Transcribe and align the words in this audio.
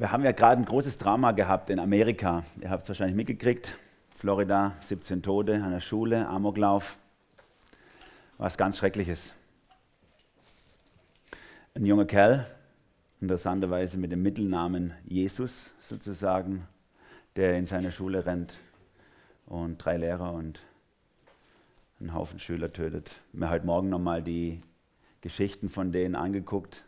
Wir 0.00 0.12
haben 0.12 0.24
ja 0.24 0.32
gerade 0.32 0.62
ein 0.62 0.64
großes 0.64 0.96
Drama 0.96 1.32
gehabt 1.32 1.68
in 1.68 1.78
Amerika. 1.78 2.42
Ihr 2.58 2.70
habt 2.70 2.84
es 2.84 2.88
wahrscheinlich 2.88 3.14
mitgekriegt. 3.14 3.76
Florida, 4.16 4.74
17 4.80 5.22
Tote 5.22 5.62
an 5.62 5.72
der 5.72 5.80
Schule, 5.80 6.26
Amoklauf. 6.26 6.96
Was 8.38 8.56
ganz 8.56 8.78
Schreckliches. 8.78 9.34
Ein 11.74 11.84
junger 11.84 12.06
Kerl, 12.06 12.46
interessanterweise 13.20 13.98
mit 13.98 14.10
dem 14.10 14.22
Mittelnamen 14.22 14.94
Jesus 15.04 15.70
sozusagen, 15.82 16.66
der 17.36 17.58
in 17.58 17.66
seine 17.66 17.92
Schule 17.92 18.24
rennt 18.24 18.54
und 19.44 19.84
drei 19.84 19.98
Lehrer 19.98 20.32
und 20.32 20.60
einen 22.00 22.14
Haufen 22.14 22.38
Schüler 22.38 22.72
tötet. 22.72 23.16
Mir 23.34 23.50
heute 23.50 23.66
Morgen 23.66 23.90
nochmal 23.90 24.22
die 24.22 24.62
Geschichten 25.20 25.68
von 25.68 25.92
denen 25.92 26.14
angeguckt. 26.14 26.84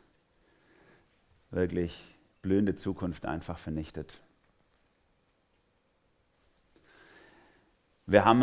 Wirklich 1.50 2.11
blühende 2.42 2.74
Zukunft 2.74 3.24
einfach 3.24 3.58
vernichtet. 3.58 4.20
Wir 8.06 8.24
haben 8.24 8.42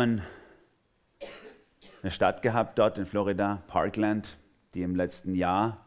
eine 2.02 2.10
Stadt 2.10 2.40
gehabt 2.40 2.78
dort 2.78 2.96
in 2.96 3.04
Florida, 3.04 3.62
Parkland, 3.68 4.38
die 4.74 4.82
im 4.82 4.96
letzten 4.96 5.34
Jahr 5.34 5.84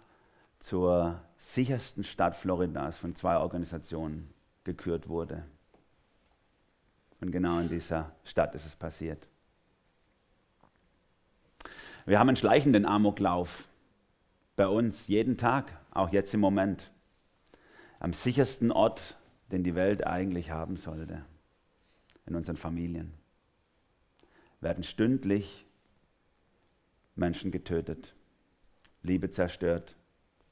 zur 0.59 1.19
sichersten 1.37 2.03
Stadt 2.03 2.35
Floridas 2.35 2.99
von 2.99 3.15
zwei 3.15 3.37
Organisationen 3.37 4.31
gekürt 4.63 5.09
wurde. 5.09 5.43
Und 7.19 7.31
genau 7.31 7.59
in 7.59 7.67
dieser 7.67 8.11
Stadt 8.23 8.53
ist 8.53 8.65
es 8.65 8.75
passiert. 8.75 9.27
Wir 12.05 12.19
haben 12.19 12.29
einen 12.29 12.37
schleichenden 12.37 12.85
Amoklauf 12.85 13.67
bei 14.55 14.67
uns 14.67 15.07
jeden 15.07 15.37
Tag, 15.37 15.71
auch 15.91 16.09
jetzt 16.09 16.33
im 16.33 16.39
Moment 16.39 16.91
am 18.03 18.11
sichersten 18.11 18.71
Ort, 18.71 19.17
den 19.49 19.63
die 19.63 19.75
Welt 19.75 20.05
eigentlich 20.05 20.51
haben 20.51 20.75
sollte, 20.75 21.23
in 22.25 22.35
unseren 22.35 22.57
Familien, 22.57 23.13
werden 24.59 24.83
stündlich 24.83 25.65
Menschen 27.15 27.49
getötet, 27.49 28.13
Liebe 29.03 29.31
zerstört, 29.31 29.95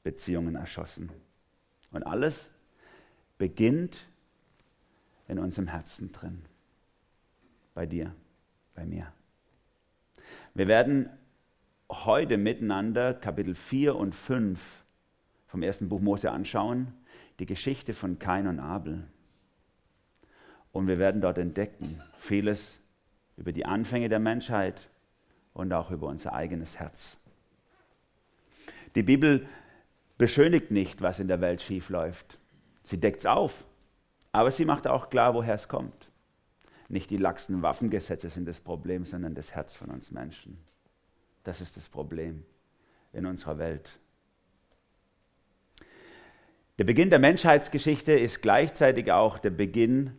Beziehungen 0.02 0.54
erschossen. 0.54 1.12
Und 1.90 2.04
alles 2.04 2.50
beginnt 3.36 3.98
in 5.28 5.38
unserem 5.38 5.68
Herzen 5.68 6.10
drin, 6.10 6.42
bei 7.74 7.84
dir, 7.84 8.14
bei 8.74 8.86
mir. 8.86 9.12
Wir 10.54 10.68
werden 10.68 11.10
heute 11.90 12.38
miteinander 12.38 13.12
Kapitel 13.12 13.54
4 13.54 13.94
und 13.94 14.14
5 14.14 14.84
vom 15.48 15.62
ersten 15.62 15.90
Buch 15.90 16.00
Mose 16.00 16.30
anschauen 16.30 16.94
die 17.42 17.46
Geschichte 17.46 17.92
von 17.92 18.20
Kain 18.20 18.46
und 18.46 18.60
Abel. 18.60 19.02
Und 20.70 20.86
wir 20.86 21.00
werden 21.00 21.20
dort 21.20 21.38
entdecken 21.38 22.00
vieles 22.16 22.78
über 23.36 23.50
die 23.50 23.66
Anfänge 23.66 24.08
der 24.08 24.20
Menschheit 24.20 24.88
und 25.52 25.72
auch 25.72 25.90
über 25.90 26.06
unser 26.06 26.34
eigenes 26.34 26.78
Herz. 26.78 27.18
Die 28.94 29.02
Bibel 29.02 29.48
beschönigt 30.18 30.70
nicht, 30.70 31.02
was 31.02 31.18
in 31.18 31.26
der 31.26 31.40
Welt 31.40 31.60
schief 31.62 31.88
läuft. 31.88 32.38
Sie 32.84 33.00
deckt 33.00 33.18
es 33.18 33.26
auf, 33.26 33.64
aber 34.30 34.52
sie 34.52 34.64
macht 34.64 34.86
auch 34.86 35.10
klar, 35.10 35.34
woher 35.34 35.56
es 35.56 35.66
kommt. 35.66 36.12
Nicht 36.88 37.10
die 37.10 37.16
laxen 37.16 37.60
Waffengesetze 37.60 38.30
sind 38.30 38.46
das 38.46 38.60
Problem, 38.60 39.04
sondern 39.04 39.34
das 39.34 39.52
Herz 39.52 39.74
von 39.74 39.90
uns 39.90 40.12
Menschen. 40.12 40.62
Das 41.42 41.60
ist 41.60 41.76
das 41.76 41.88
Problem 41.88 42.44
in 43.12 43.26
unserer 43.26 43.58
Welt. 43.58 43.98
Der 46.82 46.86
Beginn 46.86 47.10
der 47.10 47.20
Menschheitsgeschichte 47.20 48.12
ist 48.12 48.42
gleichzeitig 48.42 49.12
auch 49.12 49.38
der 49.38 49.50
Beginn 49.50 50.18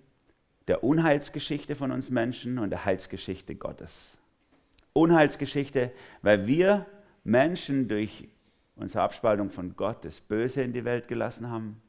der 0.70 0.82
Unheilsgeschichte 0.82 1.76
von 1.76 1.92
uns 1.92 2.10
Menschen 2.10 2.58
und 2.58 2.70
der 2.70 2.86
Heilsgeschichte 2.86 3.56
Gottes. 3.56 4.18
Unheilsgeschichte, 4.94 5.92
weil 6.22 6.48
wir 6.48 6.86
Menschen 7.26 7.90
durch 7.90 8.30
unsere 8.78 9.04
Abspaltung 9.04 9.50
von 9.50 9.76
Gott 9.76 10.06
das 10.06 10.22
Böse 10.22 10.62
in 10.62 10.72
die 10.72 10.86
Welt 10.86 11.10
gelassen 11.10 11.50
haben. 11.50 11.82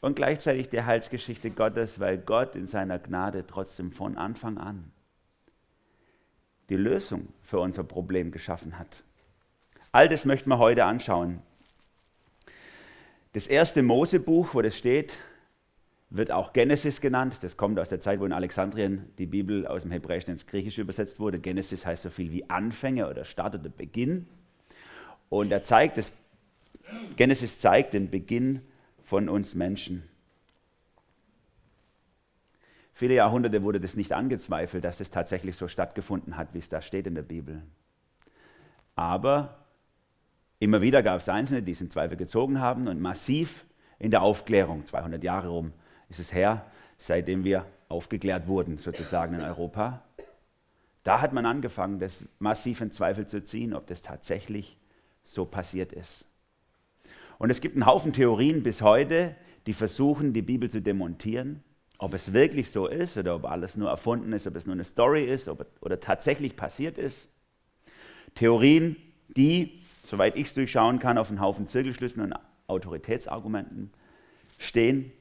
Und 0.00 0.16
gleichzeitig 0.16 0.68
die 0.68 0.82
Heilsgeschichte 0.82 1.52
Gottes, 1.52 2.00
weil 2.00 2.18
Gott 2.18 2.56
in 2.56 2.66
seiner 2.66 2.98
Gnade 2.98 3.46
trotzdem 3.46 3.92
von 3.92 4.18
Anfang 4.18 4.58
an 4.58 4.90
die 6.68 6.74
Lösung 6.76 7.28
für 7.42 7.60
unser 7.60 7.84
Problem 7.84 8.32
geschaffen 8.32 8.76
hat. 8.76 9.04
All 9.92 10.08
das 10.08 10.24
möchten 10.24 10.50
wir 10.50 10.58
heute 10.58 10.84
anschauen. 10.84 11.42
Das 13.36 13.46
erste 13.46 13.82
Mosebuch, 13.82 14.54
wo 14.54 14.62
das 14.62 14.78
steht, 14.78 15.18
wird 16.08 16.32
auch 16.32 16.54
Genesis 16.54 17.02
genannt. 17.02 17.36
Das 17.42 17.58
kommt 17.58 17.78
aus 17.78 17.90
der 17.90 18.00
Zeit, 18.00 18.18
wo 18.18 18.24
in 18.24 18.32
Alexandrien 18.32 19.12
die 19.18 19.26
Bibel 19.26 19.66
aus 19.66 19.82
dem 19.82 19.90
Hebräischen 19.90 20.30
ins 20.30 20.46
Griechische 20.46 20.80
übersetzt 20.80 21.20
wurde. 21.20 21.38
Genesis 21.38 21.84
heißt 21.84 22.04
so 22.04 22.08
viel 22.08 22.32
wie 22.32 22.48
Anfänge 22.48 23.10
oder 23.10 23.26
Start 23.26 23.54
oder 23.54 23.68
Beginn. 23.68 24.26
Und 25.28 25.52
er 25.52 25.62
zeigt, 25.64 25.98
das, 25.98 26.12
Genesis 27.16 27.58
zeigt 27.58 27.92
den 27.92 28.08
Beginn 28.08 28.62
von 29.04 29.28
uns 29.28 29.54
Menschen. 29.54 30.08
Viele 32.94 33.16
Jahrhunderte 33.16 33.62
wurde 33.62 33.80
das 33.80 33.96
nicht 33.96 34.14
angezweifelt, 34.14 34.82
dass 34.82 34.96
das 34.96 35.10
tatsächlich 35.10 35.58
so 35.58 35.68
stattgefunden 35.68 36.38
hat, 36.38 36.54
wie 36.54 36.60
es 36.60 36.70
da 36.70 36.80
steht 36.80 37.06
in 37.06 37.14
der 37.14 37.22
Bibel. 37.22 37.60
Aber 38.94 39.65
Immer 40.58 40.80
wieder 40.80 41.02
gab 41.02 41.20
es 41.20 41.28
Einzelne, 41.28 41.62
die 41.62 41.72
es 41.72 41.80
in 41.80 41.90
Zweifel 41.90 42.16
gezogen 42.16 42.60
haben 42.60 42.88
und 42.88 43.00
massiv 43.00 43.64
in 43.98 44.10
der 44.10 44.22
Aufklärung, 44.22 44.86
200 44.86 45.22
Jahre 45.22 45.48
rum 45.48 45.72
ist 46.08 46.20
es 46.20 46.32
her, 46.32 46.64
seitdem 46.96 47.44
wir 47.44 47.66
aufgeklärt 47.88 48.46
wurden, 48.46 48.78
sozusagen 48.78 49.34
in 49.34 49.40
Europa. 49.40 50.02
Da 51.02 51.20
hat 51.20 51.32
man 51.32 51.46
angefangen, 51.46 51.98
das 51.98 52.24
massiv 52.38 52.80
in 52.80 52.90
Zweifel 52.90 53.26
zu 53.26 53.44
ziehen, 53.44 53.74
ob 53.74 53.86
das 53.86 54.02
tatsächlich 54.02 54.76
so 55.24 55.44
passiert 55.44 55.92
ist. 55.92 56.24
Und 57.38 57.50
es 57.50 57.60
gibt 57.60 57.76
einen 57.76 57.86
Haufen 57.86 58.12
Theorien 58.12 58.62
bis 58.62 58.80
heute, 58.82 59.34
die 59.66 59.72
versuchen, 59.72 60.32
die 60.32 60.42
Bibel 60.42 60.70
zu 60.70 60.80
demontieren, 60.80 61.62
ob 61.98 62.14
es 62.14 62.32
wirklich 62.32 62.70
so 62.70 62.86
ist 62.86 63.16
oder 63.16 63.36
ob 63.36 63.44
alles 63.44 63.76
nur 63.76 63.90
erfunden 63.90 64.32
ist, 64.32 64.46
ob 64.46 64.56
es 64.56 64.66
nur 64.66 64.74
eine 64.74 64.84
Story 64.84 65.24
ist 65.24 65.48
ob, 65.48 65.66
oder 65.80 66.00
tatsächlich 66.00 66.56
passiert 66.56 66.98
ist. 66.98 67.28
Theorien, 68.34 68.96
die 69.28 69.80
soweit 70.06 70.36
ich 70.36 70.46
es 70.46 70.54
durchschauen 70.54 70.98
kann, 70.98 71.18
auf 71.18 71.28
einen 71.28 71.40
Haufen 71.40 71.66
Zirkelschlüssen 71.66 72.22
und 72.22 72.34
Autoritätsargumenten 72.68 73.90
stehen, 74.58 75.12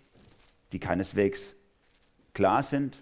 die 0.72 0.80
keineswegs 0.80 1.56
klar 2.34 2.64
sind, 2.64 2.98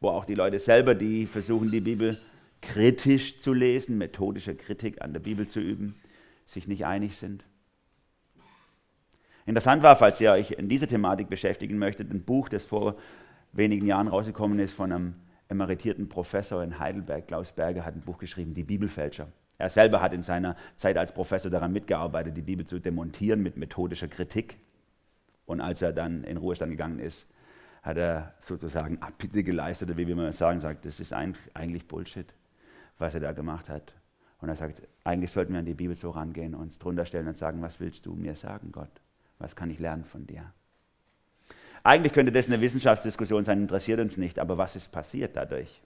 wo 0.00 0.10
auch 0.10 0.24
die 0.24 0.34
Leute 0.34 0.58
selber, 0.58 0.94
die 0.94 1.26
versuchen, 1.26 1.70
die 1.70 1.80
Bibel 1.80 2.20
kritisch 2.60 3.40
zu 3.40 3.52
lesen, 3.52 3.98
methodische 3.98 4.54
Kritik 4.54 5.02
an 5.02 5.12
der 5.12 5.20
Bibel 5.20 5.48
zu 5.48 5.60
üben, 5.60 5.96
sich 6.46 6.68
nicht 6.68 6.86
einig 6.86 7.16
sind. 7.16 7.44
Interessant 9.46 9.82
war, 9.82 9.96
falls 9.96 10.20
ihr 10.20 10.32
euch 10.32 10.50
in 10.52 10.68
dieser 10.68 10.88
Thematik 10.88 11.28
beschäftigen 11.30 11.78
möchtet, 11.78 12.10
ein 12.10 12.22
Buch, 12.22 12.48
das 12.48 12.66
vor 12.66 12.96
wenigen 13.52 13.86
Jahren 13.86 14.08
rausgekommen 14.08 14.58
ist 14.58 14.74
von 14.74 14.92
einem 14.92 15.14
emeritierten 15.48 16.08
Professor 16.08 16.62
in 16.62 16.78
Heidelberg, 16.78 17.28
Klaus 17.28 17.52
Berger, 17.52 17.84
hat 17.86 17.94
ein 17.94 18.02
Buch 18.02 18.18
geschrieben, 18.18 18.52
Die 18.52 18.64
Bibelfälscher. 18.64 19.28
Er 19.58 19.68
selber 19.68 20.00
hat 20.00 20.12
in 20.12 20.22
seiner 20.22 20.56
Zeit 20.76 20.96
als 20.96 21.12
Professor 21.12 21.50
daran 21.50 21.72
mitgearbeitet, 21.72 22.36
die 22.36 22.42
Bibel 22.42 22.64
zu 22.64 22.78
demontieren 22.78 23.42
mit 23.42 23.56
methodischer 23.56 24.06
Kritik. 24.06 24.56
Und 25.46 25.60
als 25.60 25.82
er 25.82 25.92
dann 25.92 26.22
in 26.24 26.36
Ruhestand 26.36 26.70
gegangen 26.70 27.00
ist, 27.00 27.26
hat 27.82 27.96
er 27.96 28.34
sozusagen 28.40 29.02
Abbitte 29.02 29.42
geleistet, 29.42 29.88
oder 29.88 29.98
wie 29.98 30.06
wir 30.06 30.14
mal 30.14 30.32
sagen, 30.32 30.60
sagt, 30.60 30.84
das 30.84 31.00
ist 31.00 31.12
eigentlich 31.12 31.88
Bullshit, 31.88 32.32
was 32.98 33.14
er 33.14 33.20
da 33.20 33.32
gemacht 33.32 33.68
hat. 33.68 33.94
Und 34.40 34.48
er 34.48 34.56
sagt, 34.56 34.82
eigentlich 35.02 35.32
sollten 35.32 35.52
wir 35.52 35.58
an 35.58 35.66
die 35.66 35.74
Bibel 35.74 35.96
so 35.96 36.10
rangehen, 36.10 36.54
uns 36.54 36.78
drunter 36.78 37.04
stellen 37.04 37.26
und 37.26 37.36
sagen, 37.36 37.60
was 37.60 37.80
willst 37.80 38.06
du 38.06 38.14
mir 38.14 38.36
sagen, 38.36 38.70
Gott? 38.70 38.90
Was 39.40 39.56
kann 39.56 39.70
ich 39.70 39.80
lernen 39.80 40.04
von 40.04 40.26
dir? 40.26 40.52
Eigentlich 41.82 42.12
könnte 42.12 42.30
das 42.30 42.46
eine 42.46 42.60
Wissenschaftsdiskussion 42.60 43.44
sein, 43.44 43.60
interessiert 43.62 43.98
uns 43.98 44.16
nicht, 44.16 44.38
aber 44.38 44.58
was 44.58 44.76
ist 44.76 44.92
passiert 44.92 45.36
dadurch? 45.36 45.80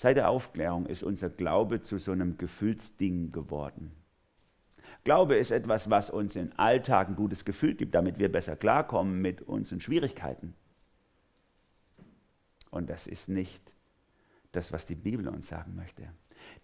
Seit 0.00 0.16
der 0.16 0.28
Aufklärung 0.28 0.86
ist 0.86 1.02
unser 1.02 1.28
Glaube 1.28 1.82
zu 1.82 1.98
so 1.98 2.12
einem 2.12 2.38
Gefühlsding 2.38 3.32
geworden. 3.32 3.90
Glaube 5.02 5.34
ist 5.34 5.50
etwas, 5.50 5.90
was 5.90 6.08
uns 6.08 6.36
im 6.36 6.52
Alltag 6.56 7.08
ein 7.08 7.16
gutes 7.16 7.44
Gefühl 7.44 7.74
gibt, 7.74 7.96
damit 7.96 8.20
wir 8.20 8.30
besser 8.30 8.54
klarkommen 8.54 9.20
mit 9.20 9.42
unseren 9.42 9.80
Schwierigkeiten. 9.80 10.54
Und 12.70 12.88
das 12.88 13.08
ist 13.08 13.28
nicht 13.28 13.74
das, 14.52 14.72
was 14.72 14.86
die 14.86 14.94
Bibel 14.94 15.26
uns 15.26 15.48
sagen 15.48 15.74
möchte. 15.74 16.04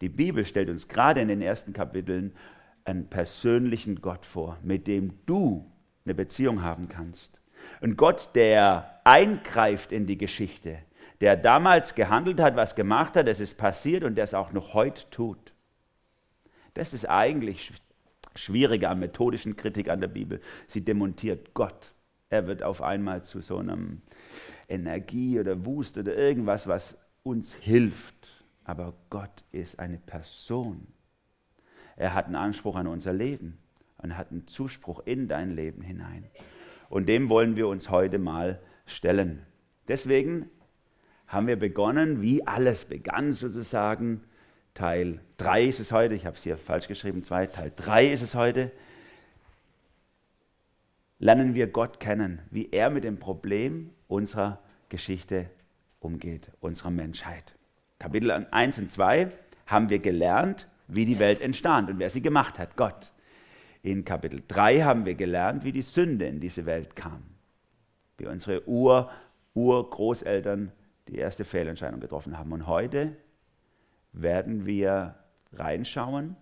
Die 0.00 0.08
Bibel 0.08 0.44
stellt 0.44 0.68
uns 0.68 0.86
gerade 0.86 1.20
in 1.20 1.26
den 1.26 1.42
ersten 1.42 1.72
Kapiteln 1.72 2.36
einen 2.84 3.08
persönlichen 3.10 4.00
Gott 4.00 4.26
vor, 4.26 4.58
mit 4.62 4.86
dem 4.86 5.12
du 5.26 5.68
eine 6.04 6.14
Beziehung 6.14 6.62
haben 6.62 6.88
kannst. 6.88 7.40
Ein 7.80 7.96
Gott, 7.96 8.30
der 8.36 9.00
eingreift 9.02 9.90
in 9.90 10.06
die 10.06 10.18
Geschichte, 10.18 10.78
der 11.20 11.36
damals 11.36 11.94
gehandelt 11.94 12.40
hat, 12.40 12.56
was 12.56 12.74
gemacht 12.74 13.16
hat, 13.16 13.28
es 13.28 13.40
ist 13.40 13.56
passiert 13.56 14.04
und 14.04 14.16
der 14.16 14.24
es 14.24 14.34
auch 14.34 14.52
noch 14.52 14.74
heute 14.74 15.08
tut. 15.10 15.52
Das 16.74 16.92
ist 16.92 17.08
eigentlich 17.08 17.72
Schwierige 18.36 18.88
an 18.88 18.98
methodischen 18.98 19.56
Kritik 19.56 19.88
an 19.88 20.00
der 20.00 20.08
Bibel. 20.08 20.40
Sie 20.66 20.84
demontiert 20.84 21.54
Gott. 21.54 21.94
Er 22.30 22.48
wird 22.48 22.64
auf 22.64 22.82
einmal 22.82 23.22
zu 23.22 23.40
so 23.40 23.58
einem 23.58 24.02
Energie 24.68 25.38
oder 25.38 25.64
Wust 25.64 25.96
oder 25.96 26.16
irgendwas, 26.16 26.66
was 26.66 26.98
uns 27.22 27.52
hilft. 27.52 28.14
Aber 28.64 28.94
Gott 29.10 29.44
ist 29.52 29.78
eine 29.78 29.98
Person. 29.98 30.88
Er 31.96 32.14
hat 32.14 32.26
einen 32.26 32.34
Anspruch 32.34 32.74
an 32.74 32.88
unser 32.88 33.12
Leben 33.12 33.58
und 33.98 34.16
hat 34.16 34.32
einen 34.32 34.48
Zuspruch 34.48 35.00
in 35.04 35.28
dein 35.28 35.54
Leben 35.54 35.82
hinein. 35.82 36.24
Und 36.88 37.08
dem 37.08 37.28
wollen 37.28 37.54
wir 37.54 37.68
uns 37.68 37.88
heute 37.88 38.18
mal 38.18 38.60
stellen. 38.86 39.46
Deswegen 39.86 40.50
haben 41.34 41.48
wir 41.48 41.58
begonnen, 41.58 42.22
wie 42.22 42.46
alles 42.46 42.84
begann 42.84 43.34
sozusagen. 43.34 44.22
Teil 44.72 45.20
3 45.36 45.64
ist 45.64 45.80
es 45.80 45.92
heute, 45.92 46.14
ich 46.14 46.26
habe 46.26 46.36
es 46.36 46.42
hier 46.42 46.56
falsch 46.56 46.88
geschrieben, 46.88 47.22
2, 47.22 47.46
Teil 47.46 47.72
3 47.74 48.06
ist 48.06 48.22
es 48.22 48.34
heute. 48.34 48.70
Lernen 51.18 51.54
wir 51.54 51.66
Gott 51.66 52.00
kennen, 52.00 52.40
wie 52.50 52.70
er 52.70 52.90
mit 52.90 53.04
dem 53.04 53.18
Problem 53.18 53.90
unserer 54.08 54.60
Geschichte 54.88 55.50
umgeht, 56.00 56.50
unserer 56.60 56.90
Menschheit. 56.90 57.54
Kapitel 57.98 58.30
1 58.30 58.78
und 58.78 58.90
2 58.90 59.28
haben 59.66 59.90
wir 59.90 59.98
gelernt, 59.98 60.68
wie 60.86 61.04
die 61.04 61.18
Welt 61.18 61.40
entstand 61.40 61.90
und 61.90 61.98
wer 61.98 62.10
sie 62.10 62.20
gemacht 62.20 62.58
hat, 62.58 62.76
Gott. 62.76 63.12
In 63.82 64.04
Kapitel 64.04 64.42
3 64.46 64.82
haben 64.82 65.04
wir 65.04 65.14
gelernt, 65.14 65.64
wie 65.64 65.72
die 65.72 65.82
Sünde 65.82 66.26
in 66.26 66.40
diese 66.40 66.66
Welt 66.66 66.96
kam. 66.96 67.22
Wie 68.18 68.26
unsere 68.26 68.68
Ur, 68.68 69.10
Urgroßeltern 69.54 70.72
die 71.08 71.16
erste 71.16 71.44
Fehlentscheidung 71.44 72.00
getroffen 72.00 72.38
haben. 72.38 72.52
Und 72.52 72.66
heute 72.66 73.16
werden 74.12 74.66
wir 74.66 75.16
reinschauen, 75.52 76.36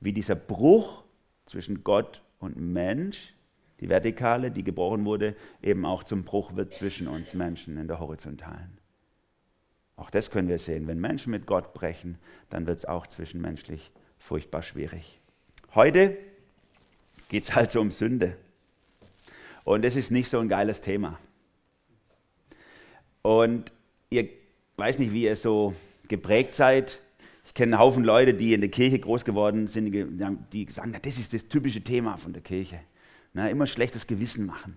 wie 0.00 0.12
dieser 0.12 0.34
Bruch 0.34 1.04
zwischen 1.46 1.84
Gott 1.84 2.22
und 2.38 2.56
Mensch, 2.56 3.34
die 3.80 3.88
Vertikale, 3.88 4.50
die 4.50 4.64
gebrochen 4.64 5.04
wurde, 5.04 5.36
eben 5.62 5.84
auch 5.84 6.04
zum 6.04 6.24
Bruch 6.24 6.54
wird 6.56 6.74
zwischen 6.74 7.08
uns 7.08 7.34
Menschen 7.34 7.76
in 7.76 7.88
der 7.88 7.98
Horizontalen. 7.98 8.78
Auch 9.96 10.10
das 10.10 10.30
können 10.30 10.48
wir 10.48 10.58
sehen. 10.58 10.86
Wenn 10.86 11.00
Menschen 11.00 11.30
mit 11.30 11.46
Gott 11.46 11.74
brechen, 11.74 12.18
dann 12.50 12.66
wird 12.66 12.78
es 12.78 12.84
auch 12.84 13.06
zwischenmenschlich 13.06 13.90
furchtbar 14.18 14.62
schwierig. 14.62 15.20
Heute 15.74 16.16
geht 17.28 17.44
es 17.44 17.56
also 17.56 17.80
um 17.80 17.90
Sünde. 17.90 18.36
Und 19.64 19.84
es 19.84 19.96
ist 19.96 20.10
nicht 20.10 20.28
so 20.28 20.38
ein 20.38 20.48
geiles 20.48 20.80
Thema. 20.80 21.18
Und 23.22 23.72
ihr 24.12 24.28
weiß 24.76 24.98
nicht, 24.98 25.12
wie 25.12 25.24
ihr 25.24 25.36
so 25.36 25.74
geprägt 26.08 26.54
seid. 26.54 27.00
Ich 27.44 27.54
kenne 27.54 27.74
einen 27.74 27.80
Haufen 27.80 28.04
Leute, 28.04 28.34
die 28.34 28.52
in 28.52 28.60
der 28.60 28.70
Kirche 28.70 28.98
groß 28.98 29.24
geworden 29.24 29.66
sind, 29.66 29.90
die 30.52 30.66
sagen, 30.70 30.96
das 31.02 31.18
ist 31.18 31.32
das 31.32 31.48
typische 31.48 31.82
Thema 31.82 32.16
von 32.16 32.32
der 32.32 32.42
Kirche. 32.42 32.80
Na, 33.32 33.48
immer 33.48 33.66
schlechtes 33.66 34.06
Gewissen 34.06 34.46
machen. 34.46 34.76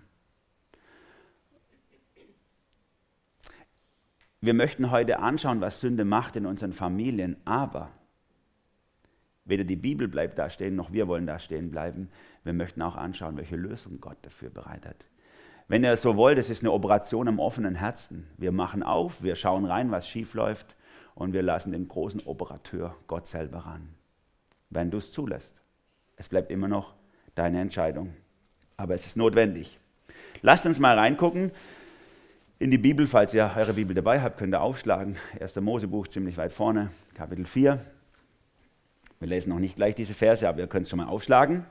Wir 4.40 4.54
möchten 4.54 4.90
heute 4.90 5.20
anschauen, 5.20 5.60
was 5.60 5.80
Sünde 5.80 6.04
macht 6.04 6.36
in 6.36 6.46
unseren 6.46 6.72
Familien, 6.72 7.36
aber 7.44 7.90
weder 9.44 9.64
die 9.64 9.76
Bibel 9.76 10.08
bleibt 10.08 10.38
da 10.38 10.50
stehen, 10.50 10.76
noch 10.76 10.92
wir 10.92 11.08
wollen 11.08 11.26
da 11.26 11.38
stehen 11.38 11.70
bleiben. 11.70 12.10
Wir 12.44 12.52
möchten 12.52 12.82
auch 12.82 12.96
anschauen, 12.96 13.36
welche 13.36 13.56
Lösung 13.56 14.00
Gott 14.00 14.18
dafür 14.22 14.50
bereit 14.50 14.86
hat. 14.86 15.04
Wenn 15.68 15.82
ihr 15.82 15.96
so 15.96 16.16
wollt, 16.16 16.38
es 16.38 16.48
ist 16.48 16.62
eine 16.62 16.72
Operation 16.72 17.26
am 17.26 17.40
offenen 17.40 17.74
Herzen. 17.74 18.28
Wir 18.36 18.52
machen 18.52 18.82
auf, 18.84 19.22
wir 19.22 19.34
schauen 19.34 19.64
rein, 19.64 19.90
was 19.90 20.08
schief 20.08 20.34
läuft 20.34 20.76
und 21.16 21.32
wir 21.32 21.42
lassen 21.42 21.72
den 21.72 21.88
großen 21.88 22.22
Operateur 22.24 22.94
Gott 23.08 23.26
selber 23.26 23.58
ran. 23.58 23.88
Wenn 24.70 24.90
du 24.90 24.98
es 24.98 25.10
zulässt. 25.10 25.56
Es 26.16 26.28
bleibt 26.28 26.50
immer 26.50 26.68
noch 26.68 26.94
deine 27.34 27.60
Entscheidung. 27.60 28.14
Aber 28.76 28.94
es 28.94 29.06
ist 29.06 29.16
notwendig. 29.16 29.80
Lasst 30.42 30.66
uns 30.66 30.78
mal 30.78 30.96
reingucken 30.96 31.50
in 32.58 32.70
die 32.70 32.78
Bibel. 32.78 33.06
Falls 33.06 33.34
ihr 33.34 33.50
eure 33.56 33.72
Bibel 33.72 33.94
dabei 33.94 34.20
habt, 34.20 34.38
könnt 34.38 34.54
ihr 34.54 34.60
aufschlagen. 34.60 35.16
1. 35.40 35.56
Mosebuch 35.56 36.06
ziemlich 36.06 36.36
weit 36.36 36.52
vorne, 36.52 36.90
Kapitel 37.14 37.44
4. 37.44 37.80
Wir 39.18 39.28
lesen 39.28 39.50
noch 39.50 39.58
nicht 39.58 39.76
gleich 39.76 39.94
diese 39.94 40.14
Verse, 40.14 40.46
aber 40.46 40.60
ihr 40.60 40.66
könnt 40.66 40.84
es 40.84 40.90
schon 40.90 40.98
mal 40.98 41.08
aufschlagen. 41.08 41.64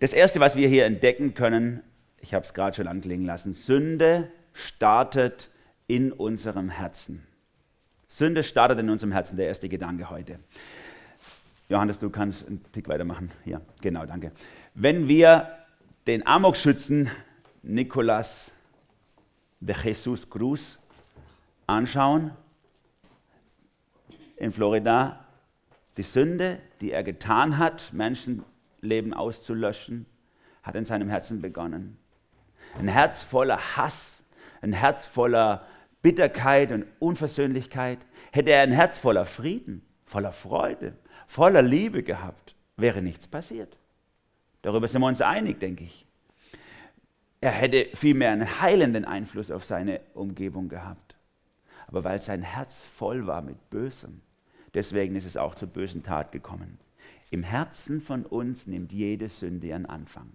Das 0.00 0.12
Erste, 0.12 0.40
was 0.40 0.56
wir 0.56 0.68
hier 0.68 0.86
entdecken 0.86 1.34
können, 1.34 1.82
ich 2.20 2.34
habe 2.34 2.44
es 2.44 2.54
gerade 2.54 2.76
schon 2.76 2.88
anklingen 2.88 3.26
lassen, 3.26 3.54
Sünde 3.54 4.30
startet 4.52 5.50
in 5.86 6.12
unserem 6.12 6.70
Herzen. 6.70 7.26
Sünde 8.08 8.42
startet 8.42 8.78
in 8.80 8.90
unserem 8.90 9.12
Herzen, 9.12 9.36
der 9.36 9.46
erste 9.46 9.68
Gedanke 9.68 10.10
heute. 10.10 10.40
Johannes, 11.68 11.98
du 11.98 12.10
kannst 12.10 12.46
einen 12.46 12.64
Tick 12.72 12.88
weitermachen. 12.88 13.30
Ja, 13.44 13.60
genau, 13.80 14.06
danke. 14.06 14.32
Wenn 14.74 15.08
wir 15.08 15.50
den 16.06 16.26
Amokschützen 16.26 17.10
Nicolas 17.62 18.52
de 19.60 19.74
Jesus 19.82 20.30
Cruz 20.30 20.78
anschauen, 21.66 22.30
in 24.36 24.52
Florida, 24.52 25.24
die 25.96 26.02
Sünde, 26.02 26.58
die 26.80 26.92
er 26.92 27.02
getan 27.02 27.58
hat, 27.58 27.92
Menschenleben 27.92 29.14
auszulöschen, 29.14 30.06
hat 30.62 30.74
in 30.74 30.84
seinem 30.84 31.08
Herzen 31.08 31.40
begonnen 31.40 31.98
ein 32.78 32.88
Herz 32.88 33.22
voller 33.22 33.76
Hass, 33.76 34.24
ein 34.60 34.72
Herz 34.72 35.06
voller 35.06 35.66
Bitterkeit 36.02 36.72
und 36.72 36.86
Unversöhnlichkeit, 36.98 37.98
hätte 38.32 38.50
er 38.50 38.62
ein 38.62 38.72
Herz 38.72 38.98
voller 38.98 39.26
Frieden, 39.26 39.84
voller 40.04 40.32
Freude, 40.32 40.96
voller 41.26 41.62
Liebe 41.62 42.02
gehabt, 42.02 42.54
wäre 42.76 43.02
nichts 43.02 43.26
passiert. 43.26 43.76
Darüber 44.62 44.88
sind 44.88 45.00
wir 45.00 45.08
uns 45.08 45.22
einig, 45.22 45.60
denke 45.60 45.84
ich. 45.84 46.06
Er 47.40 47.50
hätte 47.50 47.88
vielmehr 47.94 48.30
einen 48.30 48.60
heilenden 48.60 49.04
Einfluss 49.04 49.50
auf 49.50 49.64
seine 49.64 50.00
Umgebung 50.14 50.68
gehabt. 50.68 51.16
Aber 51.86 52.02
weil 52.04 52.20
sein 52.20 52.42
Herz 52.42 52.82
voll 52.82 53.26
war 53.26 53.42
mit 53.42 53.70
Bösem, 53.70 54.20
deswegen 54.74 55.14
ist 55.14 55.26
es 55.26 55.36
auch 55.36 55.54
zur 55.54 55.68
bösen 55.68 56.02
Tat 56.02 56.32
gekommen. 56.32 56.78
Im 57.30 57.42
Herzen 57.42 58.00
von 58.00 58.24
uns 58.24 58.66
nimmt 58.66 58.92
jede 58.92 59.28
Sünde 59.28 59.68
ihren 59.68 59.86
Anfang. 59.86 60.32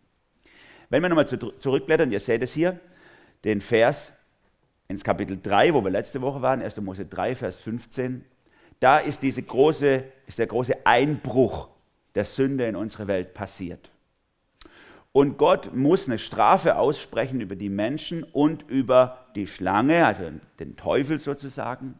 Wenn 0.91 1.01
wir 1.01 1.07
nochmal 1.07 1.25
zurückblättern, 1.25 2.11
ihr 2.11 2.19
seht 2.19 2.43
es 2.43 2.51
hier, 2.51 2.77
den 3.45 3.61
Vers 3.61 4.11
ins 4.89 5.05
Kapitel 5.05 5.39
3, 5.41 5.73
wo 5.73 5.81
wir 5.81 5.89
letzte 5.89 6.21
Woche 6.21 6.41
waren, 6.41 6.61
1. 6.61 6.81
Mose 6.81 7.05
3, 7.05 7.33
Vers 7.33 7.55
15, 7.55 8.25
da 8.81 8.97
ist, 8.97 9.23
diese 9.23 9.41
große, 9.41 10.03
ist 10.27 10.37
der 10.37 10.47
große 10.47 10.85
Einbruch 10.85 11.69
der 12.13 12.25
Sünde 12.25 12.67
in 12.67 12.75
unsere 12.75 13.07
Welt 13.07 13.33
passiert. 13.33 13.89
Und 15.13 15.37
Gott 15.37 15.73
muss 15.73 16.07
eine 16.07 16.19
Strafe 16.19 16.75
aussprechen 16.75 17.39
über 17.39 17.55
die 17.55 17.69
Menschen 17.69 18.23
und 18.23 18.67
über 18.67 19.27
die 19.33 19.47
Schlange, 19.47 20.05
also 20.05 20.23
den 20.59 20.75
Teufel 20.75 21.19
sozusagen. 21.19 21.97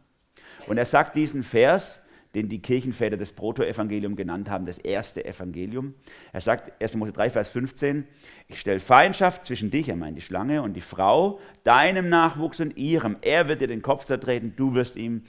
Und 0.66 0.76
er 0.76 0.84
sagt 0.86 1.16
diesen 1.16 1.44
Vers, 1.44 1.98
den 2.34 2.48
die 2.48 2.60
Kirchenväter 2.60 3.16
das 3.16 3.32
Protoevangelium 3.32 4.16
genannt 4.16 4.48
haben, 4.48 4.64
das 4.64 4.78
erste 4.78 5.24
Evangelium. 5.24 5.94
Er 6.32 6.40
sagt, 6.40 6.80
1. 6.82 6.96
Mose 6.96 7.12
3, 7.12 7.30
Vers 7.30 7.50
15, 7.50 8.06
ich 8.48 8.60
stelle 8.60 8.80
Feindschaft 8.80 9.44
zwischen 9.44 9.70
dich, 9.70 9.88
er 9.88 9.96
meint 9.96 10.16
die 10.16 10.22
Schlange, 10.22 10.62
und 10.62 10.74
die 10.74 10.80
Frau, 10.80 11.40
deinem 11.64 12.08
Nachwuchs 12.08 12.60
und 12.60 12.76
ihrem. 12.76 13.16
Er 13.20 13.48
wird 13.48 13.60
dir 13.60 13.68
den 13.68 13.82
Kopf 13.82 14.04
zertreten, 14.04 14.54
du 14.56 14.74
wirst 14.74 14.96
ihm 14.96 15.24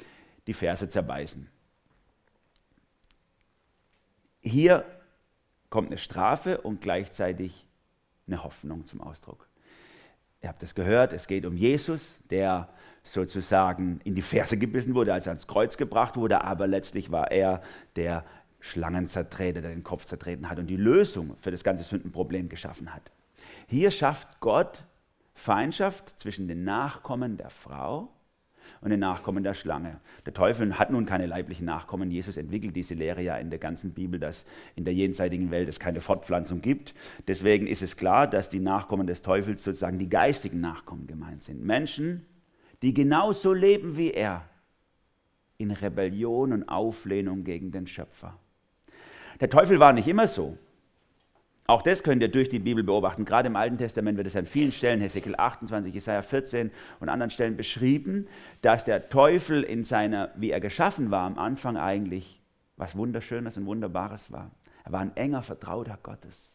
die 0.48 0.54
Ferse 0.54 0.90
zerbeißen. 0.90 1.50
Hier 4.42 4.86
kommt 5.70 5.90
eine 5.90 5.98
Strafe 5.98 6.62
und 6.62 6.82
gleichzeitig 6.82 7.66
eine 8.28 8.44
Hoffnung 8.44 8.86
zum 8.86 9.02
Ausdruck. 9.02 9.48
Ihr 10.42 10.50
habt 10.50 10.62
es 10.62 10.76
gehört, 10.76 11.14
es 11.14 11.28
geht 11.28 11.46
um 11.46 11.56
Jesus, 11.56 12.18
der 12.30 12.70
sozusagen 13.04 14.00
in 14.04 14.16
die 14.16 14.22
Ferse 14.22 14.58
gebissen 14.58 14.96
wurde, 14.96 15.14
als 15.14 15.28
er 15.28 15.34
ans 15.34 15.48
Kreuz 15.48 15.78
gebracht 15.78 16.16
wurde, 16.16 16.44
aber 16.44 16.68
letztlich 16.68 17.12
war 17.12 17.32
er 17.32 17.62
der 17.96 18.24
Schlangenzertreter, 18.60 19.62
der 19.62 19.72
den 19.72 19.84
Kopf 19.84 20.06
zertreten 20.06 20.50
hat 20.50 20.58
und 20.58 20.68
die 20.68 20.78
Lösung 20.78 21.36
für 21.38 21.52
das 21.52 21.64
ganze 21.64 21.84
Sündenproblem 21.84 22.48
geschaffen 22.48 22.94
hat. 22.94 23.12
Hier 23.68 23.92
schafft 23.92 24.40
Gott 24.40 24.86
Feindschaft 25.34 26.18
zwischen 26.20 26.48
den 26.48 26.64
Nachkommen 26.64 27.38
der 27.38 27.50
Frau 27.50 28.10
und 28.80 28.90
den 28.90 29.00
Nachkommen 29.00 29.44
der 29.44 29.54
Schlange. 29.54 30.00
Der 30.26 30.34
Teufel 30.34 30.78
hat 30.78 30.92
nun 30.92 31.06
keine 31.06 31.26
leiblichen 31.26 31.66
Nachkommen. 31.66 32.12
Jesus 32.12 32.38
entwickelt 32.38 32.76
diese 32.76 32.94
Lehre 32.94 33.22
ja 33.22 33.38
in 33.38 33.50
der 33.50 33.60
ganzen 33.60 33.92
Bibel, 33.92 34.20
dass 34.20 34.46
in 34.76 34.86
der 34.86 34.94
jenseitigen 34.94 35.52
Welt 35.52 35.68
es 35.68 35.80
keine 35.80 36.02
Fortpflanzung 36.02 36.62
gibt. 36.62 36.94
Deswegen 37.28 37.68
ist 37.68 37.82
es 37.82 37.98
klar, 37.98 38.28
dass 38.28 38.50
die 38.50 38.60
Nachkommen 38.60 39.08
des 39.08 39.22
Teufels 39.22 39.64
sozusagen 39.64 40.00
die 40.00 40.10
geistigen 40.10 40.62
Nachkommen 40.62 41.08
gemeint 41.08 41.44
sind. 41.44 41.64
Menschen, 41.64 42.26
die 42.84 42.94
genauso 42.94 43.54
leben 43.54 43.98
wie 43.98 44.12
er, 44.12 44.44
in 45.58 45.72
Rebellion 45.72 46.52
und 46.52 46.68
Auflehnung 46.68 47.46
gegen 47.46 47.72
den 47.72 47.88
Schöpfer. 47.88 48.38
Der 49.40 49.50
Teufel 49.50 49.80
war 49.80 49.94
nicht 49.94 50.08
immer 50.08 50.28
so. 50.28 50.58
Auch 51.66 51.82
das 51.82 52.04
könnt 52.04 52.22
ihr 52.22 52.28
durch 52.28 52.50
die 52.50 52.60
Bibel 52.60 52.84
beobachten. 52.84 53.24
Gerade 53.24 53.48
im 53.48 53.56
Alten 53.56 53.78
Testament 53.78 54.18
wird 54.18 54.28
es 54.28 54.36
an 54.36 54.46
vielen 54.46 54.74
Stellen, 54.74 55.00
Hesekiel 55.00 55.36
28, 55.38 55.94
Jesaja 55.94 56.22
14 56.22 56.72
und 57.00 57.08
anderen 57.08 57.30
Stellen 57.30 57.56
beschrieben, 57.56 58.28
dass 58.62 58.84
der 58.84 59.08
Teufel 59.08 59.64
in 59.64 59.86
seiner, 59.86 60.32
wie 60.36 60.52
er 60.52 60.60
geschaffen 60.60 61.10
war, 61.10 61.26
am 61.26 61.40
Anfang 61.40 61.78
eigentlich 61.78 62.42
was 62.76 62.98
Wunderschönes 62.98 63.56
und 63.56 63.66
Wunderbares 63.66 64.30
war. 64.30 64.52
Er 64.84 64.92
war 64.92 65.00
ein 65.00 65.16
enger 65.16 65.42
Vertrauter 65.42 65.98
Gottes. 66.04 66.53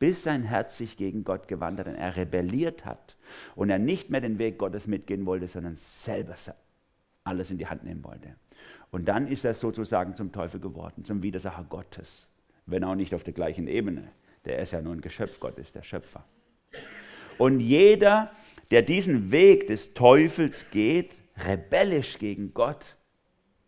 Bis 0.00 0.22
sein 0.22 0.42
Herz 0.44 0.78
sich 0.78 0.96
gegen 0.96 1.24
Gott 1.24 1.46
gewandt 1.46 1.78
hat 1.78 1.86
und 1.86 1.94
er 1.94 2.16
rebelliert 2.16 2.86
hat 2.86 3.16
und 3.54 3.68
er 3.68 3.78
nicht 3.78 4.08
mehr 4.08 4.22
den 4.22 4.38
Weg 4.38 4.56
Gottes 4.56 4.86
mitgehen 4.86 5.26
wollte, 5.26 5.46
sondern 5.46 5.76
selber 5.76 6.34
alles 7.22 7.50
in 7.50 7.58
die 7.58 7.66
Hand 7.66 7.84
nehmen 7.84 8.02
wollte. 8.02 8.34
Und 8.90 9.06
dann 9.08 9.28
ist 9.28 9.44
er 9.44 9.52
sozusagen 9.52 10.16
zum 10.16 10.32
Teufel 10.32 10.58
geworden, 10.58 11.04
zum 11.04 11.22
Widersacher 11.22 11.66
Gottes. 11.68 12.26
Wenn 12.64 12.82
auch 12.82 12.94
nicht 12.94 13.14
auf 13.14 13.24
der 13.24 13.34
gleichen 13.34 13.68
Ebene. 13.68 14.08
Der 14.46 14.58
ist 14.58 14.72
ja 14.72 14.80
nur 14.80 14.94
ein 14.94 15.02
Geschöpf 15.02 15.38
Gottes, 15.38 15.70
der 15.72 15.82
Schöpfer. 15.82 16.24
Und 17.36 17.60
jeder, 17.60 18.32
der 18.70 18.80
diesen 18.80 19.30
Weg 19.30 19.66
des 19.66 19.92
Teufels 19.92 20.70
geht, 20.70 21.18
rebellisch 21.46 22.18
gegen 22.18 22.54
Gott, 22.54 22.96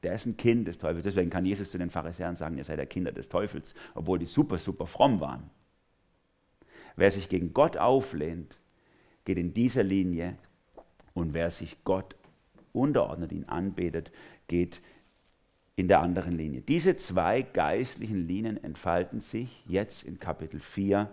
der 0.02 0.14
ist 0.14 0.24
ein 0.24 0.38
Kind 0.38 0.66
des 0.66 0.78
Teufels. 0.78 1.04
Deswegen 1.04 1.28
kann 1.28 1.44
Jesus 1.44 1.70
zu 1.70 1.76
den 1.76 1.90
Pharisäern 1.90 2.36
sagen, 2.36 2.56
ihr 2.56 2.64
seid 2.64 2.78
der 2.78 2.86
Kinder 2.86 3.12
des 3.12 3.28
Teufels, 3.28 3.74
obwohl 3.94 4.18
die 4.18 4.26
super, 4.26 4.56
super 4.56 4.86
fromm 4.86 5.20
waren. 5.20 5.50
Wer 6.96 7.10
sich 7.10 7.28
gegen 7.28 7.52
Gott 7.52 7.76
auflehnt, 7.76 8.58
geht 9.24 9.38
in 9.38 9.54
dieser 9.54 9.82
Linie 9.82 10.36
und 11.14 11.34
wer 11.34 11.50
sich 11.50 11.84
Gott 11.84 12.16
unterordnet, 12.72 13.32
ihn 13.32 13.44
anbetet, 13.44 14.10
geht 14.48 14.80
in 15.76 15.88
der 15.88 16.00
anderen 16.00 16.32
Linie. 16.32 16.60
Diese 16.60 16.96
zwei 16.96 17.42
geistlichen 17.42 18.26
Linien 18.26 18.62
entfalten 18.62 19.20
sich 19.20 19.64
jetzt 19.66 20.04
in 20.04 20.18
Kapitel 20.18 20.60
4 20.60 21.10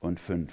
und 0.00 0.20
5. 0.20 0.52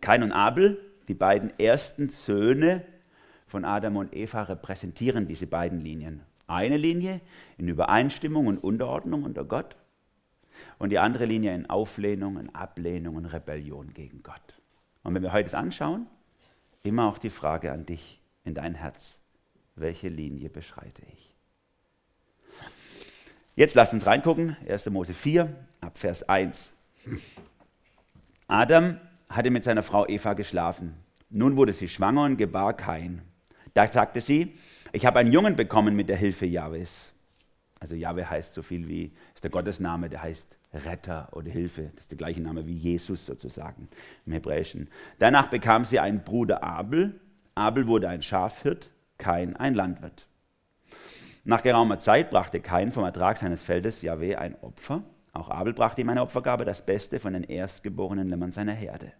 Kain 0.00 0.22
und 0.22 0.32
Abel, 0.32 0.78
die 1.08 1.14
beiden 1.14 1.56
ersten 1.58 2.08
Söhne 2.10 2.84
von 3.46 3.64
Adam 3.64 3.96
und 3.96 4.14
Eva, 4.14 4.42
repräsentieren 4.42 5.26
diese 5.26 5.46
beiden 5.46 5.80
Linien. 5.80 6.22
Eine 6.48 6.76
Linie 6.76 7.20
in 7.58 7.68
Übereinstimmung 7.68 8.46
und 8.46 8.58
Unterordnung 8.58 9.22
unter 9.22 9.44
Gott 9.44 9.76
und 10.78 10.90
die 10.90 10.98
andere 10.98 11.24
Linie 11.24 11.54
in 11.54 11.68
Auflehnung, 11.68 12.38
in 12.38 12.54
Ablehnung 12.54 13.16
und 13.16 13.26
Rebellion 13.26 13.92
gegen 13.94 14.22
Gott. 14.22 14.60
Und 15.02 15.14
wenn 15.14 15.22
wir 15.22 15.32
heute 15.32 15.44
das 15.44 15.54
anschauen, 15.54 16.06
immer 16.82 17.06
auch 17.06 17.18
die 17.18 17.30
Frage 17.30 17.72
an 17.72 17.86
dich 17.86 18.20
in 18.44 18.54
dein 18.54 18.74
Herz, 18.74 19.18
welche 19.74 20.08
Linie 20.08 20.48
beschreite 20.48 21.02
ich? 21.12 21.34
Jetzt 23.54 23.74
lasst 23.74 23.92
uns 23.92 24.06
reingucken, 24.06 24.56
1. 24.68 24.86
Mose 24.90 25.12
4, 25.12 25.54
ab 25.80 25.98
Vers 25.98 26.22
1. 26.28 26.72
Adam 28.48 28.98
hatte 29.28 29.50
mit 29.50 29.64
seiner 29.64 29.82
Frau 29.82 30.06
Eva 30.06 30.32
geschlafen. 30.34 30.94
Nun 31.28 31.56
wurde 31.56 31.72
sie 31.72 31.88
schwanger 31.88 32.24
und 32.24 32.36
gebar 32.36 32.74
Kain. 32.74 33.22
Da 33.74 33.90
sagte 33.90 34.20
sie, 34.20 34.58
ich 34.92 35.06
habe 35.06 35.18
einen 35.18 35.32
Jungen 35.32 35.56
bekommen 35.56 35.96
mit 35.96 36.08
der 36.08 36.16
Hilfe 36.16 36.46
Jahwes. 36.46 37.12
Also 37.82 37.96
Jahwe 37.96 38.30
heißt 38.30 38.54
so 38.54 38.62
viel 38.62 38.86
wie, 38.86 39.10
ist 39.34 39.42
der 39.42 39.50
Gottesname, 39.50 40.08
der 40.08 40.22
heißt 40.22 40.56
Retter 40.72 41.28
oder 41.32 41.50
Hilfe. 41.50 41.90
Das 41.96 42.04
ist 42.04 42.12
der 42.12 42.16
gleiche 42.16 42.40
Name 42.40 42.64
wie 42.64 42.76
Jesus 42.76 43.26
sozusagen 43.26 43.88
im 44.24 44.32
Hebräischen. 44.32 44.88
Danach 45.18 45.48
bekam 45.48 45.84
sie 45.84 45.98
einen 45.98 46.22
Bruder 46.22 46.62
Abel. 46.62 47.20
Abel 47.56 47.88
wurde 47.88 48.08
ein 48.08 48.22
Schafhirt, 48.22 48.88
Kain 49.18 49.56
ein 49.56 49.74
Landwirt. 49.74 50.28
Nach 51.42 51.60
geraumer 51.60 51.98
Zeit 51.98 52.30
brachte 52.30 52.60
Kain 52.60 52.92
vom 52.92 53.02
Ertrag 53.02 53.38
seines 53.38 53.64
Feldes 53.64 54.00
Jahwe 54.00 54.38
ein 54.38 54.54
Opfer. 54.62 55.02
Auch 55.32 55.50
Abel 55.50 55.72
brachte 55.72 56.02
ihm 56.02 56.08
eine 56.08 56.22
Opfergabe, 56.22 56.64
das 56.64 56.86
Beste 56.86 57.18
von 57.18 57.32
den 57.32 57.42
erstgeborenen 57.42 58.28
Lämmern 58.28 58.52
seiner 58.52 58.74
Herde. 58.74 59.12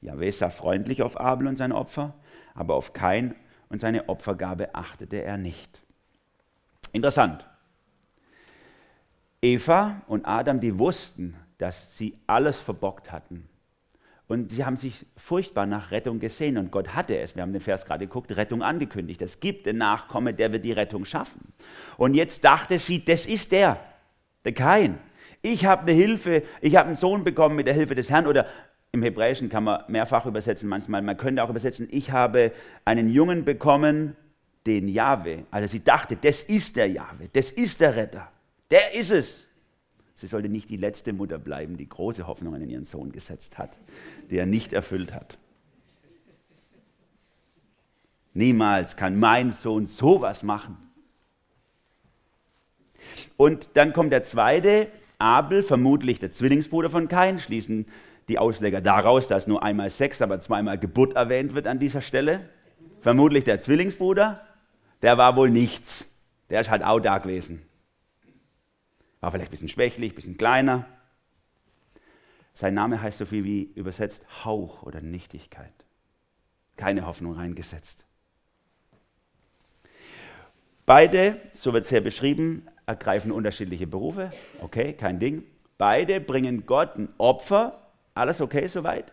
Jahwe 0.00 0.32
sah 0.32 0.50
freundlich 0.50 1.02
auf 1.02 1.20
Abel 1.20 1.46
und 1.46 1.54
sein 1.54 1.70
Opfer, 1.70 2.14
aber 2.52 2.74
auf 2.74 2.94
Kain 2.94 3.36
und 3.68 3.80
seine 3.80 4.08
Opfergabe 4.08 4.74
achtete 4.74 5.22
er 5.22 5.38
nicht. 5.38 5.84
Interessant. 6.90 7.46
Eva 9.46 10.02
und 10.08 10.26
Adam, 10.26 10.60
die 10.60 10.78
wussten, 10.78 11.36
dass 11.58 11.96
sie 11.96 12.18
alles 12.26 12.60
verbockt 12.60 13.12
hatten. 13.12 13.48
Und 14.28 14.50
sie 14.50 14.64
haben 14.64 14.76
sich 14.76 15.06
furchtbar 15.16 15.66
nach 15.66 15.92
Rettung 15.92 16.18
gesehen 16.18 16.58
und 16.58 16.72
Gott 16.72 16.96
hatte 16.96 17.16
es, 17.16 17.36
wir 17.36 17.42
haben 17.42 17.52
den 17.52 17.60
Vers 17.60 17.84
gerade 17.84 18.06
geguckt, 18.06 18.36
Rettung 18.36 18.60
angekündigt. 18.60 19.22
Es 19.22 19.38
gibt 19.38 19.68
einen 19.68 19.78
Nachkomme, 19.78 20.34
der 20.34 20.50
wird 20.50 20.64
die 20.64 20.72
Rettung 20.72 21.04
schaffen. 21.04 21.52
Und 21.96 22.14
jetzt 22.14 22.44
dachte 22.44 22.80
sie, 22.80 23.04
das 23.04 23.26
ist 23.26 23.52
der, 23.52 23.78
der 24.44 24.52
Kain. 24.52 24.98
Ich 25.42 25.64
habe 25.64 25.82
eine 25.82 25.92
Hilfe, 25.92 26.42
ich 26.60 26.74
habe 26.74 26.88
einen 26.88 26.96
Sohn 26.96 27.22
bekommen 27.22 27.54
mit 27.54 27.68
der 27.68 27.74
Hilfe 27.74 27.94
des 27.94 28.10
Herrn 28.10 28.26
oder 28.26 28.46
im 28.90 29.04
Hebräischen 29.04 29.48
kann 29.48 29.62
man 29.62 29.84
mehrfach 29.86 30.26
übersetzen 30.26 30.68
manchmal. 30.68 31.02
Man 31.02 31.16
könnte 31.16 31.44
auch 31.44 31.50
übersetzen, 31.50 31.86
ich 31.92 32.10
habe 32.10 32.50
einen 32.84 33.08
Jungen 33.08 33.44
bekommen, 33.44 34.16
den 34.66 34.88
Jahwe. 34.88 35.44
Also 35.52 35.68
sie 35.68 35.84
dachte, 35.84 36.16
das 36.16 36.42
ist 36.42 36.74
der 36.74 36.88
Jahwe, 36.88 37.28
das 37.32 37.52
ist 37.52 37.80
der 37.80 37.94
Retter. 37.94 38.28
Der 38.70 38.94
ist 38.94 39.10
es. 39.10 39.46
Sie 40.16 40.26
sollte 40.26 40.48
nicht 40.48 40.70
die 40.70 40.76
letzte 40.76 41.12
Mutter 41.12 41.38
bleiben, 41.38 41.76
die 41.76 41.88
große 41.88 42.26
Hoffnungen 42.26 42.62
in 42.62 42.70
ihren 42.70 42.84
Sohn 42.84 43.12
gesetzt 43.12 43.58
hat, 43.58 43.76
die 44.30 44.38
er 44.38 44.46
nicht 44.46 44.72
erfüllt 44.72 45.12
hat. 45.12 45.38
Niemals 48.32 48.96
kann 48.96 49.18
mein 49.18 49.52
Sohn 49.52 49.86
sowas 49.86 50.42
machen. 50.42 50.76
Und 53.36 53.70
dann 53.74 53.92
kommt 53.92 54.12
der 54.12 54.24
zweite, 54.24 54.88
Abel, 55.18 55.62
vermutlich 55.62 56.18
der 56.18 56.32
Zwillingsbruder 56.32 56.90
von 56.90 57.08
Kain, 57.08 57.38
schließen 57.38 57.86
die 58.28 58.38
Ausleger 58.38 58.80
daraus, 58.80 59.28
dass 59.28 59.46
nur 59.46 59.62
einmal 59.62 59.90
Sex, 59.90 60.20
aber 60.20 60.40
zweimal 60.40 60.78
Geburt 60.78 61.14
erwähnt 61.14 61.54
wird 61.54 61.66
an 61.66 61.78
dieser 61.78 62.00
Stelle. 62.00 62.48
Vermutlich 63.00 63.44
der 63.44 63.60
Zwillingsbruder, 63.60 64.46
der 65.02 65.16
war 65.16 65.36
wohl 65.36 65.50
nichts. 65.50 66.10
Der 66.50 66.60
ist 66.60 66.70
halt 66.70 66.82
auch 66.82 67.00
da 67.00 67.18
gewesen. 67.18 67.62
War 69.26 69.32
vielleicht 69.32 69.48
ein 69.48 69.58
bisschen 69.58 69.68
schwächlich, 69.68 70.12
ein 70.12 70.14
bisschen 70.14 70.38
kleiner. 70.38 70.86
Sein 72.54 72.74
Name 72.74 73.02
heißt 73.02 73.18
so 73.18 73.24
viel 73.24 73.42
wie 73.42 73.64
übersetzt 73.74 74.24
Hauch 74.44 74.84
oder 74.84 75.00
Nichtigkeit. 75.00 75.72
Keine 76.76 77.06
Hoffnung 77.08 77.32
reingesetzt. 77.32 78.06
Beide, 80.86 81.40
so 81.54 81.72
wird 81.72 81.86
es 81.86 81.90
hier 81.90 82.04
beschrieben, 82.04 82.68
ergreifen 82.86 83.32
unterschiedliche 83.32 83.88
Berufe. 83.88 84.30
Okay, 84.60 84.92
kein 84.92 85.18
Ding. 85.18 85.42
Beide 85.76 86.20
bringen 86.20 86.64
Gott 86.64 86.94
ein 86.96 87.08
Opfer. 87.18 87.90
Alles 88.14 88.40
okay 88.40 88.68
soweit? 88.68 89.12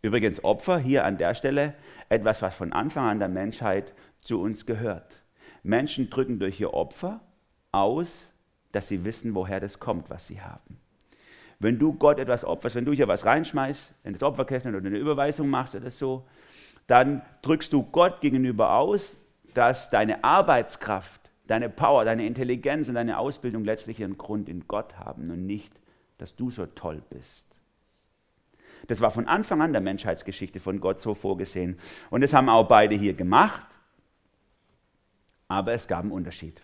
Übrigens 0.00 0.42
Opfer 0.42 0.80
hier 0.80 1.04
an 1.04 1.18
der 1.18 1.36
Stelle 1.36 1.74
etwas, 2.08 2.42
was 2.42 2.56
von 2.56 2.72
Anfang 2.72 3.08
an 3.08 3.20
der 3.20 3.28
Menschheit 3.28 3.94
zu 4.22 4.40
uns 4.40 4.66
gehört. 4.66 5.22
Menschen 5.62 6.10
drücken 6.10 6.40
durch 6.40 6.58
ihr 6.58 6.74
Opfer 6.74 7.20
aus, 7.70 8.31
dass 8.72 8.88
sie 8.88 9.04
wissen, 9.04 9.34
woher 9.34 9.60
das 9.60 9.78
kommt, 9.78 10.10
was 10.10 10.26
sie 10.26 10.40
haben. 10.40 10.78
Wenn 11.58 11.78
du 11.78 11.92
Gott 11.92 12.18
etwas 12.18 12.44
opferst, 12.44 12.74
wenn 12.74 12.84
du 12.84 12.92
hier 12.92 13.06
was 13.06 13.24
reinschmeißt, 13.24 13.94
in 14.04 14.12
das 14.14 14.22
Opferkästchen 14.22 14.74
oder 14.74 14.86
eine 14.86 14.98
Überweisung 14.98 15.48
machst 15.48 15.74
oder 15.74 15.90
so, 15.90 16.26
dann 16.88 17.22
drückst 17.42 17.72
du 17.72 17.84
Gott 17.84 18.20
gegenüber 18.20 18.74
aus, 18.74 19.18
dass 19.54 19.90
deine 19.90 20.24
Arbeitskraft, 20.24 21.20
deine 21.46 21.68
Power, 21.68 22.04
deine 22.04 22.26
Intelligenz 22.26 22.88
und 22.88 22.96
deine 22.96 23.18
Ausbildung 23.18 23.64
letztlich 23.64 24.00
ihren 24.00 24.18
Grund 24.18 24.48
in 24.48 24.66
Gott 24.66 24.98
haben 24.98 25.30
und 25.30 25.46
nicht, 25.46 25.72
dass 26.18 26.34
du 26.34 26.50
so 26.50 26.66
toll 26.66 27.02
bist. 27.10 27.46
Das 28.88 29.00
war 29.00 29.10
von 29.10 29.28
Anfang 29.28 29.62
an 29.62 29.72
der 29.72 29.80
Menschheitsgeschichte 29.80 30.58
von 30.58 30.80
Gott 30.80 31.00
so 31.00 31.14
vorgesehen. 31.14 31.78
Und 32.10 32.22
das 32.22 32.32
haben 32.32 32.48
auch 32.48 32.66
beide 32.66 32.96
hier 32.96 33.14
gemacht. 33.14 33.66
Aber 35.48 35.72
es 35.72 35.86
gab 35.86 36.00
einen 36.00 36.10
Unterschied. 36.10 36.62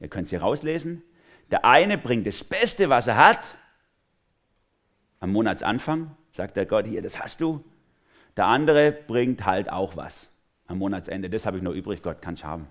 Ihr 0.00 0.08
könnt 0.08 0.24
es 0.24 0.30
hier 0.30 0.42
rauslesen. 0.42 1.02
Der 1.50 1.64
eine 1.64 1.98
bringt 1.98 2.26
das 2.26 2.42
Beste, 2.44 2.88
was 2.88 3.06
er 3.06 3.16
hat. 3.16 3.58
Am 5.20 5.32
Monatsanfang 5.32 6.16
sagt 6.32 6.56
der 6.56 6.66
Gott, 6.66 6.86
hier, 6.86 7.02
das 7.02 7.18
hast 7.18 7.40
du. 7.40 7.64
Der 8.36 8.46
andere 8.46 8.92
bringt 8.92 9.46
halt 9.46 9.70
auch 9.70 9.96
was 9.96 10.30
am 10.66 10.78
Monatsende. 10.78 11.30
Das 11.30 11.46
habe 11.46 11.58
ich 11.58 11.62
noch 11.62 11.72
übrig, 11.72 12.02
Gott 12.02 12.20
kann 12.22 12.34
ich 12.34 12.44
haben. 12.44 12.66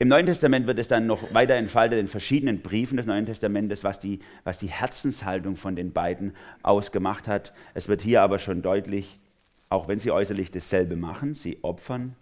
Im 0.00 0.08
Neuen 0.08 0.26
Testament 0.26 0.66
wird 0.66 0.78
es 0.80 0.88
dann 0.88 1.06
noch 1.06 1.32
weiter 1.32 1.54
entfaltet 1.54 2.00
in 2.00 2.08
verschiedenen 2.08 2.60
Briefen 2.62 2.96
des 2.96 3.06
Neuen 3.06 3.26
Testamentes, 3.26 3.84
was 3.84 4.00
die, 4.00 4.18
was 4.42 4.58
die 4.58 4.66
Herzenshaltung 4.66 5.54
von 5.56 5.76
den 5.76 5.92
beiden 5.92 6.36
ausgemacht 6.62 7.28
hat. 7.28 7.54
Es 7.74 7.88
wird 7.88 8.02
hier 8.02 8.20
aber 8.20 8.40
schon 8.40 8.60
deutlich, 8.60 9.20
auch 9.68 9.86
wenn 9.86 10.00
sie 10.00 10.10
äußerlich 10.10 10.50
dasselbe 10.50 10.96
machen, 10.96 11.32
sie 11.32 11.62
opfern, 11.62 12.16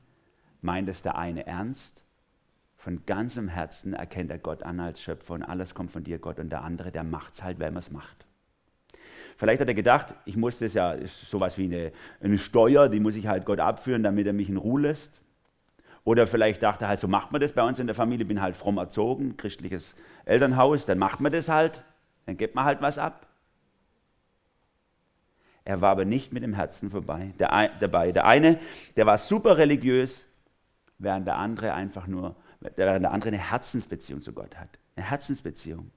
meint 0.60 0.88
es 0.90 1.02
der 1.02 1.16
eine 1.16 1.46
ernst 1.46 2.01
von 2.82 3.06
ganzem 3.06 3.46
Herzen 3.46 3.94
erkennt 3.94 4.32
er 4.32 4.38
Gott 4.38 4.64
an 4.64 4.80
als 4.80 5.00
Schöpfer 5.00 5.34
und 5.34 5.44
alles 5.44 5.72
kommt 5.72 5.92
von 5.92 6.02
dir, 6.02 6.18
Gott. 6.18 6.40
Und 6.40 6.50
der 6.50 6.64
andere, 6.64 6.90
der 6.90 7.04
macht 7.04 7.34
es 7.34 7.44
halt, 7.44 7.60
weil 7.60 7.70
man 7.70 7.78
es 7.78 7.92
macht. 7.92 8.26
Vielleicht 9.36 9.60
hat 9.60 9.68
er 9.68 9.74
gedacht, 9.74 10.16
ich 10.24 10.36
muss 10.36 10.58
das 10.58 10.74
ja, 10.74 10.90
ist 10.90 11.30
sowas 11.30 11.56
wie 11.58 11.66
eine, 11.66 11.92
eine 12.20 12.38
Steuer, 12.38 12.88
die 12.88 12.98
muss 12.98 13.14
ich 13.14 13.28
halt 13.28 13.44
Gott 13.44 13.60
abführen, 13.60 14.02
damit 14.02 14.26
er 14.26 14.32
mich 14.32 14.48
in 14.48 14.56
Ruhe 14.56 14.80
lässt. 14.80 15.12
Oder 16.02 16.26
vielleicht 16.26 16.64
dachte 16.64 16.86
er 16.86 16.88
halt, 16.88 16.98
so 16.98 17.06
macht 17.06 17.30
man 17.30 17.40
das 17.40 17.52
bei 17.52 17.62
uns 17.62 17.78
in 17.78 17.86
der 17.86 17.94
Familie, 17.94 18.26
bin 18.26 18.42
halt 18.42 18.56
fromm 18.56 18.78
erzogen, 18.78 19.36
christliches 19.36 19.94
Elternhaus, 20.24 20.84
dann 20.84 20.98
macht 20.98 21.20
man 21.20 21.30
das 21.30 21.48
halt, 21.48 21.84
dann 22.26 22.36
gibt 22.36 22.56
man 22.56 22.64
halt 22.64 22.82
was 22.82 22.98
ab. 22.98 23.28
Er 25.64 25.80
war 25.80 25.92
aber 25.92 26.04
nicht 26.04 26.32
mit 26.32 26.42
dem 26.42 26.54
Herzen 26.54 26.90
vorbei, 26.90 27.32
der, 27.38 27.70
dabei. 27.78 28.10
Der 28.10 28.26
eine, 28.26 28.58
der 28.96 29.06
war 29.06 29.18
super 29.18 29.56
religiös, 29.56 30.26
während 30.98 31.28
der 31.28 31.36
andere 31.36 31.74
einfach 31.74 32.08
nur 32.08 32.34
während 32.62 33.04
der 33.04 33.12
andere 33.12 33.28
eine 33.28 33.50
Herzensbeziehung 33.50 34.20
zu 34.20 34.32
Gott 34.32 34.56
hat. 34.56 34.78
Eine 34.96 35.08
Herzensbeziehung. 35.08 35.90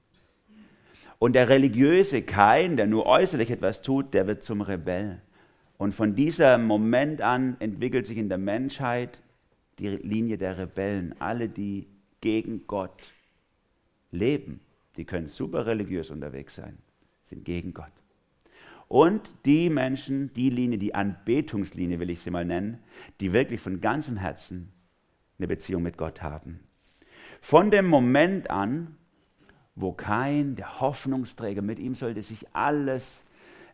Und 1.20 1.34
der 1.34 1.50
religiöse 1.50 2.22
Kain, 2.22 2.78
der 2.78 2.88
nur 2.88 3.06
äußerlich 3.06 3.50
etwas 3.50 3.82
tut, 3.82 4.14
der 4.14 4.28
wird 4.28 4.44
zum 4.44 4.62
Rebell. 4.62 5.22
Und 5.78 5.94
von 5.94 6.16
diesem 6.16 6.66
Moment 6.66 7.22
an 7.22 7.58
entwickelt 7.60 8.06
sich 8.06 8.18
in 8.18 8.30
der 8.30 8.38
Menschheit 8.38 9.20
die 9.80 9.90
Linie 9.90 10.38
der 10.38 10.58
Rebellen. 10.58 11.16
Alle, 11.20 11.50
die 11.50 11.88
gegen 12.22 12.66
Gott 12.68 13.02
leben, 14.12 14.62
die 14.98 15.06
können 15.06 15.28
super 15.28 15.66
religiös 15.66 16.10
unterwegs 16.10 16.56
sein, 16.56 16.78
sind 17.26 17.44
gegen 17.44 17.74
Gott. 17.74 17.92
Und 18.88 19.32
die 19.46 19.70
Menschen, 19.70 20.32
die 20.34 20.50
Linie, 20.50 20.78
die 20.78 20.94
Anbetungslinie 20.94 22.00
will 22.00 22.12
ich 22.12 22.22
sie 22.22 22.30
mal 22.30 22.46
nennen, 22.46 22.80
die 23.20 23.34
wirklich 23.34 23.60
von 23.60 23.82
ganzem 23.82 24.18
Herzen 24.18 24.72
eine 25.38 25.48
Beziehung 25.48 25.84
mit 25.84 25.98
Gott 25.98 26.22
haben. 26.22 26.60
Von 27.42 27.72
dem 27.72 27.88
Moment 27.88 28.50
an, 28.50 28.98
wo 29.76 29.92
kein, 29.92 30.56
der 30.56 30.80
Hoffnungsträger, 30.80 31.62
mit 31.62 31.80
ihm 31.80 31.96
sollte 31.96 32.24
sich 32.24 32.48
alles 32.54 33.26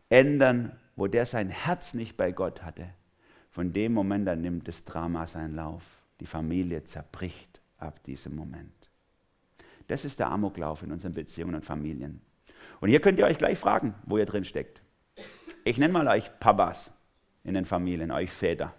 ändern, 0.10 0.76
wo 0.96 1.08
der 1.08 1.26
sein 1.26 1.50
Herz 1.50 1.94
nicht 1.94 2.18
bei 2.18 2.32
Gott 2.32 2.64
hatte, 2.64 2.90
von 3.52 3.74
dem 3.74 3.94
Moment 3.94 4.28
an 4.30 4.42
nimmt 4.42 4.68
das 4.68 4.86
Drama 4.86 5.28
seinen 5.28 5.56
Lauf. 5.56 5.84
Die 6.20 6.26
Familie 6.26 6.84
zerbricht 6.84 7.62
ab 7.78 8.04
diesem 8.04 8.36
Moment. 8.36 8.90
Das 9.88 10.06
ist 10.06 10.20
der 10.20 10.30
Amoklauf 10.30 10.84
in 10.84 10.92
unseren 10.92 11.14
Beziehungen 11.14 11.56
und 11.56 11.66
Familien. 11.66 12.22
Und 12.80 12.90
hier 12.90 13.02
könnt 13.02 13.20
ihr 13.20 13.26
euch 13.26 13.38
gleich 13.38 13.60
fragen, 13.60 13.94
wo 14.06 14.18
ihr 14.18 14.26
drin 14.26 14.46
steckt. 14.46 14.82
Ich 15.66 15.78
nenne 15.78 15.94
mal 15.94 16.08
euch 16.08 16.32
Papas 16.40 16.92
in 17.44 17.54
den 17.54 17.66
Familien, 17.66 18.12
euch 18.12 18.32
Väter. 18.32 18.74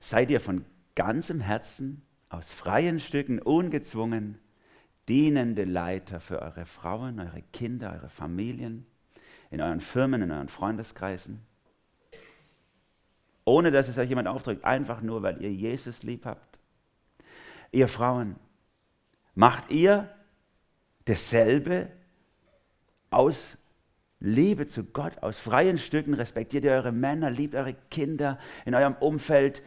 Seid 0.00 0.30
ihr 0.30 0.40
von 0.40 0.64
ganzem 0.94 1.40
Herzen, 1.40 2.02
aus 2.28 2.52
freien 2.52 2.98
Stücken, 2.98 3.38
ungezwungen, 3.40 4.38
dienende 5.08 5.64
Leiter 5.64 6.20
für 6.20 6.40
eure 6.40 6.66
Frauen, 6.66 7.20
eure 7.20 7.42
Kinder, 7.52 7.92
eure 7.92 8.08
Familien, 8.08 8.86
in 9.50 9.60
euren 9.60 9.80
Firmen, 9.80 10.22
in 10.22 10.30
euren 10.30 10.48
Freundeskreisen? 10.48 11.40
Ohne 13.44 13.70
dass 13.70 13.88
es 13.88 13.98
euch 13.98 14.08
jemand 14.08 14.28
aufdrückt, 14.28 14.64
einfach 14.64 15.02
nur, 15.02 15.22
weil 15.22 15.42
ihr 15.42 15.52
Jesus 15.52 16.02
lieb 16.02 16.24
habt. 16.24 16.58
Ihr 17.72 17.88
Frauen, 17.88 18.36
macht 19.34 19.70
ihr 19.70 20.08
dasselbe 21.04 21.90
aus 23.10 23.58
Liebe 24.20 24.66
zu 24.66 24.84
Gott, 24.84 25.22
aus 25.22 25.38
freien 25.38 25.76
Stücken, 25.76 26.14
respektiert 26.14 26.64
ihr 26.64 26.72
eure 26.72 26.92
Männer, 26.92 27.30
liebt 27.30 27.54
eure 27.54 27.74
Kinder, 27.90 28.38
in 28.64 28.74
eurem 28.74 28.94
Umfeld 28.94 29.62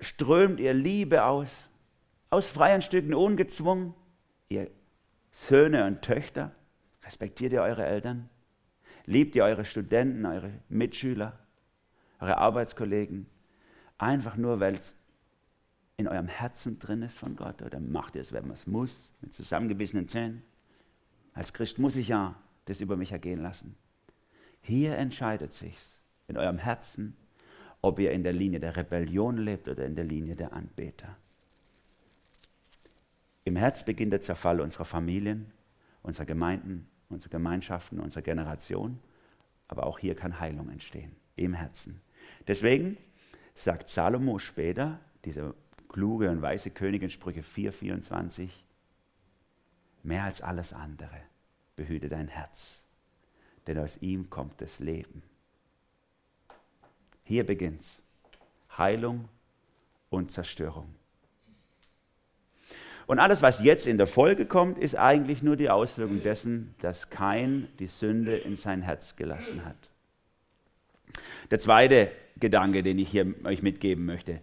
strömt 0.00 0.60
ihr 0.60 0.74
Liebe 0.74 1.24
aus, 1.24 1.68
aus 2.30 2.48
freien 2.48 2.82
Stücken, 2.82 3.14
ungezwungen. 3.14 3.94
Ihr 4.48 4.70
Söhne 5.32 5.86
und 5.86 6.02
Töchter, 6.02 6.52
respektiert 7.04 7.52
ihr 7.52 7.62
eure 7.62 7.86
Eltern, 7.86 8.28
liebt 9.06 9.34
ihr 9.36 9.44
eure 9.44 9.64
Studenten, 9.64 10.26
eure 10.26 10.52
Mitschüler, 10.68 11.38
eure 12.18 12.38
Arbeitskollegen, 12.38 13.26
einfach 13.98 14.36
nur, 14.36 14.60
weil 14.60 14.74
es 14.74 14.96
in 15.96 16.08
eurem 16.08 16.28
Herzen 16.28 16.78
drin 16.78 17.02
ist 17.02 17.18
von 17.18 17.36
Gott, 17.36 17.62
oder 17.62 17.78
macht 17.78 18.14
ihr 18.14 18.22
es, 18.22 18.32
wenn 18.32 18.46
man 18.46 18.56
es 18.56 18.66
muss, 18.66 19.10
mit 19.20 19.34
zusammengebissenen 19.34 20.08
Zähnen. 20.08 20.42
Als 21.34 21.52
Christ 21.52 21.78
muss 21.78 21.96
ich 21.96 22.08
ja 22.08 22.34
das 22.64 22.80
über 22.80 22.96
mich 22.96 23.12
ergehen 23.12 23.42
lassen. 23.42 23.76
Hier 24.62 24.96
entscheidet 24.96 25.52
sich's 25.52 25.98
in 26.28 26.36
eurem 26.36 26.58
Herzen, 26.58 27.16
ob 27.82 27.98
ihr 27.98 28.12
in 28.12 28.22
der 28.22 28.32
Linie 28.32 28.60
der 28.60 28.76
Rebellion 28.76 29.38
lebt 29.38 29.68
oder 29.68 29.86
in 29.86 29.94
der 29.94 30.04
Linie 30.04 30.36
der 30.36 30.52
Anbeter. 30.52 31.16
Im 33.44 33.56
Herz 33.56 33.84
beginnt 33.84 34.12
der 34.12 34.20
Zerfall 34.20 34.60
unserer 34.60 34.84
Familien, 34.84 35.52
unserer 36.02 36.26
Gemeinden, 36.26 36.86
unserer 37.08 37.30
Gemeinschaften, 37.30 38.00
unserer 38.00 38.22
Generation. 38.22 38.98
Aber 39.68 39.86
auch 39.86 39.98
hier 39.98 40.14
kann 40.14 40.40
Heilung 40.40 40.68
entstehen, 40.68 41.12
im 41.36 41.54
Herzen. 41.54 42.00
Deswegen 42.46 42.96
sagt 43.54 43.88
Salomo 43.88 44.38
später, 44.38 45.00
dieser 45.24 45.54
kluge 45.88 46.30
und 46.30 46.42
weise 46.42 46.70
König 46.70 47.02
in 47.02 47.10
Sprüche 47.10 47.42
4, 47.42 47.72
24, 47.72 48.64
mehr 50.02 50.24
als 50.24 50.42
alles 50.42 50.72
andere 50.72 51.20
behüte 51.76 52.08
dein 52.08 52.28
Herz, 52.28 52.82
denn 53.66 53.78
aus 53.78 54.00
ihm 54.02 54.28
kommt 54.30 54.60
das 54.60 54.80
Leben. 54.80 55.22
Hier 57.24 57.44
beginnt's. 57.44 58.00
Heilung 58.76 59.28
und 60.08 60.30
Zerstörung. 60.30 60.94
Und 63.06 63.18
alles, 63.18 63.42
was 63.42 63.60
jetzt 63.60 63.86
in 63.86 63.98
der 63.98 64.06
Folge 64.06 64.46
kommt, 64.46 64.78
ist 64.78 64.94
eigentlich 64.94 65.42
nur 65.42 65.56
die 65.56 65.68
Auswirkung 65.68 66.22
dessen, 66.22 66.74
dass 66.80 67.10
kein 67.10 67.66
die 67.80 67.88
Sünde 67.88 68.36
in 68.36 68.56
sein 68.56 68.82
Herz 68.82 69.16
gelassen 69.16 69.64
hat. 69.64 69.90
Der 71.50 71.58
zweite 71.58 72.12
Gedanke, 72.38 72.82
den 72.82 72.98
ich 72.98 73.08
hier 73.08 73.34
euch 73.44 73.62
mitgeben 73.62 74.06
möchte. 74.06 74.40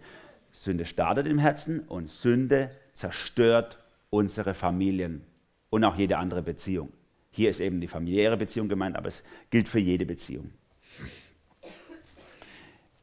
Sünde 0.52 0.84
startet 0.84 1.26
im 1.26 1.38
Herzen 1.38 1.80
und 1.80 2.08
Sünde 2.08 2.70
zerstört 2.92 3.78
unsere 4.10 4.54
Familien 4.54 5.22
und 5.70 5.84
auch 5.84 5.96
jede 5.96 6.18
andere 6.18 6.42
Beziehung. 6.42 6.92
Hier 7.30 7.50
ist 7.50 7.60
eben 7.60 7.80
die 7.80 7.88
familiäre 7.88 8.36
Beziehung 8.36 8.68
gemeint, 8.68 8.96
aber 8.96 9.08
es 9.08 9.22
gilt 9.50 9.68
für 9.68 9.78
jede 9.78 10.06
Beziehung. 10.06 10.52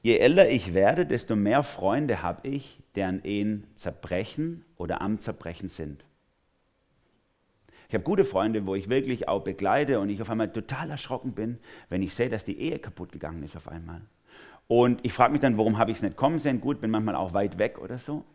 Je 0.06 0.20
älter 0.20 0.48
ich 0.48 0.76
werde, 0.76 1.08
desto 1.08 1.36
mehr 1.36 1.64
Freunde 1.64 2.22
habe 2.22 2.48
ich, 2.48 2.80
deren 2.94 3.24
Ehen 3.24 3.66
zerbrechen 3.74 4.64
oder 4.78 5.02
am 5.02 5.18
Zerbrechen 5.18 5.68
sind. 5.68 6.06
Ich 7.88 7.96
habe 7.96 8.04
gute 8.04 8.24
Freunde, 8.24 8.68
wo 8.68 8.76
ich 8.76 8.88
wirklich 8.88 9.28
auch 9.28 9.44
begleite 9.44 10.00
und 10.00 10.10
ich 10.10 10.22
auf 10.22 10.30
einmal 10.30 10.52
total 10.52 10.92
erschrocken 10.92 11.32
bin, 11.32 11.58
wenn 11.90 12.04
ich 12.04 12.14
sehe, 12.14 12.30
dass 12.30 12.46
die 12.46 12.60
Ehe 12.60 12.78
kaputt 12.78 13.12
gegangen 13.14 13.42
ist 13.42 13.56
auf 13.56 13.68
einmal. 13.68 14.02
Und 14.68 15.04
ich 15.04 15.12
frage 15.12 15.32
mich 15.32 15.42
dann, 15.42 15.58
warum 15.58 15.80
habe 15.80 15.90
ich 15.90 15.98
es 15.98 16.04
nicht 16.04 16.18
kommen 16.18 16.38
sehen? 16.38 16.62
Gut, 16.62 16.82
bin 16.82 16.92
manchmal 16.92 17.16
auch 17.16 17.34
weit 17.34 17.58
weg 17.58 17.80
oder 17.80 17.98
so. 17.98 18.26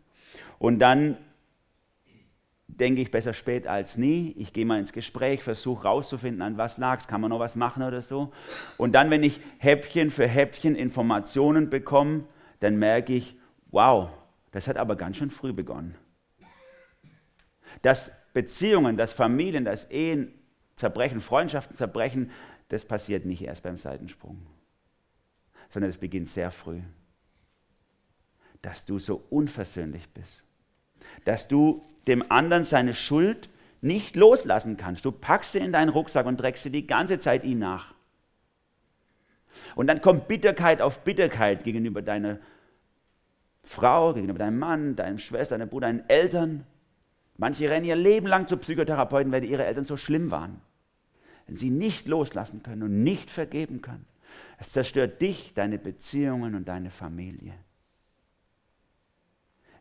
Und 0.58 0.80
dann 0.80 1.18
denke 2.78 3.00
ich 3.02 3.10
besser 3.10 3.32
spät 3.32 3.66
als 3.66 3.96
nie. 3.96 4.34
Ich 4.38 4.52
gehe 4.52 4.64
mal 4.64 4.78
ins 4.78 4.92
Gespräch, 4.92 5.42
versuche 5.42 5.84
rauszufinden, 5.84 6.42
an 6.42 6.58
was 6.58 6.78
lag 6.78 7.00
es, 7.00 7.06
kann 7.06 7.20
man 7.20 7.30
noch 7.30 7.38
was 7.38 7.56
machen 7.56 7.82
oder 7.82 8.02
so. 8.02 8.32
Und 8.76 8.92
dann, 8.92 9.10
wenn 9.10 9.22
ich 9.22 9.40
Häppchen 9.58 10.10
für 10.10 10.26
Häppchen 10.26 10.76
Informationen 10.76 11.70
bekomme, 11.70 12.24
dann 12.60 12.76
merke 12.76 13.14
ich, 13.14 13.36
wow, 13.70 14.10
das 14.52 14.68
hat 14.68 14.76
aber 14.76 14.96
ganz 14.96 15.16
schön 15.16 15.30
früh 15.30 15.52
begonnen. 15.52 15.94
Dass 17.82 18.10
Beziehungen, 18.32 18.96
dass 18.96 19.12
Familien, 19.12 19.64
dass 19.64 19.90
Ehen 19.90 20.34
zerbrechen, 20.76 21.20
Freundschaften 21.20 21.76
zerbrechen, 21.76 22.30
das 22.68 22.84
passiert 22.84 23.24
nicht 23.24 23.42
erst 23.42 23.62
beim 23.62 23.76
Seitensprung, 23.76 24.46
sondern 25.70 25.90
es 25.90 25.98
beginnt 25.98 26.28
sehr 26.28 26.50
früh. 26.50 26.80
Dass 28.62 28.84
du 28.84 28.98
so 28.98 29.24
unversöhnlich 29.30 30.08
bist 30.10 30.44
dass 31.24 31.48
du 31.48 31.82
dem 32.06 32.30
anderen 32.30 32.64
seine 32.64 32.94
Schuld 32.94 33.48
nicht 33.80 34.16
loslassen 34.16 34.76
kannst. 34.76 35.04
Du 35.04 35.12
packst 35.12 35.52
sie 35.52 35.58
in 35.58 35.72
deinen 35.72 35.88
Rucksack 35.88 36.26
und 36.26 36.38
trägst 36.38 36.62
sie 36.62 36.70
die 36.70 36.86
ganze 36.86 37.18
Zeit 37.18 37.44
ihm 37.44 37.58
nach. 37.58 37.94
Und 39.74 39.86
dann 39.86 40.00
kommt 40.00 40.28
Bitterkeit 40.28 40.80
auf 40.80 41.00
Bitterkeit 41.00 41.64
gegenüber 41.64 42.02
deiner 42.02 42.38
Frau, 43.62 44.14
gegenüber 44.14 44.38
deinem 44.38 44.58
Mann, 44.58 44.96
deinem 44.96 45.18
Schwester, 45.18 45.58
deinem 45.58 45.68
Bruder, 45.68 45.88
deinen 45.88 46.08
Eltern. 46.08 46.66
Manche 47.36 47.70
rennen 47.70 47.86
ihr 47.86 47.96
Leben 47.96 48.26
lang 48.26 48.46
zu 48.46 48.56
Psychotherapeuten, 48.56 49.32
weil 49.32 49.44
ihre 49.44 49.64
Eltern 49.64 49.84
so 49.84 49.96
schlimm 49.96 50.30
waren. 50.30 50.60
Wenn 51.46 51.56
sie 51.56 51.70
nicht 51.70 52.08
loslassen 52.08 52.62
können 52.62 52.82
und 52.82 53.02
nicht 53.02 53.30
vergeben 53.30 53.80
können. 53.80 54.06
Es 54.58 54.72
zerstört 54.72 55.20
dich, 55.20 55.52
deine 55.54 55.78
Beziehungen 55.78 56.54
und 56.54 56.68
deine 56.68 56.90
Familie. 56.90 57.54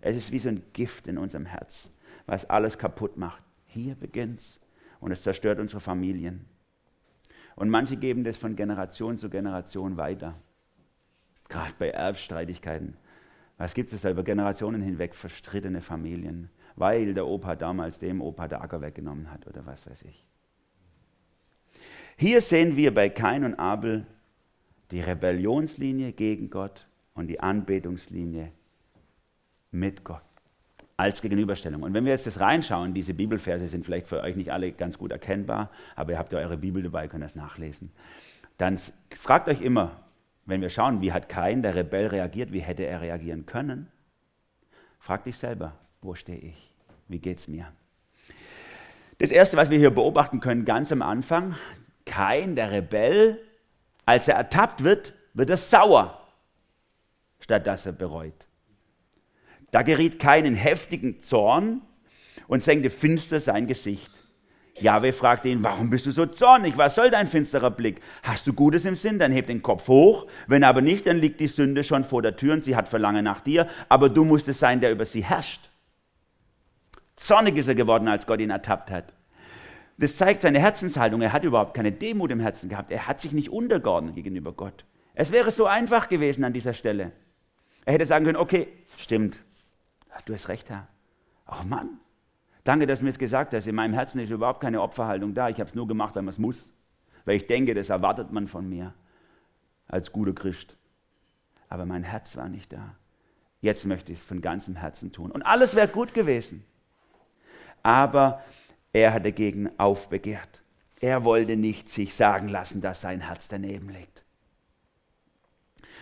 Es 0.02 0.16
ist 0.16 0.32
wie 0.32 0.40
so 0.40 0.50
ein 0.50 0.64
Gift 0.74 1.08
in 1.08 1.18
unserem 1.18 1.46
Herz, 1.46 1.90
was 2.26 2.50
alles 2.50 2.78
kaputt 2.78 3.18
macht. 3.18 3.44
Hier 3.66 3.96
beginnt's 3.96 4.60
und 5.00 5.12
es 5.12 5.24
zerstört 5.24 5.60
unsere 5.60 5.80
Familien. 5.80 6.46
Und 7.56 7.70
manche 7.70 7.98
geben 7.98 8.24
das 8.24 8.38
von 8.38 8.56
Generation 8.56 9.18
zu 9.18 9.30
Generation 9.30 9.98
weiter. 9.98 10.36
Gerade 11.50 11.74
bei 11.78 11.90
Erbstreitigkeiten. 11.90 12.96
Was 13.58 13.74
gibt 13.74 13.92
es 13.92 14.02
da 14.02 14.10
über 14.10 14.24
Generationen 14.24 14.82
hinweg 14.82 15.14
verstrittene 15.14 15.82
Familien, 15.82 16.50
weil 16.78 17.14
der 17.14 17.28
Opa 17.28 17.58
damals 17.58 18.00
dem 18.00 18.22
Opa 18.22 18.48
der 18.48 18.62
Acker 18.62 18.80
weggenommen 18.82 19.30
hat 19.32 19.46
oder 19.48 19.66
was 19.66 19.86
weiß 19.86 20.04
ich. 20.04 20.26
Hier 22.16 22.42
sehen 22.42 22.78
wir 22.78 22.94
bei 22.94 23.10
Kain 23.10 23.44
und 23.44 23.56
Abel 23.56 24.06
die 24.92 25.02
Rebellionslinie 25.02 26.14
gegen 26.14 26.50
Gott 26.50 26.88
und 27.14 27.28
die 27.28 27.42
Anbetungslinie 27.42 28.54
mit 29.72 30.04
Gott 30.04 30.22
als 31.00 31.22
Gegenüberstellung. 31.22 31.84
Und 31.84 31.94
wenn 31.94 32.04
wir 32.04 32.12
jetzt 32.12 32.28
das 32.28 32.42
reinschauen, 32.42 32.94
diese 32.94 33.14
Bibelverse 33.14 33.70
sind 33.70 33.86
vielleicht 33.86 34.08
für 34.08 34.22
euch 34.22 34.36
nicht 34.36 34.52
alle 34.52 34.74
ganz 34.74 34.98
gut 34.98 35.14
erkennbar, 35.14 35.72
aber 35.96 36.12
ihr 36.12 36.20
habt 36.20 36.34
ja 36.34 36.40
eure 36.40 36.58
Bibel 36.58 36.84
dabei, 36.84 37.08
könnt 37.08 37.24
das 37.24 37.36
nachlesen. 37.36 37.90
Dann 38.58 38.78
fragt 39.16 39.48
euch 39.48 39.62
immer, 39.62 40.04
wenn 40.46 40.60
wir 40.60 40.70
schauen, 40.70 41.00
wie 41.00 41.14
hat 41.14 41.30
Kain, 41.30 41.62
der 41.62 41.76
Rebell, 41.76 42.08
reagiert, 42.08 42.52
wie 42.52 42.60
hätte 42.60 42.84
er 42.84 43.00
reagieren 43.00 43.46
können, 43.46 43.88
fragt 45.00 45.26
dich 45.26 45.38
selber, 45.38 45.74
Wo 46.02 46.16
stehe 46.16 46.40
ich? 46.40 46.74
Wie 47.08 47.20
geht 47.20 47.40
es 47.40 47.48
mir? 47.48 47.72
Das 49.20 49.32
Erste, 49.32 49.56
was 49.56 49.70
wir 49.70 49.78
hier 49.78 49.92
beobachten 49.92 50.42
können, 50.42 50.66
ganz 50.66 50.92
am 50.92 51.02
Anfang, 51.02 51.56
kein 52.06 52.56
der 52.58 52.72
Rebell, 52.72 53.40
als 54.06 54.28
er 54.28 54.36
ertappt 54.36 54.84
wird, 54.84 55.14
wird 55.34 55.50
er 55.50 55.58
sauer, 55.58 56.28
statt 57.40 57.68
dass 57.68 57.86
er 57.86 57.94
bereut. 57.94 58.49
Da 59.72 59.82
geriet 59.82 60.20
Kain 60.20 60.46
in 60.46 60.56
heftigen 60.56 61.22
Zorn 61.22 61.82
und 62.48 62.64
senkte 62.64 62.90
finster 62.90 63.40
sein 63.40 63.68
Gesicht. 63.68 64.12
Jahwe 64.82 65.12
fragte 65.12 65.50
ihn, 65.50 65.64
warum 65.64 65.90
bist 65.90 66.06
du 66.06 66.12
so 66.12 66.26
zornig? 66.26 66.78
Was 66.78 66.96
soll 66.96 67.12
dein 67.12 67.28
finsterer 67.28 67.72
Blick? 67.72 68.02
Hast 68.24 68.48
du 68.48 68.54
Gutes 68.54 68.86
im 68.86 68.96
Sinn? 68.96 69.20
Dann 69.20 69.32
heb 69.32 69.48
den 69.48 69.62
Kopf 69.62 69.88
hoch. 69.88 70.28
Wenn 70.48 70.64
aber 70.64 70.82
nicht, 70.82 71.06
dann 71.06 71.18
liegt 71.18 71.40
die 71.40 71.48
Sünde 71.48 71.84
schon 71.84 72.04
vor 72.04 72.22
der 72.22 72.36
Tür 72.36 72.54
und 72.54 72.64
sie 72.64 72.76
hat 72.76 72.88
Verlangen 72.88 73.24
nach 73.26 73.42
dir. 73.42 73.68
Aber 73.90 74.10
du 74.10 74.24
musst 74.24 74.48
es 74.48 74.60
sein, 74.60 74.80
der 74.80 74.92
über 74.92 75.06
sie 75.06 75.24
herrscht. 75.24 75.70
Zornig 77.18 77.58
ist 77.58 77.68
er 77.68 77.76
geworden, 77.76 78.08
als 78.08 78.26
Gott 78.26 78.40
ihn 78.40 78.50
ertappt 78.50 78.90
hat. 78.90 79.14
Das 79.98 80.16
zeigt 80.16 80.44
seine 80.44 80.60
Herzenshaltung. 80.60 81.22
Er 81.22 81.34
hat 81.34 81.44
überhaupt 81.44 81.74
keine 81.74 81.92
Demut 81.92 82.32
im 82.32 82.40
Herzen 82.40 82.70
gehabt. 82.70 82.92
Er 82.92 83.08
hat 83.08 83.20
sich 83.20 83.34
nicht 83.34 83.50
untergeordnet 83.50 84.16
gegenüber 84.16 84.54
Gott. 84.54 84.86
Es 85.14 85.34
wäre 85.34 85.52
so 85.52 85.66
einfach 85.66 86.08
gewesen 86.08 86.46
an 86.46 86.54
dieser 86.54 86.74
Stelle. 86.74 87.12
Er 87.84 87.94
hätte 87.94 88.06
sagen 88.06 88.24
können, 88.24 88.38
okay, 88.38 88.68
stimmt. 88.98 89.42
Du 90.26 90.34
hast 90.34 90.50
recht, 90.50 90.70
Herr. 90.70 90.88
Oh 91.48 91.64
Mann, 91.66 92.00
Danke, 92.70 92.86
dass 92.86 93.00
du 93.00 93.06
mir 93.06 93.10
es 93.10 93.18
gesagt 93.18 93.54
hast. 93.56 93.66
In 93.66 93.74
meinem 93.74 93.96
Herzen 93.96 94.20
ist 94.20 94.30
überhaupt 94.30 94.62
keine 94.62 94.82
Opferhaltung 94.82 95.34
da. 95.34 95.50
Ich 95.50 95.60
habe 95.60 95.70
es 95.70 95.76
nur 95.76 95.88
gemacht, 95.88 96.16
weil 96.16 96.24
man 96.24 96.34
es 96.34 96.38
muss. 96.38 96.72
Weil 97.26 97.38
ich 97.38 97.48
denke, 97.48 97.74
das 97.74 97.90
erwartet 97.90 98.32
man 98.32 98.48
von 98.48 98.70
mir 98.70 98.94
als 99.88 100.12
guter 100.12 100.34
Christ. 100.34 100.76
Aber 101.68 101.88
mein 101.88 102.04
Herz 102.04 102.36
war 102.36 102.50
nicht 102.50 102.72
da. 102.72 102.96
Jetzt 103.62 103.86
möchte 103.86 104.12
ich 104.12 104.20
es 104.20 104.24
von 104.24 104.42
ganzem 104.42 104.76
Herzen 104.76 105.12
tun. 105.12 105.32
Und 105.32 105.42
alles 105.44 105.76
wäre 105.76 105.88
gut 105.88 106.14
gewesen. 106.14 106.64
Aber 107.82 108.44
er 108.94 109.14
hat 109.14 109.26
dagegen 109.26 109.72
aufbegehrt. 109.80 110.62
Er 111.00 111.24
wollte 111.24 111.56
nicht 111.56 111.90
sich 111.90 112.14
sagen 112.14 112.50
lassen, 112.50 112.82
dass 112.82 113.02
sein 113.02 113.22
Herz 113.22 113.48
daneben 113.48 113.90
liegt. 113.90 114.24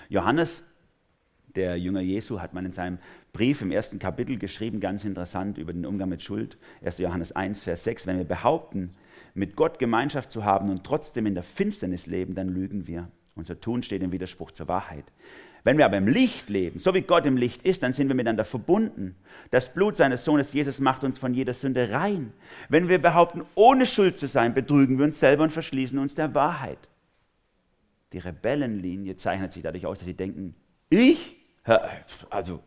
Johannes, 0.10 0.65
der 1.56 1.78
Jünger 1.78 2.02
Jesu, 2.02 2.41
hat 2.41 2.54
man 2.54 2.65
in 2.65 2.72
seinem 2.72 3.00
Brief 3.38 3.62
im 3.62 3.69
ersten 3.69 4.00
Kapitel 4.00 4.39
geschrieben, 4.39 4.80
ganz 4.80 5.06
interessant 5.06 5.60
über 5.60 5.71
den 5.71 5.86
Umgang 5.86 6.10
mit 6.10 6.23
Schuld. 6.23 6.58
1. 6.84 6.97
Johannes 6.97 7.34
1, 7.34 7.65
Vers 7.65 7.84
6. 7.84 8.08
Wenn 8.08 8.17
wir 8.17 8.26
behaupten, 8.26 8.89
mit 9.36 9.56
Gott 9.56 9.78
Gemeinschaft 9.78 10.32
zu 10.32 10.43
haben 10.43 10.71
und 10.71 10.84
trotzdem 10.84 11.28
in 11.28 11.36
der 11.36 11.43
Finsternis 11.43 12.08
leben, 12.08 12.34
dann 12.34 12.50
lügen 12.50 12.88
wir. 12.88 13.12
Unser 13.36 13.62
Tun 13.62 13.84
steht 13.84 14.02
im 14.02 14.12
Widerspruch 14.12 14.50
zur 14.50 14.67
Wahrheit. 14.67 15.06
Wenn 15.63 15.78
wir 15.78 15.86
aber 15.86 15.97
im 15.97 16.08
Licht 16.08 16.50
leben, 16.50 16.80
so 16.80 16.95
wie 16.95 17.04
Gott 17.04 17.28
im 17.28 17.38
Licht 17.38 17.62
ist, 17.62 17.84
dann 17.84 17.93
sind 17.93 18.08
wir 18.08 18.15
miteinander 18.15 18.43
verbunden. 18.43 19.15
Das 19.52 19.71
Blut 19.71 19.97
seines 19.97 20.26
Sohnes 20.26 20.52
Jesus 20.54 20.80
macht 20.80 21.04
uns 21.04 21.19
von 21.19 21.36
jeder 21.36 21.54
Sünde 21.54 21.91
rein. 21.91 22.34
Wenn 22.69 22.89
wir 22.89 23.00
behaupten, 23.00 23.43
ohne 23.54 23.86
Schuld 23.86 24.17
zu 24.17 24.28
sein, 24.28 24.56
betrügen 24.56 24.97
wir 24.97 25.06
uns 25.06 25.19
selber 25.19 25.43
und 25.43 25.52
verschließen 25.52 26.00
uns 26.00 26.15
der 26.15 26.34
Wahrheit. 26.34 26.80
Die 28.13 28.17
Rebellenlinie 28.17 29.15
zeichnet 29.15 29.54
sich 29.54 29.62
dadurch 29.62 29.86
aus, 29.86 30.00
dass 30.00 30.08
sie 30.08 30.15
denken, 30.15 30.56
ich? 30.89 31.36
Also 32.32 32.62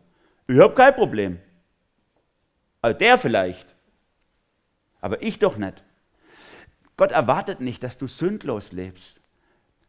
ich 0.50 0.60
habe 0.60 0.74
kein 0.74 0.94
Problem. 0.94 1.38
Also 2.82 2.98
der 2.98 3.18
vielleicht. 3.18 3.66
Aber 5.00 5.22
ich 5.22 5.38
doch 5.38 5.56
nicht. 5.56 5.82
Gott 6.96 7.12
erwartet 7.12 7.60
nicht, 7.60 7.82
dass 7.82 7.96
du 7.96 8.06
sündlos 8.06 8.72
lebst. 8.72 9.20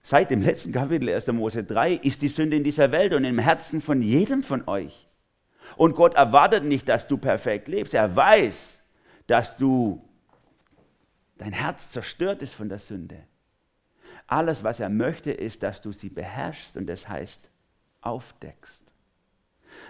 Seit 0.04 0.32
dem 0.32 0.42
letzten 0.42 0.72
Kapitel 0.72 1.10
1. 1.10 1.28
Mose 1.28 1.64
3 1.64 1.94
ist 1.94 2.22
die 2.22 2.30
Sünde 2.30 2.58
in 2.58 2.64
dieser 2.64 2.92
Welt 2.92 3.14
und 3.14 3.24
im 3.24 3.38
Herzen 3.38 3.82
von 3.82 4.02
jedem 4.02 4.44
von 4.44 4.68
euch. 4.68 5.08
Und 5.78 5.96
Gott 5.96 6.16
erwartet 6.16 6.64
nicht, 6.64 6.88
dass 6.90 7.08
du 7.08 7.18
perfekt 7.18 7.68
lebst. 7.68 7.94
Er 7.94 8.16
weiß, 8.16 8.82
dass 9.28 9.58
du 9.58 10.04
dein 11.38 11.54
Herz 11.54 11.92
zerstört 11.92 12.42
ist 12.42 12.54
von 12.54 12.70
der 12.70 12.80
Sünde. 12.80 13.24
Alles, 14.28 14.64
was 14.64 14.80
er 14.80 14.90
möchte, 14.90 15.32
ist, 15.32 15.64
dass 15.64 15.82
du 15.82 15.92
sie 15.92 16.10
beherrschst 16.10 16.78
und 16.78 16.88
das 16.88 17.08
heißt 17.08 17.50
aufdeckst. 18.02 18.81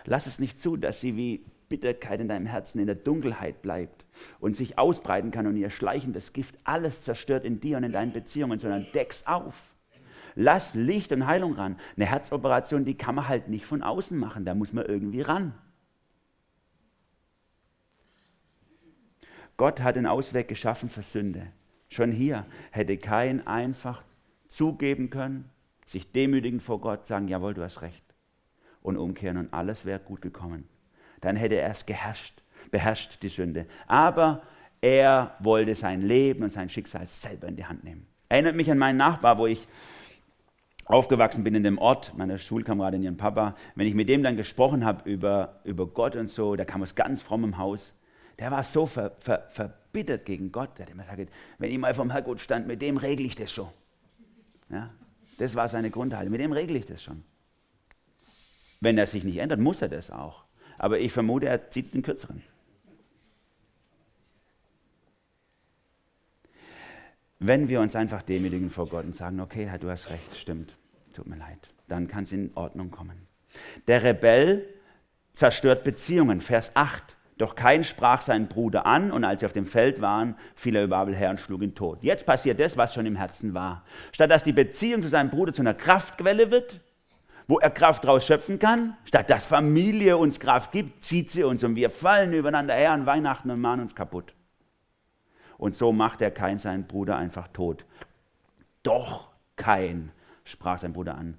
Lass 0.05 0.27
es 0.27 0.39
nicht 0.39 0.59
zu, 0.59 0.77
dass 0.77 1.01
sie 1.01 1.15
wie 1.15 1.45
Bitterkeit 1.71 2.19
in 2.19 2.27
deinem 2.27 2.45
Herzen 2.45 2.79
in 2.79 2.85
der 2.85 2.95
Dunkelheit 2.95 3.61
bleibt 3.61 4.05
und 4.39 4.55
sich 4.55 4.77
ausbreiten 4.77 5.31
kann 5.31 5.47
und 5.47 5.55
ihr 5.55 5.69
schleichendes 5.69 6.33
Gift 6.33 6.55
alles 6.65 7.03
zerstört 7.03 7.45
in 7.45 7.61
dir 7.61 7.77
und 7.77 7.85
in 7.85 7.93
deinen 7.93 8.11
Beziehungen, 8.11 8.59
sondern 8.59 8.85
deck's 8.93 9.25
auf. 9.25 9.55
Lass 10.35 10.75
Licht 10.75 11.11
und 11.11 11.25
Heilung 11.25 11.53
ran. 11.53 11.77
Eine 11.95 12.07
Herzoperation, 12.07 12.85
die 12.85 12.95
kann 12.95 13.15
man 13.15 13.27
halt 13.27 13.47
nicht 13.47 13.65
von 13.65 13.83
außen 13.83 14.17
machen, 14.17 14.43
da 14.45 14.53
muss 14.53 14.73
man 14.73 14.85
irgendwie 14.85 15.21
ran. 15.21 15.53
Gott 19.55 19.79
hat 19.81 19.95
den 19.95 20.07
Ausweg 20.07 20.47
geschaffen 20.47 20.89
für 20.89 21.03
Sünde. 21.03 21.47
Schon 21.89 22.11
hier 22.11 22.45
hätte 22.71 22.97
kein 22.97 23.45
einfach 23.47 24.03
zugeben 24.47 25.09
können, 25.09 25.49
sich 25.85 26.11
demütigen 26.11 26.59
vor 26.59 26.81
Gott, 26.81 27.07
sagen, 27.07 27.27
jawohl, 27.27 27.53
du 27.53 27.63
hast 27.63 27.81
recht 27.81 28.10
und 28.81 28.97
umkehren 28.97 29.37
und 29.37 29.53
alles 29.53 29.85
wäre 29.85 29.99
gut 29.99 30.21
gekommen. 30.21 30.67
Dann 31.21 31.35
hätte 31.35 31.55
er 31.55 31.69
es 31.71 31.85
geherrscht, 31.85 32.41
beherrscht 32.71 33.21
die 33.21 33.29
Sünde. 33.29 33.65
Aber 33.87 34.41
er 34.81 35.35
wollte 35.39 35.75
sein 35.75 36.01
Leben 36.01 36.43
und 36.43 36.51
sein 36.51 36.69
Schicksal 36.69 37.07
selber 37.07 37.47
in 37.47 37.55
die 37.55 37.65
Hand 37.65 37.83
nehmen. 37.83 38.07
Erinnert 38.29 38.55
mich 38.55 38.71
an 38.71 38.77
meinen 38.77 38.97
Nachbar, 38.97 39.37
wo 39.37 39.45
ich 39.45 39.67
aufgewachsen 40.85 41.43
bin 41.43 41.55
in 41.55 41.63
dem 41.63 41.77
Ort, 41.77 42.13
meine 42.17 42.39
Schulkameradin, 42.39 43.03
ihren 43.03 43.17
Papa. 43.17 43.55
Wenn 43.75 43.87
ich 43.87 43.93
mit 43.93 44.09
dem 44.09 44.23
dann 44.23 44.35
gesprochen 44.35 44.83
habe 44.83 45.09
über, 45.09 45.59
über 45.63 45.85
Gott 45.85 46.15
und 46.15 46.29
so, 46.29 46.55
der 46.55 46.65
kam 46.65 46.81
aus 46.81 46.95
ganz 46.95 47.21
frommem 47.21 47.57
Haus. 47.57 47.93
Der 48.39 48.49
war 48.51 48.63
so 48.63 48.87
ver, 48.87 49.11
ver, 49.19 49.47
verbittert 49.49 50.25
gegen 50.25 50.51
Gott. 50.51 50.69
Der 50.77 50.85
hat 50.85 50.91
immer 50.91 51.03
gesagt, 51.03 51.29
wenn 51.59 51.71
ich 51.71 51.77
mal 51.77 51.93
vom 51.93 52.09
Herrgott 52.09 52.39
stand, 52.39 52.67
mit 52.67 52.81
dem 52.81 52.97
regle 52.97 53.25
ich 53.25 53.35
das 53.35 53.51
schon. 53.51 53.69
Ja, 54.69 54.89
das 55.37 55.55
war 55.55 55.67
seine 55.67 55.91
Grundhaltung. 55.91 56.31
Mit 56.31 56.41
dem 56.41 56.51
regle 56.51 56.77
ich 56.77 56.85
das 56.85 57.03
schon. 57.03 57.23
Wenn 58.81 58.97
er 58.97 59.07
sich 59.07 59.23
nicht 59.23 59.37
ändert, 59.37 59.59
muss 59.59 59.81
er 59.81 59.89
das 59.89 60.11
auch. 60.11 60.43
Aber 60.77 60.99
ich 60.99 61.13
vermute, 61.13 61.45
er 61.45 61.69
zieht 61.69 61.93
den 61.93 62.01
kürzeren. 62.01 62.41
Wenn 67.39 67.69
wir 67.69 67.79
uns 67.79 67.95
einfach 67.95 68.23
demütigen 68.23 68.69
vor 68.69 68.87
Gott 68.87 69.05
und 69.05 69.15
sagen, 69.15 69.39
okay, 69.39 69.65
Herr, 69.65 69.79
du 69.79 69.89
hast 69.89 70.09
recht, 70.09 70.35
stimmt, 70.35 70.75
tut 71.13 71.27
mir 71.27 71.37
leid, 71.37 71.69
dann 71.87 72.07
kann 72.07 72.23
es 72.23 72.31
in 72.31 72.51
Ordnung 72.55 72.91
kommen. 72.91 73.27
Der 73.87 74.03
Rebell 74.03 74.67
zerstört 75.33 75.83
Beziehungen, 75.83 76.41
Vers 76.41 76.71
8. 76.75 77.15
Doch 77.37 77.55
kein 77.55 77.83
sprach 77.83 78.21
seinen 78.21 78.47
Bruder 78.47 78.85
an 78.85 79.11
und 79.11 79.23
als 79.23 79.39
sie 79.39 79.47
auf 79.47 79.53
dem 79.53 79.65
Feld 79.65 80.01
waren, 80.01 80.35
fiel 80.53 80.75
er 80.75 80.83
über 80.83 80.97
Abel 80.97 81.15
her 81.15 81.31
und 81.31 81.39
schlug 81.39 81.63
ihn 81.63 81.73
tot. 81.73 81.99
Jetzt 82.03 82.27
passiert 82.27 82.59
das, 82.59 82.77
was 82.77 82.93
schon 82.93 83.07
im 83.07 83.15
Herzen 83.15 83.55
war. 83.55 83.83
Statt 84.11 84.29
dass 84.29 84.43
die 84.43 84.53
Beziehung 84.53 85.01
zu 85.01 85.09
seinem 85.09 85.31
Bruder 85.31 85.51
zu 85.51 85.61
einer 85.61 85.73
Kraftquelle 85.73 86.51
wird, 86.51 86.79
wo 87.51 87.59
er 87.59 87.69
Kraft 87.69 88.05
daraus 88.05 88.25
schöpfen 88.25 88.59
kann. 88.59 88.95
Statt 89.03 89.29
dass 89.29 89.45
Familie 89.45 90.15
uns 90.15 90.39
Kraft 90.39 90.71
gibt, 90.71 91.03
zieht 91.03 91.31
sie 91.31 91.43
uns 91.43 91.65
und 91.65 91.75
wir 91.75 91.89
fallen 91.89 92.31
übereinander 92.31 92.73
her 92.73 92.93
an 92.93 93.05
Weihnachten 93.05 93.51
und 93.51 93.59
machen 93.59 93.81
uns 93.81 93.93
kaputt. 93.93 94.33
Und 95.57 95.75
so 95.75 95.91
macht 95.91 96.21
er 96.21 96.31
Kain 96.31 96.59
seinen 96.59 96.87
Bruder 96.87 97.17
einfach 97.17 97.49
tot. 97.49 97.83
Doch 98.83 99.31
Kain, 99.57 100.13
sprach 100.45 100.79
sein 100.79 100.93
Bruder 100.93 101.15
an. 101.15 101.35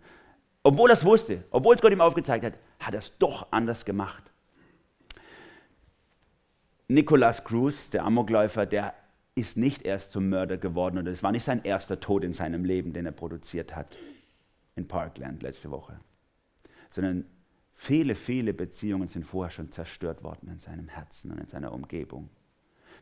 Obwohl 0.63 0.91
er 0.91 0.99
es 0.99 1.05
wusste, 1.07 1.45
obwohl 1.51 1.77
es 1.77 1.81
Gott 1.81 1.93
ihm 1.93 2.03
aufgezeigt 2.03 2.45
hat, 2.45 2.55
hat 2.79 2.93
er 2.93 3.01
es 3.01 3.17
doch 3.17 3.47
anders 3.51 3.87
gemacht. 3.87 4.23
Nicholas 6.89 7.43
Cruz, 7.43 7.89
der 7.89 8.05
Amokläufer, 8.05 8.67
der 8.67 8.93
ist 9.35 9.57
nicht 9.57 9.87
erst 9.87 10.13
zum 10.13 10.29
Mörder 10.29 10.59
geworden 10.59 10.99
und 10.99 11.07
es 11.07 11.23
war 11.23 11.33
nicht 11.33 11.45
sein 11.45 11.65
erster 11.65 12.01
Tod 12.01 12.23
in 12.23 12.35
seinem 12.35 12.67
Leben, 12.67 12.93
den 12.93 13.07
er 13.07 13.13
produziert 13.13 13.75
hat 13.75 13.97
in 14.77 14.89
Parkland 14.89 15.43
letzte 15.43 15.71
Woche, 15.71 16.01
sondern 16.91 17.27
viele, 17.75 18.15
viele 18.15 18.55
Beziehungen 18.55 19.07
sind 19.07 19.25
vorher 19.25 19.51
schon 19.51 19.71
zerstört 19.71 20.23
worden 20.23 20.49
in 20.49 20.59
seinem 20.59 20.89
Herzen 20.89 21.31
und 21.31 21.39
in 21.39 21.49
seiner 21.49 21.73
Umgebung. 21.73 22.29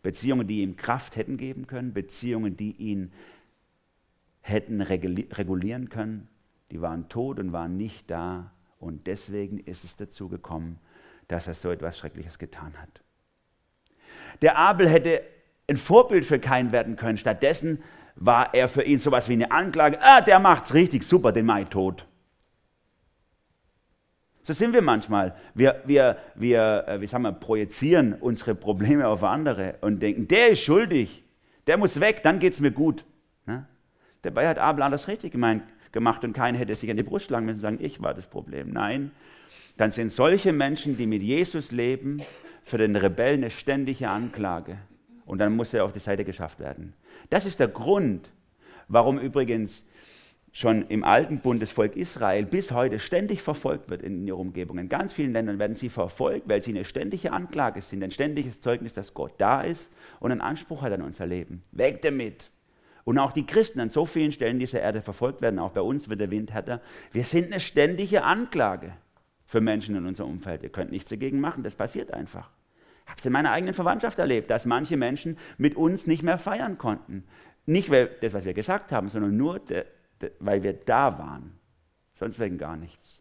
Beziehungen, 0.02 0.46
die 0.46 0.62
ihm 0.62 0.76
Kraft 0.76 1.16
hätten 1.16 1.36
geben 1.36 1.66
können, 1.66 1.92
Beziehungen, 1.92 2.56
die 2.56 2.72
ihn 2.72 3.12
hätten 4.40 4.80
regulieren 4.80 5.90
können, 5.90 6.28
die 6.70 6.80
waren 6.80 7.08
tot 7.08 7.38
und 7.38 7.52
waren 7.52 7.76
nicht 7.76 8.10
da. 8.10 8.52
Und 8.78 9.06
deswegen 9.06 9.58
ist 9.58 9.84
es 9.84 9.96
dazu 9.96 10.28
gekommen, 10.28 10.78
dass 11.28 11.46
er 11.46 11.54
so 11.54 11.70
etwas 11.70 11.98
Schreckliches 11.98 12.38
getan 12.38 12.80
hat. 12.80 13.02
Der 14.42 14.56
Abel 14.56 14.88
hätte 14.88 15.22
ein 15.68 15.76
Vorbild 15.76 16.24
für 16.24 16.38
keinen 16.38 16.72
werden 16.72 16.96
können. 16.96 17.18
Stattdessen 17.18 17.82
war 18.20 18.54
er 18.54 18.68
für 18.68 18.82
ihn 18.82 18.98
sowas 18.98 19.28
wie 19.28 19.32
eine 19.32 19.50
Anklage. 19.50 19.98
Ah, 20.00 20.20
der 20.20 20.38
macht's 20.38 20.74
richtig, 20.74 21.02
super, 21.02 21.32
den 21.32 21.46
mache 21.46 21.62
ich 21.62 21.68
tot. 21.68 22.06
So 24.42 24.52
sind 24.52 24.72
wir 24.72 24.82
manchmal. 24.82 25.34
Wir, 25.54 25.82
wir, 25.86 26.16
wir, 26.34 26.84
äh, 26.86 27.00
wie 27.00 27.06
sagen 27.06 27.24
wir, 27.24 27.32
projizieren 27.32 28.14
unsere 28.14 28.54
Probleme 28.54 29.08
auf 29.08 29.24
andere 29.24 29.76
und 29.80 30.00
denken, 30.00 30.28
der 30.28 30.50
ist 30.50 30.60
schuldig, 30.60 31.24
der 31.66 31.76
muss 31.76 32.00
weg, 32.00 32.22
dann 32.22 32.38
geht 32.38 32.52
es 32.52 32.60
mir 32.60 32.70
gut. 32.70 33.04
Ne? 33.46 33.66
Dabei 34.22 34.48
hat 34.48 34.58
Abel 34.58 34.82
alles 34.82 35.08
richtig 35.08 35.32
gemeint, 35.32 35.62
gemacht 35.92 36.22
und 36.24 36.32
keiner 36.32 36.58
hätte 36.58 36.74
sich 36.74 36.90
an 36.90 36.96
die 36.96 37.02
Brust 37.02 37.26
schlagen 37.26 37.46
müssen 37.46 37.58
und 37.58 37.62
sagen, 37.62 37.78
ich 37.80 38.02
war 38.02 38.14
das 38.14 38.26
Problem. 38.26 38.70
Nein, 38.70 39.12
dann 39.76 39.92
sind 39.92 40.12
solche 40.12 40.52
Menschen, 40.52 40.96
die 40.96 41.06
mit 41.06 41.22
Jesus 41.22 41.72
leben, 41.72 42.22
für 42.64 42.78
den 42.78 42.96
Rebellen 42.96 43.40
eine 43.40 43.50
ständige 43.50 44.08
Anklage. 44.08 44.76
Und 45.24 45.38
dann 45.38 45.56
muss 45.56 45.72
er 45.72 45.84
auf 45.84 45.92
die 45.92 46.00
Seite 46.00 46.24
geschafft 46.24 46.60
werden. 46.60 46.92
Das 47.30 47.46
ist 47.46 47.60
der 47.60 47.68
Grund, 47.68 48.28
warum 48.88 49.18
übrigens 49.18 49.86
schon 50.52 50.86
im 50.88 51.04
alten 51.04 51.38
Bund 51.38 51.62
das 51.62 51.70
Volk 51.70 51.96
Israel 51.96 52.44
bis 52.44 52.72
heute 52.72 52.98
ständig 52.98 53.40
verfolgt 53.40 53.88
wird 53.88 54.02
in 54.02 54.26
ihrer 54.26 54.38
Umgebung. 54.38 54.78
In 54.78 54.88
ganz 54.88 55.12
vielen 55.12 55.32
Ländern 55.32 55.60
werden 55.60 55.76
sie 55.76 55.88
verfolgt, 55.88 56.48
weil 56.48 56.60
sie 56.60 56.72
eine 56.72 56.84
ständige 56.84 57.32
Anklage 57.32 57.82
sind, 57.82 58.02
ein 58.02 58.10
ständiges 58.10 58.60
Zeugnis, 58.60 58.92
dass 58.92 59.14
Gott 59.14 59.34
da 59.38 59.62
ist 59.62 59.90
und 60.18 60.32
einen 60.32 60.40
Anspruch 60.40 60.82
hat 60.82 60.92
an 60.92 61.02
unser 61.02 61.26
Leben. 61.26 61.62
Weg 61.72 62.02
damit! 62.02 62.50
Und 63.04 63.18
auch 63.18 63.32
die 63.32 63.46
Christen 63.46 63.80
an 63.80 63.90
so 63.90 64.04
vielen 64.04 64.32
Stellen 64.32 64.58
dieser 64.58 64.80
Erde 64.80 65.02
verfolgt 65.02 65.40
werden, 65.40 65.58
auch 65.58 65.72
bei 65.72 65.80
uns 65.80 66.08
wird 66.08 66.20
der 66.20 66.30
Wind 66.30 66.52
härter. 66.52 66.80
Wir 67.12 67.24
sind 67.24 67.46
eine 67.46 67.60
ständige 67.60 68.24
Anklage 68.24 68.92
für 69.46 69.60
Menschen 69.60 69.96
in 69.96 70.06
unserem 70.06 70.30
Umfeld. 70.30 70.62
Ihr 70.62 70.68
könnt 70.68 70.90
nichts 70.90 71.08
dagegen 71.08 71.40
machen, 71.40 71.62
das 71.62 71.74
passiert 71.74 72.12
einfach. 72.12 72.50
Habe 73.10 73.18
es 73.18 73.26
in 73.26 73.32
meiner 73.32 73.52
eigenen 73.52 73.74
Verwandtschaft 73.74 74.18
erlebt, 74.18 74.50
dass 74.50 74.66
manche 74.66 74.96
Menschen 74.96 75.36
mit 75.58 75.76
uns 75.76 76.06
nicht 76.06 76.22
mehr 76.22 76.38
feiern 76.38 76.78
konnten. 76.78 77.24
Nicht 77.66 77.90
weil 77.90 78.10
das, 78.20 78.32
was 78.32 78.44
wir 78.44 78.54
gesagt 78.54 78.92
haben, 78.92 79.08
sondern 79.08 79.36
nur 79.36 79.60
weil 80.38 80.62
wir 80.62 80.72
da 80.72 81.18
waren. 81.18 81.58
Sonst 82.14 82.38
wegen 82.38 82.58
gar 82.58 82.76
nichts. 82.76 83.20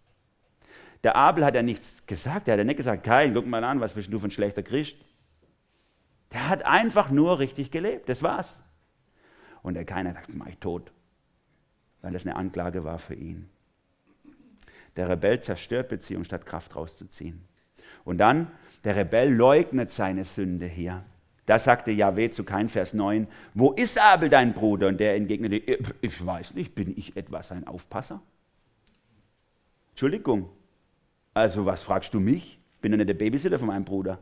Der 1.04 1.16
Abel 1.16 1.46
hat 1.46 1.56
ja 1.56 1.62
nichts 1.62 2.06
gesagt. 2.06 2.48
Er 2.48 2.54
hat 2.54 2.60
ja 2.60 2.64
nicht 2.64 2.78
gesagt, 2.78 3.04
Kain, 3.04 3.34
guck 3.34 3.46
mal 3.48 3.64
an, 3.64 3.80
was 3.80 3.94
bist 3.94 4.12
du 4.12 4.20
für 4.20 4.28
ein 4.28 4.32
schlechter 4.32 4.64
Christ. 4.64 4.98
Der 6.32 6.50
hat 6.50 6.64
einfach 6.64 7.10
nur 7.10 7.40
richtig 7.40 7.72
gelebt. 7.72 8.10
Das 8.10 8.22
war's. 8.22 8.62
Und 9.62 9.74
der 9.74 9.86
Kain 9.86 10.08
hat 10.08 10.16
gesagt, 10.16 10.34
mach 10.34 10.48
ich 10.48 10.58
tot. 10.58 10.92
Weil 12.02 12.14
das 12.14 12.26
eine 12.26 12.36
Anklage 12.36 12.84
war 12.84 13.00
für 13.00 13.16
ihn. 13.16 13.50
Der 14.96 15.10
Rebell 15.10 15.42
zerstört 15.42 15.88
Beziehung, 15.90 16.24
statt 16.24 16.46
Kraft 16.46 16.76
rauszuziehen. 16.76 17.48
Und 18.04 18.18
dann, 18.18 18.52
der 18.84 18.96
Rebell 18.96 19.34
leugnet 19.34 19.92
seine 19.92 20.26
Sünde 20.26 20.66
hier. 20.66 21.04
Da 21.46 21.58
sagte 21.58 21.92
Yahweh 21.92 22.30
zu 22.30 22.44
Kain, 22.44 22.70
Vers 22.70 22.94
9, 22.94 23.28
wo 23.56 23.72
ist 23.72 24.00
Abel 24.00 24.30
dein 24.30 24.54
Bruder? 24.54 24.88
Und 24.88 25.00
der 25.00 25.16
entgegnete, 25.16 25.56
ich 26.02 26.26
weiß 26.26 26.54
nicht, 26.54 26.76
bin 26.76 26.96
ich 26.96 27.18
etwa 27.18 27.42
sein 27.42 27.66
Aufpasser? 27.66 28.22
Entschuldigung, 29.92 30.50
also 31.34 31.66
was 31.66 31.82
fragst 31.82 32.14
du 32.14 32.20
mich? 32.20 32.60
Bin 32.82 32.92
doch 32.92 32.98
nicht 32.98 33.10
der 33.10 33.16
Babysitter 33.16 33.58
von 33.58 33.68
meinem 33.68 33.84
Bruder. 33.84 34.20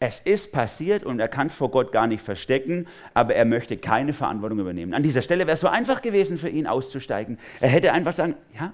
Es 0.00 0.20
ist 0.20 0.52
passiert 0.52 1.04
und 1.04 1.18
er 1.18 1.28
kann 1.28 1.50
vor 1.50 1.70
Gott 1.70 1.90
gar 1.90 2.06
nicht 2.06 2.22
verstecken, 2.22 2.86
aber 3.14 3.34
er 3.34 3.44
möchte 3.44 3.76
keine 3.76 4.12
Verantwortung 4.12 4.60
übernehmen. 4.60 4.94
An 4.94 5.02
dieser 5.02 5.22
Stelle 5.22 5.46
wäre 5.46 5.54
es 5.54 5.60
so 5.60 5.68
einfach 5.68 6.02
gewesen 6.02 6.36
für 6.36 6.48
ihn 6.48 6.66
auszusteigen. 6.66 7.38
Er 7.60 7.68
hätte 7.68 7.92
einfach 7.92 8.12
sagen, 8.12 8.34
ja, 8.58 8.72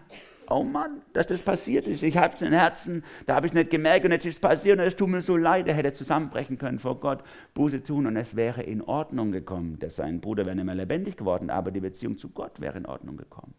oh 0.51 0.63
Mann, 0.63 1.03
dass 1.13 1.27
das 1.27 1.43
passiert 1.43 1.87
ist. 1.87 2.03
Ich 2.03 2.17
habe 2.17 2.35
es 2.35 2.43
im 2.43 2.53
Herzen, 2.53 3.05
da 3.27 3.37
habe 3.37 3.47
ich 3.47 3.53
es 3.53 3.55
nicht 3.55 3.71
gemerkt 3.71 4.05
und 4.05 4.13
jetzt 4.13 4.27
ist 4.27 4.35
es 4.35 4.41
passiert 4.41 4.79
und 4.79 4.85
es 4.85 4.97
tut 4.97 5.09
mir 5.09 5.21
so 5.21 5.37
leid. 5.37 5.67
Er 5.69 5.75
hätte 5.75 5.93
zusammenbrechen 5.93 6.59
können 6.59 6.79
vor 6.79 7.01
Gott, 7.01 7.23
Buße 7.55 7.83
tun 7.83 8.07
und 8.07 8.17
es 8.17 8.37
wäre 8.37 8.63
in 8.63 8.83
Ordnung 8.83 9.33
gekommen. 9.33 9.79
Dass 9.79 9.97
sein 9.97 10.21
Bruder 10.21 10.45
wäre 10.47 10.57
nicht 10.57 10.65
mehr 10.65 10.75
lebendig 10.75 11.17
geworden, 11.17 11.51
aber 11.51 11.71
die 11.71 11.81
Beziehung 11.81 12.19
zu 12.19 12.31
Gott 12.31 12.61
wäre 12.61 12.79
in 12.79 12.87
Ordnung 12.87 13.17
gekommen. 13.17 13.55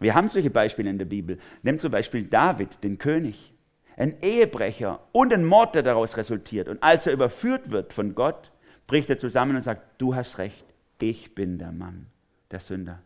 Wir 0.00 0.14
haben 0.14 0.28
solche 0.28 0.50
Beispiele 0.50 0.90
in 0.90 0.98
der 0.98 1.04
Bibel. 1.04 1.38
Nimm 1.62 1.78
zum 1.78 1.90
Beispiel 1.90 2.24
David, 2.24 2.82
den 2.84 2.98
König, 2.98 3.54
ein 3.96 4.20
Ehebrecher 4.22 5.00
und 5.12 5.32
ein 5.32 5.44
Mord, 5.44 5.74
der 5.74 5.82
daraus 5.82 6.16
resultiert. 6.16 6.68
Und 6.68 6.82
als 6.82 7.06
er 7.06 7.12
überführt 7.12 7.70
wird 7.70 7.92
von 7.92 8.14
Gott, 8.14 8.52
bricht 8.86 9.10
er 9.10 9.18
zusammen 9.18 9.56
und 9.56 9.62
sagt, 9.62 10.00
du 10.00 10.14
hast 10.14 10.38
recht, 10.38 10.64
ich 11.00 11.34
bin 11.34 11.58
der 11.58 11.72
Mann, 11.72 12.06
der 12.50 12.60
Sünder. 12.60 13.00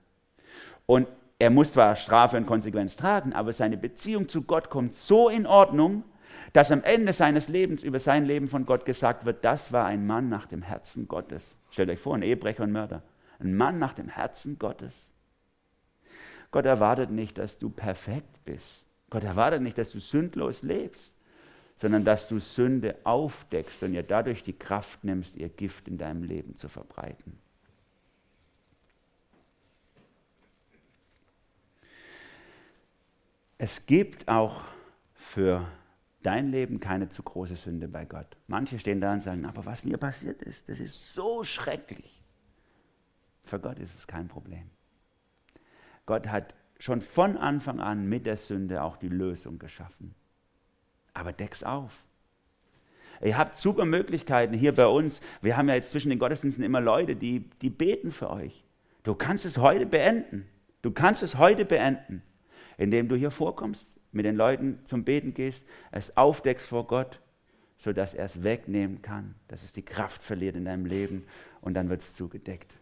Und 0.87 1.09
er 1.43 1.51
muss 1.51 1.73
zwar 1.73 1.97
Strafe 1.97 2.37
und 2.37 2.47
Konsequenz 2.47 2.97
tragen, 2.97 3.33
aber 3.33 3.53
seine 3.53 3.77
Beziehung 3.77 4.29
zu 4.29 4.43
Gott 4.43 4.71
kommt 4.71 4.95
so 4.95 5.29
in 5.29 5.45
Ordnung, 5.45 6.05
dass 6.53 6.71
am 6.71 6.85
Ende 6.85 7.13
seines 7.13 7.49
Lebens 7.49 7.83
über 7.83 7.99
sein 7.99 8.27
Leben 8.27 8.47
von 8.47 8.65
Gott 8.65 8.85
gesagt 8.85 9.25
wird, 9.25 9.45
das 9.45 9.73
war 9.73 9.85
ein 9.85 10.07
Mann 10.07 10.29
nach 10.29 10.47
dem 10.47 10.63
Herzen 10.63 11.09
Gottes. 11.09 11.57
Stellt 11.73 11.91
euch 11.91 11.99
vor, 11.99 12.15
ein 12.15 12.23
Ehebrecher 12.23 12.63
und 12.63 12.71
Mörder. 12.71 13.03
Ein 13.41 13.57
Mann 13.57 13.81
nach 13.81 13.93
dem 13.93 14.09
Herzen 14.09 14.57
Gottes. 14.61 14.95
Gott 16.53 16.65
erwartet 16.65 17.11
nicht, 17.11 17.39
dass 17.39 17.59
du 17.59 17.71
perfekt 17.71 18.45
bist. 18.45 18.85
Gott 19.11 19.25
erwartet 19.25 19.63
nicht, 19.63 19.77
dass 19.79 19.91
du 19.91 19.99
sündlos 19.99 20.63
lebst, 20.63 21.17
sondern 21.75 22.05
dass 22.05 22.29
du 22.29 22.39
Sünde 22.39 22.95
aufdeckst 23.03 23.83
und 23.83 23.95
ihr 23.95 24.05
dadurch 24.05 24.45
die 24.45 24.57
Kraft 24.57 25.03
nimmst, 25.03 25.37
ihr 25.37 25.49
Gift 25.49 25.89
in 25.89 25.99
deinem 25.99 26.23
Leben 26.23 26.55
zu 26.55 26.69
verbreiten. 26.69 27.37
Es 33.65 33.87
gibt 33.87 34.27
auch 34.27 34.65
für 35.15 35.69
dein 36.25 36.51
Leben 36.51 36.81
keine 36.81 37.11
zu 37.11 37.23
große 37.23 37.55
Sünde 37.55 37.87
bei 37.87 38.05
Gott. 38.05 38.27
Manche 38.49 38.77
stehen 38.81 39.01
da 39.01 39.13
und 39.13 39.23
sagen, 39.23 39.45
aber 39.45 39.65
was 39.65 39.85
mir 39.85 39.99
passiert 39.99 40.43
ist, 40.43 40.69
das 40.69 40.81
ist 40.81 41.15
so 41.15 41.45
schrecklich. 41.45 42.25
Für 43.45 43.61
Gott 43.61 43.79
ist 43.79 43.97
es 43.97 44.09
kein 44.09 44.27
Problem. 44.27 44.69
Gott 46.07 46.27
hat 46.27 46.57
schon 46.81 47.03
von 47.03 47.37
Anfang 47.37 47.79
an 47.79 48.09
mit 48.09 48.27
der 48.27 48.37
Sünde 48.37 48.83
auch 48.83 48.97
die 48.97 49.09
Lösung 49.09 49.61
geschaffen. 49.61 50.17
Aber 51.15 51.33
deck's 51.33 51.63
auf. 51.63 52.03
Ihr 53.21 53.39
habt 53.39 53.55
super 53.55 53.85
Möglichkeiten 53.85 54.55
hier 54.55 54.75
bei 54.75 54.87
uns. 54.87 55.21
Wir 55.41 55.57
haben 55.57 55.69
ja 55.69 55.77
jetzt 55.77 55.93
zwischen 55.93 56.11
den 56.11 56.19
Gottesdiensten 56.19 56.65
immer 56.65 56.81
Leute, 56.81 57.15
die, 57.15 57.49
die 57.61 57.71
beten 57.71 58.11
für 58.11 58.29
euch. 58.29 58.65
Du 59.05 59.15
kannst 59.15 59.45
es 59.45 59.57
heute 59.57 59.87
beenden. 59.87 60.49
Du 60.83 60.91
kannst 60.91 61.23
es 61.23 61.39
heute 61.39 61.65
beenden 61.65 62.25
indem 62.83 63.09
du 63.09 63.15
hier 63.15 63.31
vorkommst, 63.31 63.97
mit 64.11 64.27
den 64.27 64.35
Leuten 64.35 64.81
zum 64.87 65.05
Beten 65.05 65.35
gehst, 65.35 65.65
es 65.93 66.17
aufdeckst 66.17 66.67
vor 66.67 66.89
Gott, 66.89 67.21
sodass 67.79 68.13
er 68.13 68.27
es 68.27 68.43
wegnehmen 68.43 69.03
kann, 69.03 69.37
dass 69.47 69.63
es 69.63 69.73
die 69.73 69.85
Kraft 69.85 70.21
verliert 70.21 70.57
in 70.57 70.65
deinem 70.65 70.85
Leben 70.85 71.25
und 71.61 71.75
dann 71.75 71.89
wird 71.89 72.03
es 72.03 72.15
zugedeckt. 72.15 72.75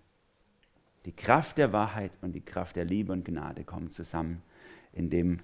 Die 1.05 1.13
Kraft 1.13 1.59
der 1.59 1.75
Wahrheit 1.75 2.13
und 2.23 2.33
die 2.33 2.41
Kraft 2.41 2.77
der 2.77 2.87
Liebe 2.87 3.13
und 3.13 3.27
Gnade 3.27 3.63
kommen 3.65 3.91
zusammen 3.91 4.43
in 4.95 5.11
dem, 5.11 5.41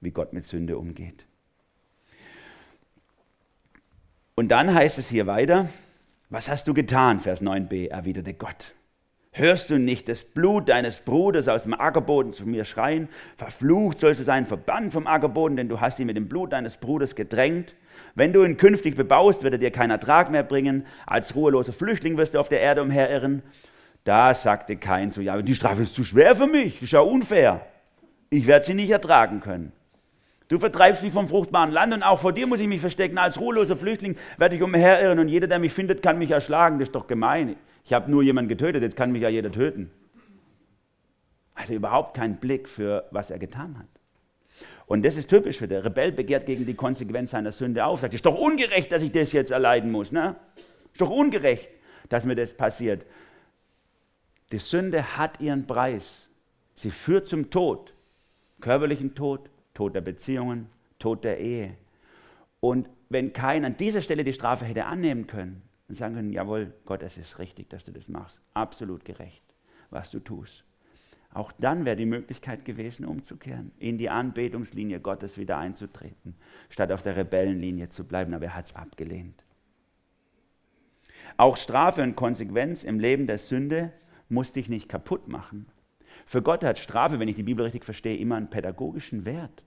wie 0.00 0.10
Gott 0.10 0.32
mit 0.32 0.44
Sünde 0.44 0.76
umgeht. 0.76 1.24
Und 4.34 4.48
dann 4.48 4.74
heißt 4.74 4.98
es 4.98 5.08
hier 5.08 5.28
weiter, 5.28 5.68
was 6.30 6.48
hast 6.48 6.66
du 6.66 6.74
getan? 6.74 7.20
Vers 7.20 7.42
9b 7.42 7.90
erwiderte 7.90 8.34
Gott. 8.34 8.75
Hörst 9.38 9.68
du 9.68 9.78
nicht 9.78 10.08
das 10.08 10.22
Blut 10.22 10.70
deines 10.70 11.00
Bruders 11.00 11.46
aus 11.46 11.64
dem 11.64 11.74
Ackerboden 11.74 12.32
zu 12.32 12.46
mir 12.46 12.64
schreien? 12.64 13.10
Verflucht 13.36 14.00
sollst 14.00 14.18
du 14.18 14.24
sein, 14.24 14.46
verbannt 14.46 14.94
vom 14.94 15.06
Ackerboden, 15.06 15.58
denn 15.58 15.68
du 15.68 15.78
hast 15.78 16.00
ihn 16.00 16.06
mit 16.06 16.16
dem 16.16 16.26
Blut 16.26 16.54
deines 16.54 16.78
Bruders 16.78 17.14
gedrängt. 17.14 17.74
Wenn 18.14 18.32
du 18.32 18.42
ihn 18.44 18.56
künftig 18.56 18.96
bebaust, 18.96 19.42
wird 19.42 19.52
er 19.52 19.58
dir 19.58 19.70
keinen 19.70 19.90
Ertrag 19.90 20.30
mehr 20.30 20.42
bringen. 20.42 20.86
Als 21.04 21.34
ruheloser 21.34 21.74
Flüchtling 21.74 22.16
wirst 22.16 22.32
du 22.32 22.38
auf 22.38 22.48
der 22.48 22.62
Erde 22.62 22.80
umherirren. 22.80 23.42
Da 24.04 24.32
sagte 24.32 24.78
Kain 24.78 25.12
zu 25.12 25.20
ja, 25.20 25.42
die 25.42 25.54
Strafe 25.54 25.82
ist 25.82 25.94
zu 25.94 26.04
schwer 26.04 26.34
für 26.34 26.46
mich, 26.46 26.80
ist 26.80 26.92
ja 26.92 27.00
unfair. 27.00 27.60
Ich 28.30 28.46
werde 28.46 28.64
sie 28.64 28.72
nicht 28.72 28.88
ertragen 28.88 29.42
können. 29.42 29.72
Du 30.48 30.58
vertreibst 30.58 31.02
mich 31.02 31.12
vom 31.12 31.26
fruchtbaren 31.26 31.72
Land 31.72 31.92
und 31.92 32.02
auch 32.02 32.20
vor 32.20 32.32
dir 32.32 32.46
muss 32.46 32.60
ich 32.60 32.68
mich 32.68 32.80
verstecken. 32.80 33.18
Als 33.18 33.40
ruheloser 33.40 33.76
Flüchtling 33.76 34.16
werde 34.38 34.54
ich 34.54 34.62
umherirren 34.62 35.18
und 35.18 35.28
jeder, 35.28 35.48
der 35.48 35.58
mich 35.58 35.72
findet, 35.72 36.02
kann 36.02 36.18
mich 36.18 36.30
erschlagen. 36.30 36.78
Das 36.78 36.88
ist 36.88 36.94
doch 36.94 37.08
gemein. 37.08 37.56
Ich 37.84 37.92
habe 37.92 38.10
nur 38.10 38.22
jemanden 38.22 38.48
getötet, 38.48 38.82
jetzt 38.82 38.96
kann 38.96 39.10
mich 39.10 39.22
ja 39.22 39.28
jeder 39.28 39.50
töten. 39.50 39.90
Also 41.54 41.74
überhaupt 41.74 42.14
kein 42.14 42.36
Blick 42.36 42.68
für, 42.68 43.06
was 43.10 43.30
er 43.30 43.38
getan 43.38 43.78
hat. 43.78 43.88
Und 44.86 45.04
das 45.04 45.16
ist 45.16 45.28
typisch 45.28 45.58
für 45.58 45.66
der 45.66 45.84
Rebell 45.84 46.12
begehrt 46.12 46.46
gegen 46.46 46.64
die 46.64 46.74
Konsequenz 46.74 47.32
seiner 47.32 47.50
Sünde 47.50 47.84
auf. 47.84 48.00
Sagt, 48.00 48.14
ist 48.14 48.24
doch 48.24 48.36
ungerecht, 48.36 48.92
dass 48.92 49.02
ich 49.02 49.10
das 49.10 49.32
jetzt 49.32 49.50
erleiden 49.50 49.90
muss. 49.90 50.12
Ne? 50.12 50.36
Ist 50.92 51.00
doch 51.00 51.10
ungerecht, 51.10 51.68
dass 52.08 52.24
mir 52.24 52.36
das 52.36 52.54
passiert. 52.54 53.04
Die 54.52 54.58
Sünde 54.58 55.16
hat 55.16 55.40
ihren 55.40 55.66
Preis. 55.66 56.28
Sie 56.76 56.90
führt 56.90 57.26
zum 57.26 57.50
Tod. 57.50 57.92
Körperlichen 58.60 59.14
Tod, 59.14 59.50
Tod 59.76 59.94
der 59.94 60.00
Beziehungen, 60.00 60.68
Tod 60.98 61.22
der 61.22 61.38
Ehe. 61.38 61.74
Und 62.60 62.88
wenn 63.10 63.32
kein 63.32 63.64
an 63.64 63.76
dieser 63.76 64.00
Stelle 64.00 64.24
die 64.24 64.32
Strafe 64.32 64.64
hätte 64.64 64.86
annehmen 64.86 65.26
können, 65.26 65.62
und 65.88 65.94
sagen 65.94 66.14
können, 66.14 66.32
jawohl, 66.32 66.72
Gott, 66.84 67.02
es 67.02 67.16
ist 67.16 67.38
richtig, 67.38 67.70
dass 67.70 67.84
du 67.84 67.92
das 67.92 68.08
machst. 68.08 68.40
Absolut 68.54 69.04
gerecht, 69.04 69.44
was 69.90 70.10
du 70.10 70.18
tust. 70.18 70.64
Auch 71.32 71.52
dann 71.52 71.84
wäre 71.84 71.96
die 71.96 72.06
Möglichkeit 72.06 72.64
gewesen, 72.64 73.04
umzukehren, 73.04 73.70
in 73.78 73.98
die 73.98 74.08
Anbetungslinie 74.08 75.00
Gottes 75.00 75.38
wieder 75.38 75.58
einzutreten, 75.58 76.34
statt 76.70 76.90
auf 76.90 77.02
der 77.02 77.16
Rebellenlinie 77.16 77.90
zu 77.90 78.04
bleiben, 78.04 78.32
aber 78.32 78.46
er 78.46 78.56
hat 78.56 78.66
es 78.66 78.74
abgelehnt. 78.74 79.44
Auch 81.36 81.56
Strafe 81.56 82.02
und 82.02 82.16
Konsequenz 82.16 82.82
im 82.82 82.98
Leben 82.98 83.26
der 83.26 83.38
Sünde 83.38 83.92
muss 84.28 84.52
dich 84.52 84.68
nicht 84.68 84.88
kaputt 84.88 85.28
machen. 85.28 85.66
Für 86.24 86.40
Gott 86.40 86.64
hat 86.64 86.78
Strafe, 86.78 87.20
wenn 87.20 87.28
ich 87.28 87.36
die 87.36 87.42
Bibel 87.42 87.64
richtig 87.64 87.84
verstehe, 87.84 88.16
immer 88.16 88.36
einen 88.36 88.50
pädagogischen 88.50 89.24
Wert. 89.24 89.62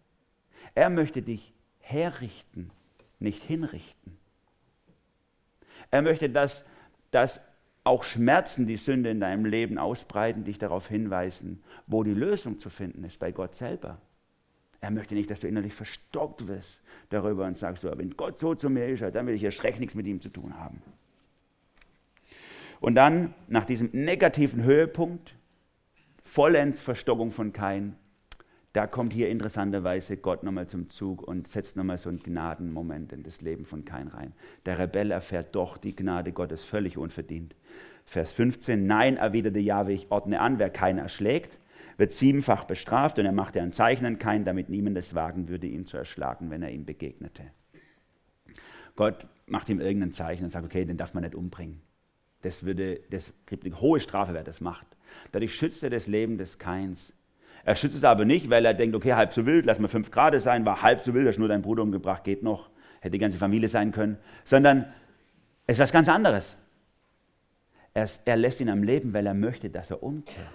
Er 0.76 0.90
möchte 0.90 1.22
dich 1.22 1.54
herrichten, 1.80 2.72
nicht 3.20 3.44
hinrichten. 3.44 4.18
Er 5.92 6.02
möchte, 6.02 6.30
dass, 6.30 6.66
dass 7.12 7.42
auch 7.84 8.04
Schmerzen, 8.04 8.68
die 8.68 8.78
Sünde 8.78 9.10
in 9.10 9.20
deinem 9.20 9.46
Leben 9.46 9.78
ausbreiten, 9.78 10.44
dich 10.44 10.60
darauf 10.60 10.88
hinweisen, 10.88 11.64
wo 11.88 12.04
die 12.04 12.14
Lösung 12.14 12.60
zu 12.60 12.70
finden 12.70 13.04
ist, 13.04 13.20
bei 13.20 13.32
Gott 13.32 13.56
selber. 13.56 14.00
Er 14.82 14.92
möchte 14.92 15.16
nicht, 15.16 15.30
dass 15.30 15.40
du 15.40 15.48
innerlich 15.48 15.74
verstockt 15.74 16.48
wirst 16.48 16.82
darüber 17.10 17.46
und 17.46 17.58
sagst, 17.58 17.84
wenn 17.84 18.16
Gott 18.16 18.40
so 18.40 18.56
zu 18.56 18.70
mir 18.70 18.88
ist, 18.88 19.02
dann 19.02 19.28
will 19.28 19.36
ich 19.36 19.44
erst 19.44 19.64
recht 19.64 19.80
nichts 19.80 19.96
mit 19.96 20.06
ihm 20.08 20.22
zu 20.22 20.30
tun 20.30 20.58
haben. 20.58 20.82
Und 22.80 22.96
dann, 22.96 23.34
nach 23.48 23.66
diesem 23.66 23.90
negativen 23.92 24.64
Höhepunkt, 24.64 25.36
vollends 26.24 26.80
Verstockung 26.80 27.32
von 27.32 27.52
Kain, 27.52 27.96
da 28.74 28.86
kommt 28.86 29.14
hier 29.14 29.30
interessanterweise 29.30 30.18
Gott 30.18 30.44
nochmal 30.44 30.68
zum 30.68 30.90
Zug 30.90 31.24
und 31.24 31.48
setzt 31.48 31.76
nochmal 31.76 31.98
so 31.98 32.10
einen 32.10 32.20
Gnadenmoment 32.20 33.14
in 33.14 33.24
das 33.24 33.42
Leben 33.42 33.66
von 33.66 33.84
Kain 33.84 34.08
rein. 34.08 34.34
Der 34.66 34.78
Rebell 34.78 35.12
erfährt 35.12 35.56
doch 35.56 35.78
die 35.78 35.96
Gnade 35.96 36.32
Gottes 36.32 36.64
völlig 36.64 36.98
unverdient. 36.98 37.56
Vers 38.06 38.32
15, 38.32 38.86
nein, 38.86 39.18
erwiderte 39.18 39.60
Jahwe, 39.60 39.94
ich 39.94 40.12
ordne 40.12 40.40
an, 40.40 40.60
wer 40.60 40.70
Kain 40.70 40.98
erschlägt, 40.98 41.58
wird 41.98 42.14
siebenfach 42.14 42.66
bestraft 42.66 43.20
und 43.20 43.26
er 43.26 43.32
machte 43.32 43.62
ein 43.62 43.74
Zeichen 43.74 44.06
an 44.06 44.20
Kain, 44.20 44.46
damit 44.46 44.70
niemand 44.70 44.98
es 44.98 45.16
wagen 45.16 45.50
würde, 45.50 45.68
ihn 45.68 45.86
zu 45.86 45.98
erschlagen, 45.98 46.50
wenn 46.50 46.64
er 46.64 46.72
ihm 46.72 46.86
begegnete. 46.86 47.44
Gott 48.96 49.28
macht 49.48 49.70
ihm 49.70 49.80
irgendein 49.80 50.14
Zeichen 50.14 50.44
und 50.44 50.50
sagt, 50.50 50.66
okay, 50.66 50.86
den 50.86 50.98
darf 50.98 51.14
man 51.14 51.24
nicht 51.24 51.36
umbringen. 51.36 51.82
Das, 52.42 52.64
würde, 52.64 53.02
das 53.10 53.34
gibt 53.46 53.66
eine 53.66 53.80
hohe 53.82 54.00
Strafe, 54.00 54.34
wer 54.34 54.44
das 54.44 54.62
macht. 54.62 54.88
Dadurch 55.32 55.54
schützt 55.56 55.84
er 55.84 55.90
das 55.90 56.08
Leben 56.08 56.38
des 56.38 56.58
Kains. 56.58 57.14
Er 57.66 57.76
schützt 57.76 57.96
es 57.96 58.04
aber 58.04 58.26
nicht, 58.26 58.50
weil 58.50 58.66
er 58.66 58.74
denkt, 58.74 58.96
okay, 58.96 59.14
halb 59.14 59.34
so 59.34 59.46
wild, 59.46 59.66
lass 59.66 59.80
mal 59.80 59.88
fünf 59.88 60.12
Grad 60.12 60.40
sein, 60.42 60.66
war 60.66 60.82
halb 60.82 61.02
so 61.02 61.14
wild, 61.14 61.28
hast 61.28 61.40
nur 61.40 61.48
deinen 61.48 61.62
Bruder 61.62 61.84
umgebracht, 61.84 62.24
geht 62.24 62.44
noch, 62.44 62.70
hätte 63.02 63.12
die 63.12 63.20
ganze 63.20 63.38
Familie 63.38 63.70
sein 63.70 63.92
können, 63.92 64.18
sondern 64.46 64.86
es 65.68 65.76
ist 65.76 65.80
was 65.80 65.92
ganz 65.92 66.10
anderes. 66.10 66.58
Er, 67.94 68.08
er 68.26 68.38
lässt 68.38 68.62
ihn 68.62 68.70
am 68.70 68.84
Leben, 68.84 69.14
weil 69.14 69.26
er 69.26 69.34
möchte, 69.34 69.70
dass 69.70 69.92
er 69.92 70.02
umkehrt. 70.02 70.48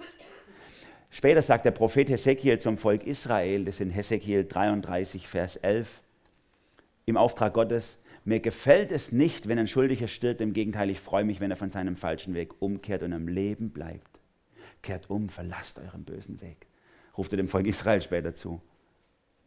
Später 1.09 1.41
sagt 1.41 1.65
der 1.65 1.71
Prophet 1.71 2.09
Hesekiel 2.09 2.59
zum 2.59 2.77
Volk 2.77 3.03
Israel, 3.03 3.63
das 3.63 3.75
ist 3.75 3.81
in 3.81 3.89
Hesekiel 3.89 4.45
33, 4.45 5.27
Vers 5.27 5.55
11, 5.55 6.01
im 7.05 7.15
Auftrag 7.15 7.53
Gottes, 7.53 7.99
mir 8.25 8.39
gefällt 8.39 8.91
es 8.91 9.11
nicht, 9.11 9.47
wenn 9.47 9.59
ein 9.59 9.67
Schuldiger 9.67 10.07
stirbt, 10.07 10.41
im 10.41 10.51
Gegenteil, 10.51 10.89
ich 10.89 10.99
freue 10.99 11.23
mich, 11.23 11.39
wenn 11.39 11.51
er 11.51 11.57
von 11.57 11.69
seinem 11.69 11.95
falschen 11.95 12.33
Weg 12.33 12.59
umkehrt 12.59 13.03
und 13.03 13.13
am 13.13 13.27
Leben 13.27 13.69
bleibt. 13.69 14.19
Kehrt 14.81 15.09
um, 15.09 15.29
verlasst 15.29 15.79
euren 15.79 16.03
bösen 16.03 16.41
Weg. 16.41 16.67
Ruft 17.17 17.33
er 17.33 17.37
dem 17.37 17.47
Volk 17.47 17.67
Israel 17.67 18.01
später 18.01 18.35
zu. 18.35 18.61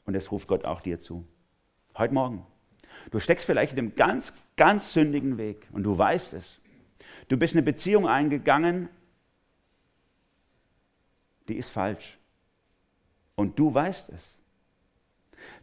Und 0.04 0.14
das 0.14 0.30
ruft 0.32 0.48
Gott 0.48 0.64
auch 0.64 0.80
dir 0.80 1.00
zu. 1.00 1.26
Heute 1.96 2.14
Morgen. 2.14 2.46
Du 3.10 3.20
steckst 3.20 3.46
vielleicht 3.46 3.72
in 3.72 3.78
einem 3.78 3.94
ganz, 3.94 4.32
ganz 4.56 4.92
sündigen 4.92 5.38
Weg 5.38 5.66
und 5.72 5.82
du 5.82 5.96
weißt 5.96 6.34
es. 6.34 6.60
Du 7.28 7.36
bist 7.36 7.54
eine 7.54 7.62
Beziehung 7.62 8.08
eingegangen, 8.08 8.88
die 11.48 11.56
ist 11.56 11.70
falsch. 11.70 12.18
Und 13.34 13.58
du 13.58 13.72
weißt 13.72 14.10
es. 14.10 14.38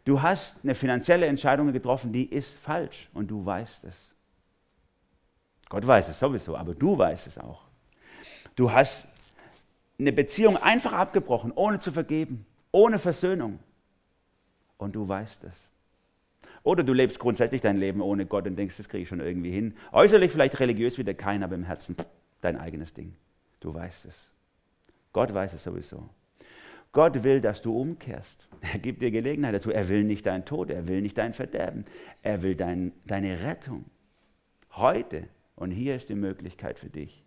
Du 0.04 0.22
hast 0.22 0.62
eine 0.62 0.74
finanzielle 0.74 1.26
Entscheidung 1.26 1.72
getroffen, 1.72 2.12
die 2.12 2.24
ist 2.24 2.56
falsch 2.56 3.08
und 3.12 3.28
du 3.28 3.44
weißt 3.44 3.84
es. 3.84 4.14
Gott 5.68 5.86
weiß 5.86 6.08
es 6.08 6.18
sowieso, 6.18 6.56
aber 6.56 6.74
du 6.74 6.96
weißt 6.96 7.26
es 7.26 7.38
auch. 7.38 7.64
Du 8.54 8.70
hast 8.70 9.08
eine 9.98 10.12
Beziehung 10.12 10.56
einfach 10.56 10.92
abgebrochen, 10.92 11.52
ohne 11.54 11.78
zu 11.78 11.90
vergeben, 11.90 12.46
ohne 12.70 12.98
Versöhnung. 12.98 13.58
Und 14.76 14.94
du 14.94 15.08
weißt 15.08 15.44
es. 15.44 15.68
Oder 16.62 16.82
du 16.82 16.92
lebst 16.92 17.18
grundsätzlich 17.18 17.60
dein 17.60 17.76
Leben 17.76 18.00
ohne 18.00 18.26
Gott 18.26 18.46
und 18.46 18.56
denkst, 18.56 18.76
das 18.76 18.88
kriege 18.88 19.04
ich 19.04 19.08
schon 19.08 19.20
irgendwie 19.20 19.50
hin. 19.50 19.76
Äußerlich 19.92 20.32
vielleicht 20.32 20.58
religiös 20.58 20.98
wie 20.98 21.04
der 21.04 21.14
Kein, 21.14 21.42
aber 21.42 21.54
im 21.54 21.64
Herzen 21.64 21.96
dein 22.40 22.58
eigenes 22.58 22.92
Ding. 22.92 23.14
Du 23.60 23.72
weißt 23.72 24.06
es. 24.06 24.30
Gott 25.12 25.32
weiß 25.32 25.54
es 25.54 25.62
sowieso. 25.62 26.08
Gott 26.92 27.24
will, 27.24 27.40
dass 27.40 27.62
du 27.62 27.78
umkehrst. 27.78 28.48
Er 28.72 28.78
gibt 28.78 29.02
dir 29.02 29.10
Gelegenheit 29.10 29.54
dazu. 29.54 29.70
Er 29.70 29.88
will 29.88 30.02
nicht 30.04 30.26
dein 30.26 30.44
Tod, 30.44 30.70
er 30.70 30.88
will 30.88 31.02
nicht 31.02 31.16
dein 31.18 31.34
Verderben. 31.34 31.84
Er 32.22 32.42
will 32.42 32.54
dein, 32.54 32.92
deine 33.04 33.42
Rettung. 33.42 33.84
Heute 34.72 35.28
und 35.54 35.70
hier 35.70 35.94
ist 35.94 36.08
die 36.08 36.14
Möglichkeit 36.14 36.78
für 36.78 36.90
dich. 36.90 37.24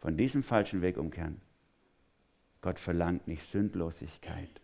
Von 0.00 0.16
diesem 0.16 0.42
falschen 0.42 0.82
Weg 0.82 0.98
umkehren. 0.98 1.40
Gott 2.60 2.78
verlangt 2.78 3.28
nicht 3.28 3.44
Sündlosigkeit, 3.44 4.60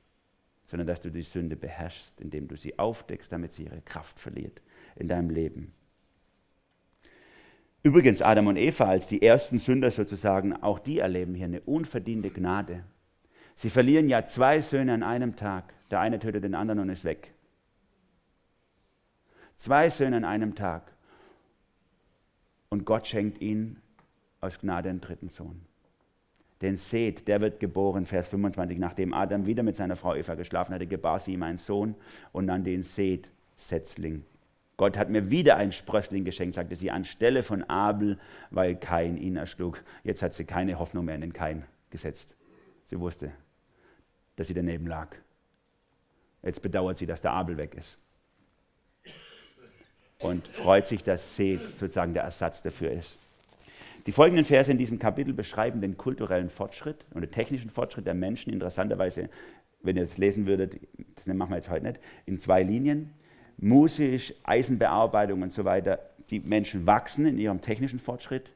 sondern 0.64 0.86
dass 0.86 1.00
du 1.00 1.10
die 1.10 1.22
Sünde 1.22 1.56
beherrschst, 1.56 2.20
indem 2.20 2.48
du 2.48 2.56
sie 2.56 2.78
aufdeckst, 2.78 3.30
damit 3.30 3.52
sie 3.52 3.64
ihre 3.64 3.80
Kraft 3.82 4.18
verliert 4.18 4.62
in 4.96 5.08
deinem 5.08 5.30
Leben. 5.30 5.72
Übrigens, 7.82 8.22
Adam 8.22 8.46
und 8.46 8.56
Eva 8.56 8.84
als 8.84 9.08
die 9.08 9.22
ersten 9.22 9.58
Sünder 9.58 9.90
sozusagen, 9.90 10.54
auch 10.54 10.78
die 10.78 11.00
erleben 11.00 11.34
hier 11.34 11.46
eine 11.46 11.60
unverdiente 11.62 12.30
Gnade. 12.30 12.84
Sie 13.54 13.70
verlieren 13.70 14.08
ja 14.08 14.24
zwei 14.26 14.60
Söhne 14.60 14.94
an 14.94 15.02
einem 15.02 15.36
Tag. 15.36 15.74
Der 15.90 16.00
eine 16.00 16.18
tötet 16.18 16.44
den 16.44 16.54
anderen 16.54 16.80
und 16.80 16.88
ist 16.88 17.04
weg. 17.04 17.34
Zwei 19.56 19.90
Söhne 19.90 20.16
an 20.16 20.24
einem 20.24 20.54
Tag. 20.54 20.92
Und 22.68 22.84
Gott 22.84 23.06
schenkt 23.06 23.40
ihnen 23.42 23.82
aus 24.40 24.58
Gnade 24.58 24.88
einen 24.88 25.00
dritten 25.00 25.28
Sohn. 25.28 25.66
Den 26.62 26.76
Seth, 26.76 27.26
der 27.26 27.40
wird 27.40 27.58
geboren, 27.58 28.06
Vers 28.06 28.28
25, 28.28 28.78
nachdem 28.78 29.12
Adam 29.12 29.46
wieder 29.46 29.64
mit 29.64 29.76
seiner 29.76 29.96
Frau 29.96 30.14
Eva 30.14 30.34
geschlafen 30.36 30.72
hatte, 30.72 30.86
gebar 30.86 31.18
sie 31.18 31.32
ihm 31.32 31.42
einen 31.42 31.58
Sohn 31.58 31.96
und 32.30 32.46
nannte 32.46 32.70
ihn 32.70 32.84
Seth, 32.84 33.28
Setzling. 33.56 34.24
Gott 34.76 34.96
hat 34.96 35.10
mir 35.10 35.30
wieder 35.30 35.56
einen 35.56 35.72
Sprössling 35.72 36.24
geschenkt, 36.24 36.54
sagte 36.54 36.76
sie, 36.76 36.90
anstelle 36.90 37.42
von 37.42 37.62
Abel, 37.64 38.18
weil 38.50 38.76
Kain 38.76 39.16
ihn 39.16 39.36
erschlug. 39.36 39.82
Jetzt 40.02 40.22
hat 40.22 40.34
sie 40.34 40.44
keine 40.44 40.78
Hoffnung 40.78 41.04
mehr 41.04 41.16
in 41.16 41.20
den 41.20 41.32
Kain 41.32 41.64
gesetzt. 41.90 42.36
Sie 42.86 42.98
wusste, 42.98 43.32
dass 44.36 44.46
sie 44.46 44.54
daneben 44.54 44.86
lag. 44.86 45.14
Jetzt 46.42 46.62
bedauert 46.62 46.98
sie, 46.98 47.06
dass 47.06 47.20
der 47.20 47.32
Abel 47.32 47.56
weg 47.56 47.74
ist. 47.74 47.98
Und 50.20 50.46
freut 50.46 50.86
sich, 50.86 51.02
dass 51.02 51.36
Seth 51.36 51.76
sozusagen 51.76 52.14
der 52.14 52.22
Ersatz 52.22 52.62
dafür 52.62 52.92
ist. 52.92 53.18
Die 54.06 54.12
folgenden 54.12 54.44
Verse 54.44 54.70
in 54.70 54.78
diesem 54.78 54.98
Kapitel 54.98 55.32
beschreiben 55.32 55.80
den 55.80 55.96
kulturellen 55.96 56.50
Fortschritt 56.50 57.06
und 57.14 57.20
den 57.20 57.30
technischen 57.30 57.70
Fortschritt 57.70 58.06
der 58.06 58.14
Menschen. 58.14 58.52
Interessanterweise, 58.52 59.28
wenn 59.82 59.96
ihr 59.96 60.02
es 60.02 60.18
lesen 60.18 60.46
würdet, 60.46 60.80
das 61.14 61.26
machen 61.26 61.50
wir 61.50 61.56
jetzt 61.56 61.70
heute 61.70 61.86
nicht, 61.86 62.00
in 62.26 62.38
zwei 62.38 62.62
Linien. 62.62 63.12
Musisch, 63.58 64.34
Eisenbearbeitung 64.42 65.42
und 65.42 65.52
so 65.52 65.64
weiter. 65.64 66.00
Die 66.30 66.40
Menschen 66.40 66.86
wachsen 66.86 67.26
in 67.26 67.38
ihrem 67.38 67.60
technischen 67.60 68.00
Fortschritt, 68.00 68.50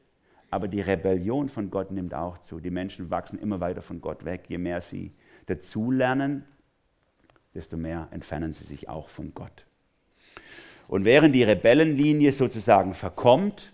aber 0.49 0.67
die 0.67 0.81
Rebellion 0.81 1.47
von 1.47 1.69
Gott 1.69 1.91
nimmt 1.91 2.13
auch 2.13 2.39
zu. 2.39 2.59
Die 2.59 2.71
Menschen 2.71 3.09
wachsen 3.09 3.39
immer 3.39 3.59
weiter 3.61 3.81
von 3.81 4.01
Gott 4.01 4.25
weg, 4.25 4.45
je 4.47 4.57
mehr 4.57 4.81
sie 4.81 5.13
dazulernen, 5.45 6.43
desto 7.53 7.77
mehr 7.77 8.09
entfernen 8.11 8.51
sie 8.51 8.65
sich 8.65 8.89
auch 8.89 9.07
von 9.07 9.33
Gott. 9.33 9.65
Und 10.87 11.05
während 11.05 11.35
die 11.35 11.43
Rebellenlinie 11.43 12.31
sozusagen 12.31 12.93
verkommt, 12.93 13.73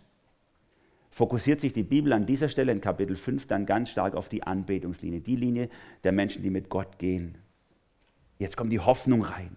fokussiert 1.13 1.61
sich 1.61 1.73
die 1.73 1.83
Bibel 1.83 2.11
an 2.11 2.25
dieser 2.25 2.49
Stelle 2.49 2.71
in 2.71 2.81
Kapitel 2.81 3.15
5 3.15 3.45
dann 3.45 3.67
ganz 3.67 3.91
stark 3.91 4.15
auf 4.15 4.29
die 4.29 4.41
Anbetungslinie, 4.41 5.21
die 5.21 5.35
Linie 5.35 5.69
der 6.03 6.11
Menschen, 6.11 6.41
die 6.41 6.49
mit 6.49 6.69
Gott 6.69 6.97
gehen. 6.97 7.37
Jetzt 8.39 8.57
kommt 8.57 8.73
die 8.73 8.79
Hoffnung 8.79 9.21
rein. 9.21 9.55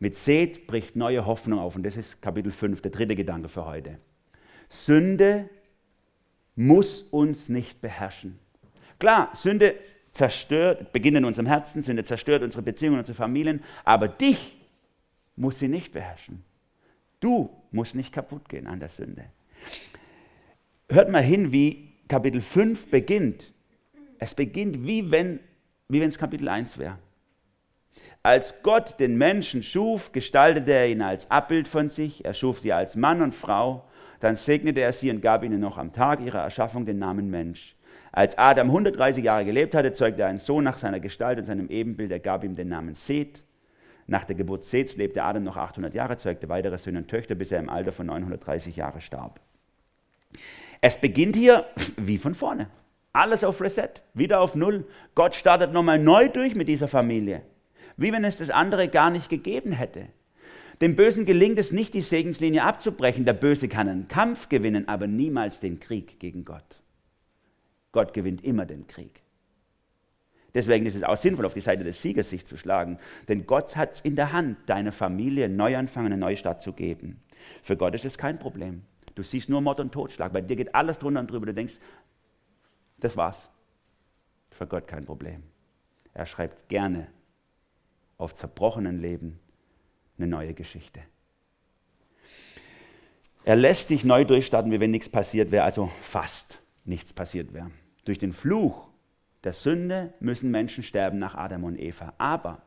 Mit 0.00 0.16
Seth 0.16 0.66
bricht 0.66 0.96
neue 0.96 1.26
Hoffnung 1.26 1.60
auf 1.60 1.76
und 1.76 1.84
das 1.84 1.96
ist 1.96 2.20
Kapitel 2.20 2.50
5, 2.50 2.80
der 2.80 2.90
dritte 2.90 3.14
Gedanke 3.14 3.48
für 3.48 3.64
heute. 3.64 3.98
Sünde 4.68 5.48
muss 6.56 7.02
uns 7.02 7.48
nicht 7.48 7.80
beherrschen. 7.80 8.40
Klar, 8.98 9.30
Sünde 9.32 9.76
zerstört, 10.10 10.92
beginnt 10.92 11.18
in 11.18 11.24
unserem 11.24 11.46
Herzen, 11.46 11.82
Sünde 11.82 12.02
zerstört 12.02 12.42
unsere 12.42 12.62
Beziehungen, 12.62 12.98
unsere 12.98 13.14
Familien, 13.14 13.62
aber 13.84 14.08
dich 14.08 14.56
muss 15.36 15.60
sie 15.60 15.68
nicht 15.68 15.92
beherrschen. 15.92 16.42
Du 17.20 17.50
musst 17.70 17.94
nicht 17.94 18.12
kaputt 18.12 18.48
gehen 18.48 18.66
an 18.66 18.80
der 18.80 18.88
Sünde. 18.88 19.26
Hört 20.90 21.10
mal 21.10 21.22
hin, 21.22 21.50
wie 21.50 21.92
Kapitel 22.08 22.42
5 22.42 22.90
beginnt. 22.90 23.52
Es 24.18 24.34
beginnt 24.34 24.86
wie 24.86 25.10
wenn 25.10 25.40
wie 25.88 26.00
es 26.00 26.18
Kapitel 26.18 26.48
1 26.48 26.78
wäre. 26.78 26.98
Als 28.22 28.62
Gott 28.62 28.98
den 29.00 29.16
Menschen 29.16 29.62
schuf, 29.62 30.12
gestaltete 30.12 30.72
er 30.72 30.88
ihn 30.88 31.02
als 31.02 31.30
Abbild 31.30 31.68
von 31.68 31.88
sich, 31.88 32.24
er 32.24 32.34
schuf 32.34 32.60
sie 32.60 32.72
als 32.72 32.96
Mann 32.96 33.22
und 33.22 33.34
Frau, 33.34 33.84
dann 34.20 34.36
segnete 34.36 34.80
er 34.80 34.92
sie 34.92 35.10
und 35.10 35.20
gab 35.20 35.44
ihnen 35.44 35.60
noch 35.60 35.78
am 35.78 35.92
Tag 35.92 36.20
ihrer 36.20 36.40
Erschaffung 36.40 36.86
den 36.86 36.98
Namen 36.98 37.30
Mensch. 37.30 37.76
Als 38.12 38.38
Adam 38.38 38.68
130 38.68 39.24
Jahre 39.24 39.44
gelebt 39.44 39.74
hatte, 39.74 39.92
zeugte 39.92 40.22
er 40.22 40.28
einen 40.28 40.38
Sohn 40.38 40.64
nach 40.64 40.78
seiner 40.78 41.00
Gestalt 41.00 41.38
und 41.38 41.44
seinem 41.44 41.68
Ebenbild. 41.68 42.10
Er 42.12 42.20
gab 42.20 42.44
ihm 42.44 42.56
den 42.56 42.68
Namen 42.68 42.94
Seth. 42.94 43.42
Nach 44.06 44.24
der 44.24 44.36
Geburt 44.36 44.64
Seths 44.64 44.96
lebte 44.96 45.22
Adam 45.22 45.44
noch 45.44 45.56
800 45.56 45.94
Jahre, 45.94 46.16
zeugte 46.16 46.48
weitere 46.48 46.78
Söhne 46.78 46.98
und 46.98 47.08
Töchter, 47.08 47.34
bis 47.34 47.52
er 47.52 47.60
im 47.60 47.68
Alter 47.68 47.92
von 47.92 48.06
930 48.06 48.76
Jahren 48.76 49.00
starb. 49.00 49.40
Es 50.86 50.98
beginnt 50.98 51.34
hier 51.34 51.64
wie 51.96 52.18
von 52.18 52.34
vorne. 52.34 52.68
Alles 53.14 53.42
auf 53.42 53.62
Reset, 53.62 54.02
wieder 54.12 54.42
auf 54.42 54.54
Null. 54.54 54.86
Gott 55.14 55.34
startet 55.34 55.72
nochmal 55.72 55.98
neu 55.98 56.28
durch 56.28 56.54
mit 56.54 56.68
dieser 56.68 56.88
Familie. 56.88 57.40
Wie 57.96 58.12
wenn 58.12 58.22
es 58.22 58.36
das 58.36 58.50
andere 58.50 58.88
gar 58.88 59.08
nicht 59.08 59.30
gegeben 59.30 59.72
hätte. 59.72 60.08
Dem 60.82 60.94
Bösen 60.94 61.24
gelingt 61.24 61.58
es 61.58 61.72
nicht, 61.72 61.94
die 61.94 62.02
Segenslinie 62.02 62.64
abzubrechen. 62.64 63.24
Der 63.24 63.32
Böse 63.32 63.66
kann 63.66 63.88
einen 63.88 64.08
Kampf 64.08 64.50
gewinnen, 64.50 64.86
aber 64.86 65.06
niemals 65.06 65.58
den 65.58 65.80
Krieg 65.80 66.20
gegen 66.20 66.44
Gott. 66.44 66.82
Gott 67.92 68.12
gewinnt 68.12 68.44
immer 68.44 68.66
den 68.66 68.86
Krieg. 68.86 69.22
Deswegen 70.52 70.84
ist 70.84 70.96
es 70.96 71.02
auch 71.02 71.16
sinnvoll, 71.16 71.46
auf 71.46 71.54
die 71.54 71.62
Seite 71.62 71.82
des 71.82 72.02
Siegers 72.02 72.28
sich 72.28 72.44
zu 72.44 72.58
schlagen. 72.58 72.98
Denn 73.30 73.46
Gott 73.46 73.74
hat 73.74 73.94
es 73.94 74.00
in 74.02 74.16
der 74.16 74.32
Hand, 74.34 74.58
deiner 74.66 74.92
Familie 74.92 75.46
einen 75.46 75.56
Neuanfang, 75.56 76.04
eine 76.04 76.18
Neustart 76.18 76.60
zu 76.60 76.74
geben. 76.74 77.22
Für 77.62 77.78
Gott 77.78 77.94
ist 77.94 78.04
es 78.04 78.18
kein 78.18 78.38
Problem. 78.38 78.82
Du 79.14 79.22
siehst 79.22 79.48
nur 79.48 79.60
Mord 79.60 79.80
und 79.80 79.92
Totschlag. 79.92 80.32
Bei 80.32 80.40
dir 80.40 80.56
geht 80.56 80.74
alles 80.74 80.98
drunter 80.98 81.20
und 81.20 81.30
drüber. 81.30 81.46
Du 81.46 81.54
denkst, 81.54 81.74
das 82.98 83.16
war's. 83.16 83.48
Für 84.50 84.66
Gott 84.66 84.86
kein 84.86 85.04
Problem. 85.04 85.42
Er 86.12 86.26
schreibt 86.26 86.68
gerne 86.68 87.08
auf 88.18 88.34
zerbrochenen 88.34 89.00
Leben 89.00 89.38
eine 90.18 90.28
neue 90.28 90.54
Geschichte. 90.54 91.00
Er 93.44 93.56
lässt 93.56 93.90
dich 93.90 94.04
neu 94.04 94.24
durchstarten, 94.24 94.72
wie 94.72 94.80
wenn 94.80 94.90
nichts 94.90 95.08
passiert 95.08 95.50
wäre, 95.50 95.64
also 95.64 95.90
fast 96.00 96.60
nichts 96.84 97.12
passiert 97.12 97.52
wäre. 97.52 97.70
Durch 98.04 98.18
den 98.18 98.32
Fluch 98.32 98.88
der 99.42 99.52
Sünde 99.52 100.14
müssen 100.20 100.50
Menschen 100.50 100.82
sterben 100.82 101.18
nach 101.18 101.34
Adam 101.34 101.64
und 101.64 101.78
Eva. 101.78 102.14
Aber 102.16 102.62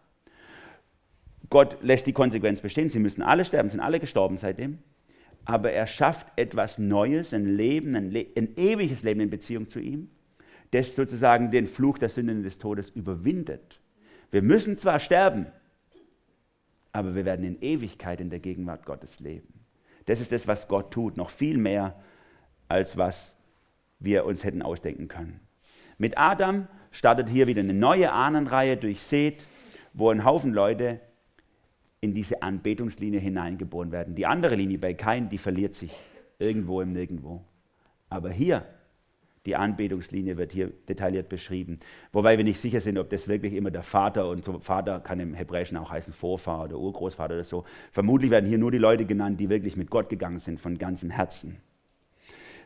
Gott 1.49 1.77
lässt 1.81 2.05
die 2.05 2.13
Konsequenz 2.13 2.61
bestehen. 2.61 2.89
Sie 2.89 2.99
müssen 2.99 3.21
alle 3.21 3.45
sterben, 3.45 3.69
sind 3.69 3.79
alle 3.79 3.99
gestorben 3.99 4.37
seitdem. 4.37 4.79
Aber 5.47 5.71
er 5.71 5.87
schafft 5.87 6.27
etwas 6.35 6.77
Neues, 6.77 7.33
ein 7.33 7.45
Leben, 7.45 7.95
ein, 7.95 8.11
Le 8.11 8.25
ein 8.35 8.57
ewiges 8.57 9.03
Leben 9.03 9.21
in 9.21 9.29
Beziehung 9.29 9.69
zu 9.69 9.79
ihm, 9.79 10.09
das 10.71 10.93
sozusagen 10.93 11.51
den 11.51 11.67
Fluch 11.67 11.97
der 11.97 12.09
Sünde 12.09 12.33
und 12.33 12.43
des 12.43 12.57
Todes 12.57 12.89
überwindet. 12.89 13.79
Wir 14.29 14.41
müssen 14.41 14.77
zwar 14.77 14.99
sterben, 14.99 15.45
aber 16.91 17.15
wir 17.15 17.23
werden 17.23 17.45
in 17.45 17.61
Ewigkeit 17.61 18.19
in 18.19 18.29
der 18.29 18.39
Gegenwart 18.39 18.85
Gottes 18.85 19.21
leben. 19.21 19.47
Das 20.05 20.19
ist 20.19 20.33
das, 20.33 20.49
was 20.49 20.67
Gott 20.67 20.91
tut, 20.91 21.15
noch 21.15 21.29
viel 21.29 21.57
mehr, 21.57 21.95
als 22.67 22.97
was 22.97 23.33
wir 23.99 24.25
uns 24.25 24.43
hätten 24.43 24.61
ausdenken 24.61 25.07
können. 25.07 25.39
Mit 25.97 26.17
Adam 26.17 26.67
startet 26.91 27.29
hier 27.29 27.47
wieder 27.47 27.61
eine 27.61 27.73
neue 27.73 28.11
Ahnenreihe 28.11 28.75
durch 28.75 29.01
Seth, 29.01 29.47
wo 29.93 30.09
ein 30.09 30.25
Haufen 30.25 30.53
Leute 30.53 30.99
in 32.07 32.13
diese 32.13 32.41
Anbetungslinie 32.41 33.19
hineingeboren 33.19 33.91
werden. 33.91 34.15
Die 34.15 34.25
andere 34.25 34.55
Linie 34.55 34.77
bei 34.77 34.93
Kain, 34.93 35.29
die 35.29 35.37
verliert 35.37 35.75
sich 35.75 35.91
irgendwo 36.39 36.79
im 36.79 36.93
Nirgendwo. 36.93 37.43
Aber 38.09 38.31
hier 38.31 38.65
die 39.45 39.55
Anbetungslinie 39.55 40.37
wird 40.37 40.51
hier 40.51 40.71
detailliert 40.89 41.29
beschrieben. 41.29 41.79
Wobei 42.11 42.37
wir 42.37 42.43
nicht 42.43 42.59
sicher 42.59 42.81
sind, 42.81 42.97
ob 42.97 43.09
das 43.09 43.27
wirklich 43.27 43.53
immer 43.53 43.71
der 43.71 43.83
Vater 43.83 44.29
und 44.29 44.43
so. 44.43 44.59
Vater 44.59 44.99
kann 44.99 45.19
im 45.19 45.33
Hebräischen 45.33 45.77
auch 45.77 45.89
heißen 45.89 46.13
Vorfahr 46.13 46.65
oder 46.65 46.77
Urgroßvater 46.77 47.33
oder 47.33 47.43
so. 47.43 47.63
Vermutlich 47.91 48.31
werden 48.31 48.45
hier 48.45 48.57
nur 48.57 48.71
die 48.71 48.77
Leute 48.77 49.05
genannt, 49.05 49.39
die 49.39 49.49
wirklich 49.49 49.77
mit 49.77 49.89
Gott 49.89 50.09
gegangen 50.09 50.39
sind 50.39 50.59
von 50.59 50.77
ganzem 50.77 51.09
Herzen. 51.09 51.57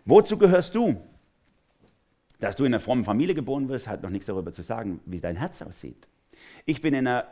Wozu 0.06 0.38
gehörst 0.38 0.74
du? 0.76 0.98
Dass 2.40 2.56
du 2.56 2.66
in 2.66 2.74
einer 2.74 2.80
frommen 2.80 3.06
Familie 3.06 3.36
geboren 3.36 3.70
wirst, 3.70 3.88
hat 3.88 4.02
noch 4.02 4.10
nichts 4.10 4.26
darüber 4.26 4.52
zu 4.52 4.64
sagen, 4.64 5.00
wie 5.06 5.20
dein 5.20 5.36
Herz 5.36 5.62
aussieht. 5.62 6.08
Ich 6.66 6.82
bin 6.82 6.96
in 6.96 7.06
einer 7.06 7.26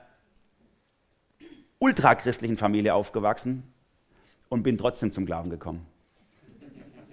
ultrachristlichen 1.79 2.57
Familie 2.57 2.93
aufgewachsen 2.93 3.63
und 4.49 4.63
bin 4.63 4.77
trotzdem 4.77 5.11
zum 5.11 5.25
Glauben 5.25 5.49
gekommen. 5.49 5.85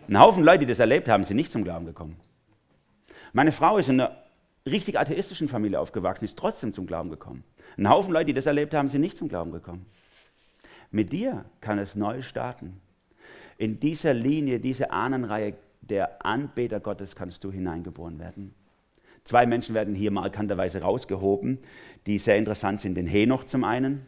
Ein 0.09 0.21
Haufen 0.21 0.45
Leute, 0.45 0.61
die 0.61 0.67
das 0.67 0.79
erlebt 0.79 1.09
haben, 1.09 1.25
sind 1.25 1.37
nicht 1.37 1.53
zum 1.53 1.65
Glauben 1.65 1.87
gekommen. 1.87 2.17
Meine 3.33 3.53
Frau 3.53 3.79
ist 3.79 3.89
in 3.89 4.01
einer 4.01 4.17
richtig 4.65 4.99
atheistischen 4.99 5.49
Familie 5.49 5.81
aufgewachsen, 5.81 6.25
ist 6.25 6.39
trotzdem 6.39 6.73
zum 6.73 6.87
Glauben 6.87 7.11
gekommen. 7.11 7.45
Ein 7.77 7.89
Haufen 7.89 8.13
Leute, 8.13 8.27
die 8.27 8.35
das 8.35 8.47
erlebt 8.47 8.75
haben, 8.75 8.89
sind 8.89 9.01
nicht 9.01 9.17
zum 9.17 9.29
Glauben 9.29 9.53
gekommen. 9.53 9.87
Mit 10.91 11.13
dir 11.13 11.45
kann 11.61 11.79
es 11.79 11.95
neu 11.95 12.23
starten. 12.23 12.81
In 13.59 13.81
dieser 13.81 14.15
Linie, 14.15 14.61
diese 14.61 14.91
Ahnenreihe 14.91 15.55
der 15.81 16.25
Anbeter 16.25 16.81
Gottes 16.81 17.15
kannst 17.15 17.45
du 17.45 17.53
hineingeboren 17.53 18.19
werden. 18.19 18.55
Zwei 19.25 19.47
Menschen 19.47 19.75
werden 19.75 19.95
hier 19.95 20.11
markanterweise 20.11 20.83
rausgehoben, 20.83 21.59
die 22.07 22.19
sehr 22.19 22.37
interessant 22.37 22.81
sind. 22.81 22.95
Den 22.95 23.07
Henoch 23.07 23.45
zum 23.45 23.65
einen. 23.65 24.07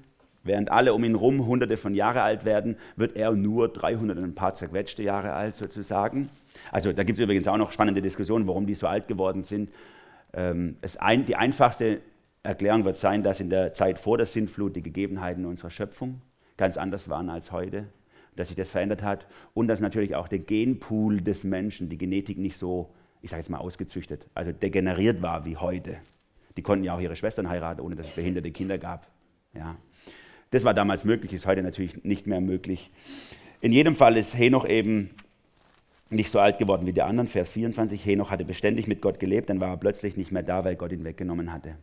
Während 0.49 0.73
alle 0.73 0.95
um 0.95 1.05
ihn 1.05 1.13
herum 1.13 1.47
hunderte 1.47 1.77
von 1.77 1.93
Jahre 1.93 2.23
alt 2.23 2.47
werden, 2.47 2.77
wird 2.97 3.17
er 3.17 3.33
nur 3.33 3.69
300 3.69 4.17
und 4.17 4.25
ein 4.25 4.35
paar 4.35 4.55
zerquetschte 4.55 5.03
Jahre 5.03 5.35
alt 5.35 5.55
sozusagen. 5.55 6.31
Also 6.73 6.93
da 6.93 7.05
gibt 7.05 7.19
es 7.19 7.23
übrigens 7.23 7.47
auch 7.47 7.59
noch 7.59 7.71
spannende 7.71 8.01
Diskussionen, 8.01 8.47
warum 8.47 8.67
die 8.67 8.75
so 8.75 8.87
alt 8.87 9.09
geworden 9.09 9.45
sind. 9.45 9.71
Ähm, 10.33 10.77
ein, 10.99 11.27
die 11.27 11.37
einfachste 11.37 12.01
Erklärung 12.43 12.87
wird 12.87 12.97
sein, 12.97 13.23
dass 13.23 13.41
in 13.41 13.51
der 13.51 13.75
Zeit 13.75 13.99
vor 13.99 14.17
der 14.17 14.27
Sintflut 14.27 14.75
die 14.75 14.83
Gegebenheiten 14.83 15.45
unserer 15.45 15.71
Schöpfung 15.71 16.23
ganz 16.57 16.79
anders 16.79 17.11
waren 17.11 17.29
als 17.29 17.53
heute, 17.53 17.85
dass 18.35 18.49
sich 18.49 18.57
das 18.57 18.71
verändert 18.71 19.03
hat 19.03 19.27
und 19.53 19.69
dass 19.69 19.81
natürlich 19.81 20.17
auch 20.17 20.29
der 20.29 20.39
Genpool 20.39 21.21
des 21.21 21.45
Menschen, 21.45 21.91
die 21.91 21.99
Genetik 21.99 22.39
nicht 22.39 22.57
so, 22.57 22.95
ich 23.21 23.31
sage 23.31 23.41
jetzt 23.41 23.51
mal 23.51 23.59
ausgezüchtet, 23.59 24.27
also 24.35 24.51
degeneriert 24.51 25.21
war 25.21 25.45
wie 25.45 25.59
heute. 25.59 25.99
Die 26.57 26.63
konnten 26.63 26.85
ja 26.85 26.95
auch 26.95 27.01
ihre 27.01 27.17
Schwestern 27.17 27.51
heiraten, 27.51 27.83
ohne 27.83 27.97
dass 27.97 28.09
es 28.09 28.15
behinderte 28.15 28.51
Kinder 28.51 28.79
gab. 28.79 29.07
Ja. 29.55 29.77
Das 30.51 30.65
war 30.65 30.75
damals 30.75 31.05
möglich, 31.05 31.33
ist 31.33 31.47
heute 31.47 31.63
natürlich 31.63 32.05
nicht 32.05 32.27
mehr 32.27 32.41
möglich. 32.41 32.91
In 33.61 33.73
jedem 33.73 33.95
Fall 33.95 34.17
ist 34.17 34.37
Henoch 34.39 34.67
eben 34.67 35.11
nicht 36.11 36.31
so 36.31 36.41
alt 36.41 36.59
geworden 36.59 36.87
wie 36.87 36.93
die 36.93 37.03
anderen. 37.03 37.29
Vers 37.29 37.51
24, 37.51 38.05
Henoch 38.05 38.31
hatte 38.31 38.45
beständig 38.45 38.87
mit 38.87 39.03
Gott 39.03 39.21
gelebt, 39.21 39.51
dann 39.51 39.61
war 39.61 39.71
er 39.71 39.77
plötzlich 39.77 40.17
nicht 40.17 40.33
mehr 40.33 40.43
da, 40.43 40.65
weil 40.65 40.77
Gott 40.77 40.93
ihn 40.93 41.05
weggenommen 41.05 41.53
hatte. 41.53 41.77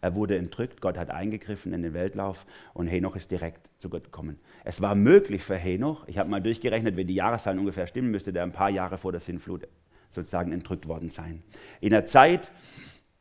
Er 0.00 0.14
wurde 0.14 0.36
entrückt, 0.36 0.80
Gott 0.80 0.98
hat 0.98 1.10
eingegriffen 1.10 1.72
in 1.72 1.82
den 1.82 1.94
Weltlauf 1.94 2.44
und 2.74 2.88
Henoch 2.88 3.16
ist 3.16 3.30
direkt 3.30 3.68
zu 3.78 3.88
Gott 3.88 4.04
gekommen. 4.04 4.38
Es 4.64 4.80
war 4.80 4.94
möglich 4.94 5.42
für 5.42 5.56
Henoch, 5.56 6.06
ich 6.06 6.18
habe 6.18 6.28
mal 6.28 6.40
durchgerechnet, 6.40 6.96
wenn 6.96 7.06
die 7.06 7.14
Jahreszahlen 7.14 7.58
ungefähr 7.58 7.86
stimmen, 7.86 8.10
müsste 8.10 8.32
der 8.32 8.42
ein 8.42 8.52
paar 8.52 8.70
Jahre 8.70 8.98
vor 8.98 9.12
der 9.12 9.20
Sintflut 9.20 9.66
sozusagen 10.10 10.52
entrückt 10.52 10.86
worden 10.86 11.10
sein. 11.10 11.42
In 11.80 11.90
der 11.90 12.06
Zeit, 12.06 12.50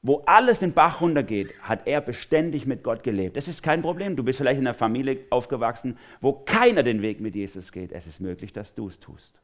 wo 0.03 0.23
alles 0.25 0.59
den 0.59 0.73
Bach 0.73 1.01
runtergeht, 1.01 1.53
hat 1.61 1.85
er 1.85 2.01
beständig 2.01 2.65
mit 2.65 2.83
Gott 2.83 3.03
gelebt. 3.03 3.37
Das 3.37 3.47
ist 3.47 3.61
kein 3.61 3.81
Problem. 3.81 4.15
Du 4.15 4.23
bist 4.23 4.37
vielleicht 4.39 4.59
in 4.59 4.65
einer 4.65 4.73
Familie 4.73 5.19
aufgewachsen, 5.29 5.97
wo 6.21 6.33
keiner 6.33 6.81
den 6.81 7.01
Weg 7.01 7.21
mit 7.21 7.35
Jesus 7.35 7.71
geht. 7.71 7.91
Es 7.91 8.07
ist 8.07 8.19
möglich, 8.19 8.51
dass 8.51 8.73
du 8.73 8.87
es 8.87 8.99
tust. 8.99 9.39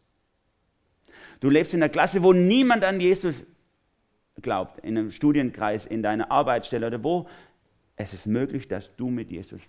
Du 1.39 1.49
lebst 1.49 1.74
in 1.74 1.84
einer 1.84 1.89
Klasse, 1.89 2.24
wo 2.24 2.34
niemand 2.34 2.84
an 2.84 2.99
Jesus 2.99 3.45
glaubt, 4.41 4.80
in 4.84 4.97
einem 4.97 5.12
Studienkreis, 5.12 5.86
in 5.86 6.01
deiner 6.01 6.32
Arbeitsstelle 6.32 6.88
oder 6.88 7.03
wo. 7.03 7.28
Es 7.95 8.14
ist 8.14 8.26
möglich, 8.26 8.68
dass 8.68 8.95
du 8.95 9.10
mit 9.10 9.32
Jesus 9.32 9.62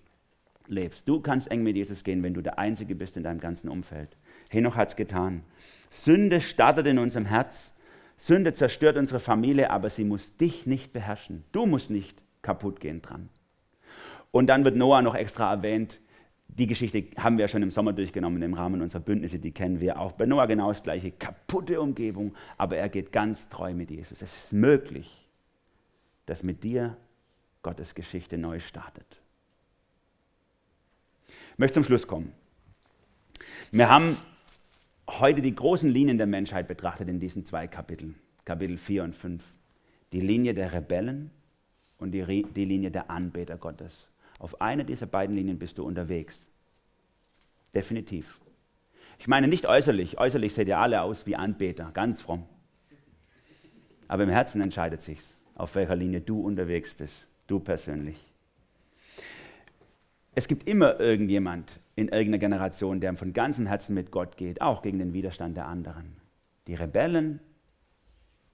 lebst. 0.67 1.07
Du 1.07 1.19
kannst 1.19 1.51
eng 1.51 1.63
mit 1.63 1.75
Jesus 1.75 2.03
gehen, 2.03 2.23
wenn 2.23 2.33
du 2.33 2.41
der 2.41 2.57
Einzige 2.57 2.95
bist 2.95 3.17
in 3.17 3.23
deinem 3.23 3.39
ganzen 3.39 3.69
Umfeld. 3.69 4.09
Henoch 4.49 4.75
hat 4.75 4.89
es 4.89 4.95
getan. 4.95 5.43
Sünde 5.91 6.41
startet 6.41 6.87
in 6.87 6.99
unserem 6.99 7.25
Herz. 7.25 7.75
Sünde 8.19 8.51
zerstört 8.51 8.97
unsere 8.97 9.21
Familie, 9.21 9.71
aber 9.71 9.89
sie 9.89 10.03
muss 10.03 10.35
dich 10.35 10.67
nicht 10.67 10.91
beherrschen. 10.91 11.45
Du 11.53 11.65
musst 11.65 11.89
nicht 11.89 12.21
kaputt 12.41 12.81
gehen 12.81 13.01
dran. 13.01 13.29
Und 14.31 14.47
dann 14.47 14.65
wird 14.65 14.75
Noah 14.75 15.01
noch 15.01 15.15
extra 15.15 15.51
erwähnt, 15.51 15.99
die 16.49 16.67
Geschichte 16.67 17.05
haben 17.17 17.37
wir 17.37 17.47
schon 17.47 17.63
im 17.63 17.71
Sommer 17.71 17.93
durchgenommen 17.93 18.41
im 18.41 18.53
Rahmen 18.53 18.81
unserer 18.81 19.01
Bündnisse, 19.01 19.39
die 19.39 19.51
kennen 19.51 19.79
wir 19.79 19.99
auch. 19.99 20.11
Bei 20.11 20.25
Noah 20.25 20.47
genau 20.47 20.67
das 20.67 20.83
gleiche, 20.83 21.11
kaputte 21.11 21.79
Umgebung, 21.79 22.35
aber 22.57 22.75
er 22.75 22.89
geht 22.89 23.11
ganz 23.13 23.47
treu 23.47 23.73
mit 23.73 23.89
Jesus. 23.89 24.21
Es 24.21 24.35
ist 24.35 24.53
möglich, 24.53 25.25
dass 26.25 26.43
mit 26.43 26.63
dir 26.63 26.97
Gottes 27.63 27.95
Geschichte 27.95 28.37
neu 28.37 28.59
startet. 28.59 29.21
Ich 31.53 31.57
möchte 31.57 31.75
zum 31.75 31.83
Schluss 31.85 32.05
kommen. 32.05 32.33
Wir 33.71 33.89
haben 33.89 34.17
heute 35.17 35.41
die 35.41 35.55
großen 35.55 35.89
Linien 35.89 36.17
der 36.17 36.27
Menschheit 36.27 36.67
betrachtet 36.67 37.09
in 37.09 37.19
diesen 37.19 37.45
zwei 37.45 37.67
Kapiteln, 37.67 38.15
Kapitel 38.45 38.77
4 38.77 39.03
und 39.03 39.15
5. 39.15 39.43
Die 40.13 40.21
Linie 40.21 40.53
der 40.53 40.71
Rebellen 40.71 41.31
und 41.97 42.11
die, 42.11 42.43
die 42.43 42.65
Linie 42.65 42.91
der 42.91 43.09
Anbeter 43.09 43.57
Gottes. 43.57 44.09
Auf 44.37 44.61
einer 44.61 44.83
dieser 44.83 45.07
beiden 45.07 45.35
Linien 45.35 45.57
bist 45.57 45.77
du 45.77 45.83
unterwegs. 45.83 46.49
Definitiv. 47.73 48.39
Ich 49.17 49.27
meine 49.27 49.47
nicht 49.47 49.65
äußerlich. 49.65 50.17
Äußerlich 50.17 50.53
seht 50.53 50.67
ihr 50.67 50.77
alle 50.77 51.01
aus 51.01 51.25
wie 51.25 51.35
Anbeter, 51.35 51.91
ganz 51.93 52.21
fromm. 52.21 52.45
Aber 54.07 54.23
im 54.23 54.29
Herzen 54.29 54.61
entscheidet 54.61 55.01
sich's, 55.01 55.37
auf 55.55 55.75
welcher 55.75 55.95
Linie 55.95 56.21
du 56.21 56.41
unterwegs 56.41 56.93
bist, 56.93 57.27
du 57.47 57.59
persönlich. 57.59 58.17
Es 60.33 60.47
gibt 60.47 60.67
immer 60.69 60.99
irgendjemand 60.99 61.79
in 61.99 62.07
irgendeiner 62.07 62.39
Generation, 62.39 63.01
der 63.01 63.13
von 63.15 63.33
ganzem 63.33 63.67
Herzen 63.67 63.93
mit 63.93 64.09
Gott 64.11 64.37
geht, 64.37 64.61
auch 64.61 64.81
gegen 64.81 64.99
den 64.99 65.13
Widerstand 65.13 65.57
der 65.57 65.67
anderen. 65.67 66.15
Die 66.67 66.75
Rebellen, 66.75 67.41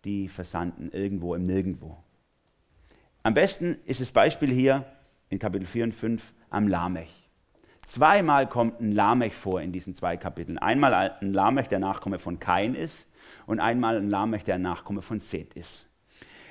die 0.03 0.27
versanden 0.27 0.89
irgendwo 0.91 1.35
im 1.35 1.43
Nirgendwo. 1.43 1.97
Am 3.23 3.33
besten 3.33 3.77
ist 3.85 4.01
das 4.01 4.11
Beispiel 4.11 4.51
hier 4.51 4.85
in 5.29 5.39
Kapitel 5.39 5.65
4 5.65 5.85
und 5.85 5.93
5 5.93 6.33
am 6.49 6.67
Lamech. 6.67 7.29
Zweimal 7.85 8.47
kommt 8.49 8.81
ein 8.81 8.91
Lamech 8.91 9.35
vor 9.35 9.61
in 9.61 9.71
diesen 9.71 9.95
zwei 9.95 10.17
Kapiteln. 10.17 10.57
Einmal 10.57 10.93
ein 10.93 11.33
Lamech, 11.33 11.67
der 11.67 11.79
Nachkomme 11.79 12.17
von 12.17 12.39
Kain 12.39 12.73
ist, 12.73 13.07
und 13.45 13.59
einmal 13.59 13.97
ein 13.97 14.09
Lamech, 14.09 14.43
der 14.43 14.57
Nachkomme 14.57 15.03
von 15.03 15.19
Seth 15.19 15.53
ist. 15.53 15.87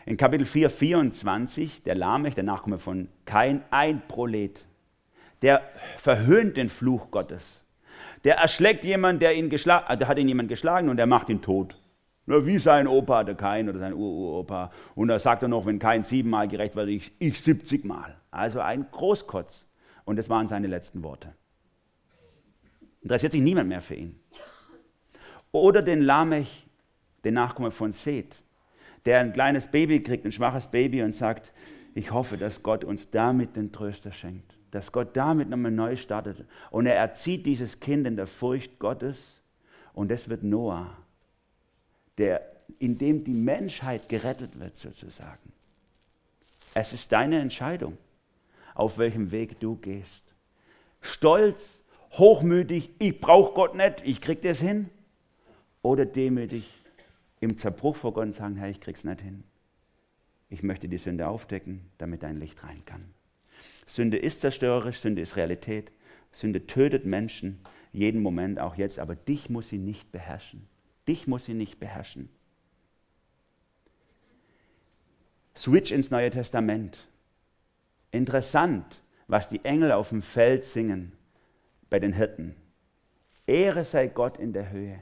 In 0.07 0.17
Kapitel 0.17 0.45
4, 0.45 0.71
24, 0.71 1.83
der 1.83 1.97
Lamech, 1.97 2.37
der 2.37 2.45
Nachkomme 2.45 2.79
von 2.79 3.09
Kain, 3.25 3.63
ein 3.71 4.03
Prolet. 4.07 4.65
Der 5.43 5.63
verhöhnt 5.99 6.57
den 6.57 6.69
Fluch 6.69 7.11
Gottes. 7.11 7.63
Der 8.25 8.37
erschlägt 8.37 8.85
jemanden, 8.85 9.21
der 9.21 9.35
ihn 9.35 9.51
geschlagen, 9.51 9.99
der 9.99 10.09
hat 10.09 10.19
ihn 10.19 10.29
jemand 10.29 10.49
geschlagen 10.49 10.89
und 10.89 10.97
der 10.97 11.07
macht 11.07 11.29
ihn 11.29 11.43
tot. 11.43 11.77
Wie 12.27 12.59
sein 12.59 12.89
Opa, 12.89 13.23
der 13.23 13.35
Kain 13.35 13.69
oder 13.69 13.79
sein 13.79 13.93
Uropa. 13.93 14.71
Und 14.95 15.09
da 15.09 15.19
sagt 15.19 15.43
er 15.43 15.49
noch, 15.49 15.67
wenn 15.67 15.79
Kain 15.79 16.05
siebenmal 16.05 16.49
gerecht 16.49 16.75
wird, 16.75 16.89
ich, 16.89 17.13
ich 17.19 17.41
70 17.41 17.85
Mal. 17.85 18.17
Also 18.31 18.61
ein 18.61 18.87
Großkotz. 18.91 19.67
Und 20.07 20.17
das 20.17 20.31
waren 20.31 20.49
seine 20.49 20.67
letzten 20.67 21.03
Worte. 21.03 21.35
Interessiert 23.03 23.33
sich 23.33 23.43
niemand 23.43 23.69
mehr 23.69 23.83
für 23.83 23.95
ihn. 23.95 24.19
Oder 25.53 25.83
den 25.83 26.01
Lamech, 26.01 26.67
den 27.25 27.35
Nachkomme 27.35 27.71
von 27.71 27.93
Seth, 27.93 28.43
der 29.05 29.21
ein 29.21 29.33
kleines 29.33 29.67
Baby 29.67 30.03
kriegt, 30.03 30.25
ein 30.25 30.33
schwaches 30.33 30.67
Baby 30.67 31.03
und 31.03 31.15
sagt, 31.15 31.53
ich 31.95 32.11
hoffe, 32.11 32.39
dass 32.39 32.63
Gott 32.63 32.85
uns 32.85 33.11
damit 33.11 33.57
den 33.57 33.71
Tröster 33.71 34.13
schenkt, 34.13 34.59
dass 34.75 34.91
Gott 34.91 35.17
damit 35.17 35.49
nochmal 35.49 35.71
neu 35.71 35.95
startet. 35.95 36.45
Und 36.73 36.87
er 36.87 36.97
erzieht 36.97 37.47
dieses 37.47 37.79
Kind 37.79 38.09
in 38.09 38.17
der 38.17 38.27
Furcht 38.27 38.81
Gottes 38.81 39.41
und 39.93 40.11
das 40.11 40.29
wird 40.29 40.43
Noah, 40.43 40.97
der, 42.19 42.43
in 42.81 42.99
dem 42.99 43.23
die 43.23 43.35
Menschheit 43.35 44.09
gerettet 44.09 44.59
wird 44.59 44.77
sozusagen. 44.77 45.53
Es 46.75 46.93
ist 46.93 47.13
deine 47.13 47.39
Entscheidung, 47.39 47.97
auf 48.75 48.99
welchem 48.99 49.31
Weg 49.31 49.61
du 49.61 49.77
gehst. 49.77 50.35
Stolz, 51.01 51.81
hochmütig, 52.11 52.91
ich 52.99 53.21
brauche 53.21 53.55
Gott 53.55 53.77
nicht, 53.77 54.03
ich 54.03 54.21
krieg 54.21 54.43
das 54.43 54.59
hin. 54.59 54.91
Oder 55.83 56.05
demütig, 56.05 56.69
im 57.39 57.57
Zerbruch 57.59 57.95
vor 57.95 58.13
Gott 58.13 58.25
und 58.25 58.35
sagen, 58.35 58.57
Herr, 58.57 58.71
ich 58.71 58.81
krieg's 58.81 59.05
nicht 59.05 59.21
hin. 59.21 59.45
Ich 60.49 60.65
möchte 60.65 60.89
die 60.89 60.99
Sünde 60.99 61.29
aufdecken, 61.29 61.93
damit 61.99 62.25
dein 62.25 62.41
Licht 62.41 62.65
rein 62.65 62.85
kann. 62.85 63.14
Sünde 63.87 64.19
ist 64.19 64.41
zerstörerisch, 64.41 64.99
Sünde 64.99 65.23
ist 65.23 65.37
Realität. 65.37 65.93
Sünde 66.33 66.67
tötet 66.67 67.05
Menschen 67.05 67.61
jeden 67.93 68.23
Moment, 68.23 68.59
auch 68.59 68.75
jetzt, 68.75 68.99
aber 68.99 69.15
dich 69.15 69.49
muss 69.49 69.69
sie 69.69 69.79
nicht 69.79 70.11
beherrschen. 70.11 70.67
Dich 71.07 71.27
muss 71.27 71.45
sie 71.45 71.55
nicht 71.55 71.79
beherrschen. 71.79 72.29
Switch 75.57 75.93
ins 75.93 76.11
Neue 76.11 76.31
Testament. 76.31 77.09
Interessant, 78.11 79.01
was 79.29 79.49
die 79.49 79.65
Engel 79.65 79.93
auf 79.93 80.09
dem 80.09 80.23
Feld 80.23 80.65
singen 80.65 81.13
bei 81.89 82.01
den 82.01 82.13
Hirten. 82.13 82.57
Ehre 83.47 83.85
sei 83.85 84.09
Gott 84.09 84.39
in 84.39 84.53
der 84.53 84.71
Höhe, 84.71 84.99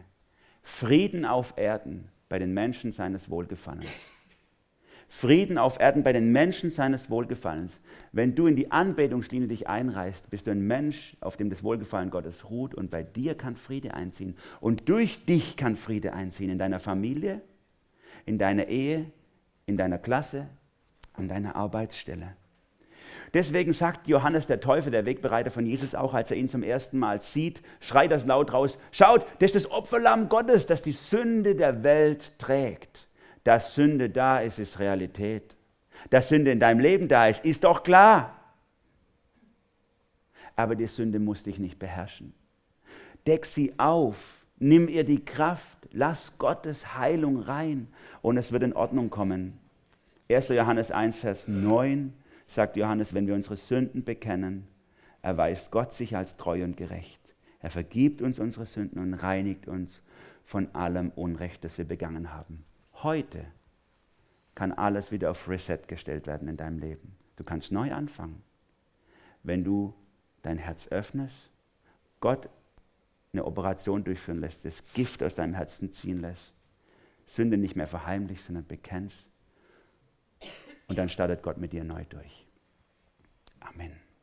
Frieden 0.62 1.24
auf 1.24 1.54
Erden 1.56 2.08
bei 2.28 2.38
den 2.38 2.52
Menschen 2.52 2.92
seines 2.92 3.30
Wohlgefallens. 3.30 3.90
Frieden 5.14 5.58
auf 5.58 5.78
Erden 5.78 6.02
bei 6.02 6.14
den 6.14 6.32
Menschen 6.32 6.70
seines 6.70 7.10
Wohlgefallens. 7.10 7.80
Wenn 8.12 8.34
du 8.34 8.46
in 8.46 8.56
die 8.56 8.72
Anbetungslinie 8.72 9.46
dich 9.46 9.68
einreißt, 9.68 10.30
bist 10.30 10.46
du 10.46 10.50
ein 10.52 10.66
Mensch, 10.66 11.18
auf 11.20 11.36
dem 11.36 11.50
das 11.50 11.62
Wohlgefallen 11.62 12.10
Gottes 12.10 12.48
ruht 12.48 12.74
und 12.74 12.90
bei 12.90 13.02
dir 13.02 13.36
kann 13.36 13.56
Friede 13.56 13.92
einziehen. 13.92 14.36
Und 14.58 14.88
durch 14.88 15.26
dich 15.26 15.58
kann 15.58 15.76
Friede 15.76 16.14
einziehen 16.14 16.48
in 16.48 16.58
deiner 16.58 16.80
Familie, 16.80 17.42
in 18.24 18.38
deiner 18.38 18.68
Ehe, 18.68 19.04
in 19.66 19.76
deiner 19.76 19.98
Klasse, 19.98 20.48
an 21.12 21.28
deiner 21.28 21.56
Arbeitsstelle. 21.56 22.34
Deswegen 23.34 23.74
sagt 23.74 24.08
Johannes 24.08 24.46
der 24.46 24.60
Täufer, 24.60 24.90
der 24.90 25.04
Wegbereiter 25.04 25.50
von 25.50 25.66
Jesus, 25.66 25.94
auch 25.94 26.14
als 26.14 26.30
er 26.30 26.38
ihn 26.38 26.48
zum 26.48 26.62
ersten 26.62 26.98
Mal 26.98 27.20
sieht, 27.20 27.60
schreit 27.80 28.10
das 28.10 28.24
laut 28.24 28.54
raus, 28.54 28.78
schaut, 28.92 29.26
das 29.40 29.52
ist 29.52 29.66
das 29.66 29.70
Opferlamm 29.70 30.30
Gottes, 30.30 30.66
das 30.66 30.80
die 30.80 30.92
Sünde 30.92 31.54
der 31.54 31.84
Welt 31.84 32.32
trägt. 32.38 33.08
Dass 33.44 33.74
Sünde 33.74 34.10
da 34.10 34.40
ist, 34.40 34.58
ist 34.58 34.78
Realität. 34.78 35.56
Dass 36.10 36.28
Sünde 36.28 36.50
in 36.52 36.60
deinem 36.60 36.80
Leben 36.80 37.08
da 37.08 37.26
ist, 37.28 37.44
ist 37.44 37.64
doch 37.64 37.82
klar. 37.82 38.36
Aber 40.56 40.74
die 40.74 40.86
Sünde 40.86 41.18
muss 41.18 41.42
dich 41.42 41.58
nicht 41.58 41.78
beherrschen. 41.78 42.34
Deck 43.26 43.46
sie 43.46 43.72
auf, 43.78 44.16
nimm 44.58 44.88
ihr 44.88 45.04
die 45.04 45.24
Kraft, 45.24 45.88
lass 45.92 46.38
Gottes 46.38 46.96
Heilung 46.96 47.40
rein 47.40 47.88
und 48.20 48.36
es 48.36 48.52
wird 48.52 48.62
in 48.62 48.72
Ordnung 48.72 49.10
kommen. 49.10 49.58
1. 50.28 50.48
Johannes 50.48 50.90
1, 50.90 51.18
Vers 51.18 51.48
9 51.48 52.12
sagt 52.46 52.76
Johannes, 52.76 53.14
wenn 53.14 53.26
wir 53.26 53.34
unsere 53.34 53.56
Sünden 53.56 54.04
bekennen, 54.04 54.66
erweist 55.20 55.70
Gott 55.70 55.92
sich 55.92 56.16
als 56.16 56.36
treu 56.36 56.64
und 56.64 56.76
gerecht. 56.76 57.20
Er 57.60 57.70
vergibt 57.70 58.22
uns 58.22 58.38
unsere 58.38 58.66
Sünden 58.66 59.00
und 59.00 59.14
reinigt 59.14 59.68
uns 59.68 60.02
von 60.44 60.74
allem 60.74 61.10
Unrecht, 61.14 61.64
das 61.64 61.78
wir 61.78 61.84
begangen 61.84 62.32
haben. 62.34 62.64
Heute 63.02 63.46
kann 64.54 64.72
alles 64.72 65.10
wieder 65.10 65.30
auf 65.30 65.48
Reset 65.48 65.80
gestellt 65.88 66.26
werden 66.26 66.48
in 66.48 66.56
deinem 66.56 66.78
Leben. 66.78 67.16
Du 67.36 67.44
kannst 67.44 67.72
neu 67.72 67.92
anfangen. 67.92 68.42
Wenn 69.42 69.64
du 69.64 69.94
dein 70.42 70.58
Herz 70.58 70.88
öffnest, 70.88 71.50
Gott 72.20 72.48
eine 73.32 73.44
Operation 73.44 74.04
durchführen 74.04 74.40
lässt, 74.40 74.64
das 74.64 74.82
Gift 74.92 75.22
aus 75.22 75.34
deinem 75.34 75.54
Herzen 75.54 75.92
ziehen 75.92 76.20
lässt, 76.20 76.52
Sünde 77.24 77.56
nicht 77.56 77.76
mehr 77.76 77.86
verheimlicht, 77.86 78.44
sondern 78.44 78.66
bekennst 78.66 79.28
und 80.88 80.98
dann 80.98 81.08
startet 81.08 81.42
Gott 81.42 81.56
mit 81.56 81.72
dir 81.72 81.84
neu 81.84 82.04
durch. 82.04 82.46
Amen. 83.60 84.01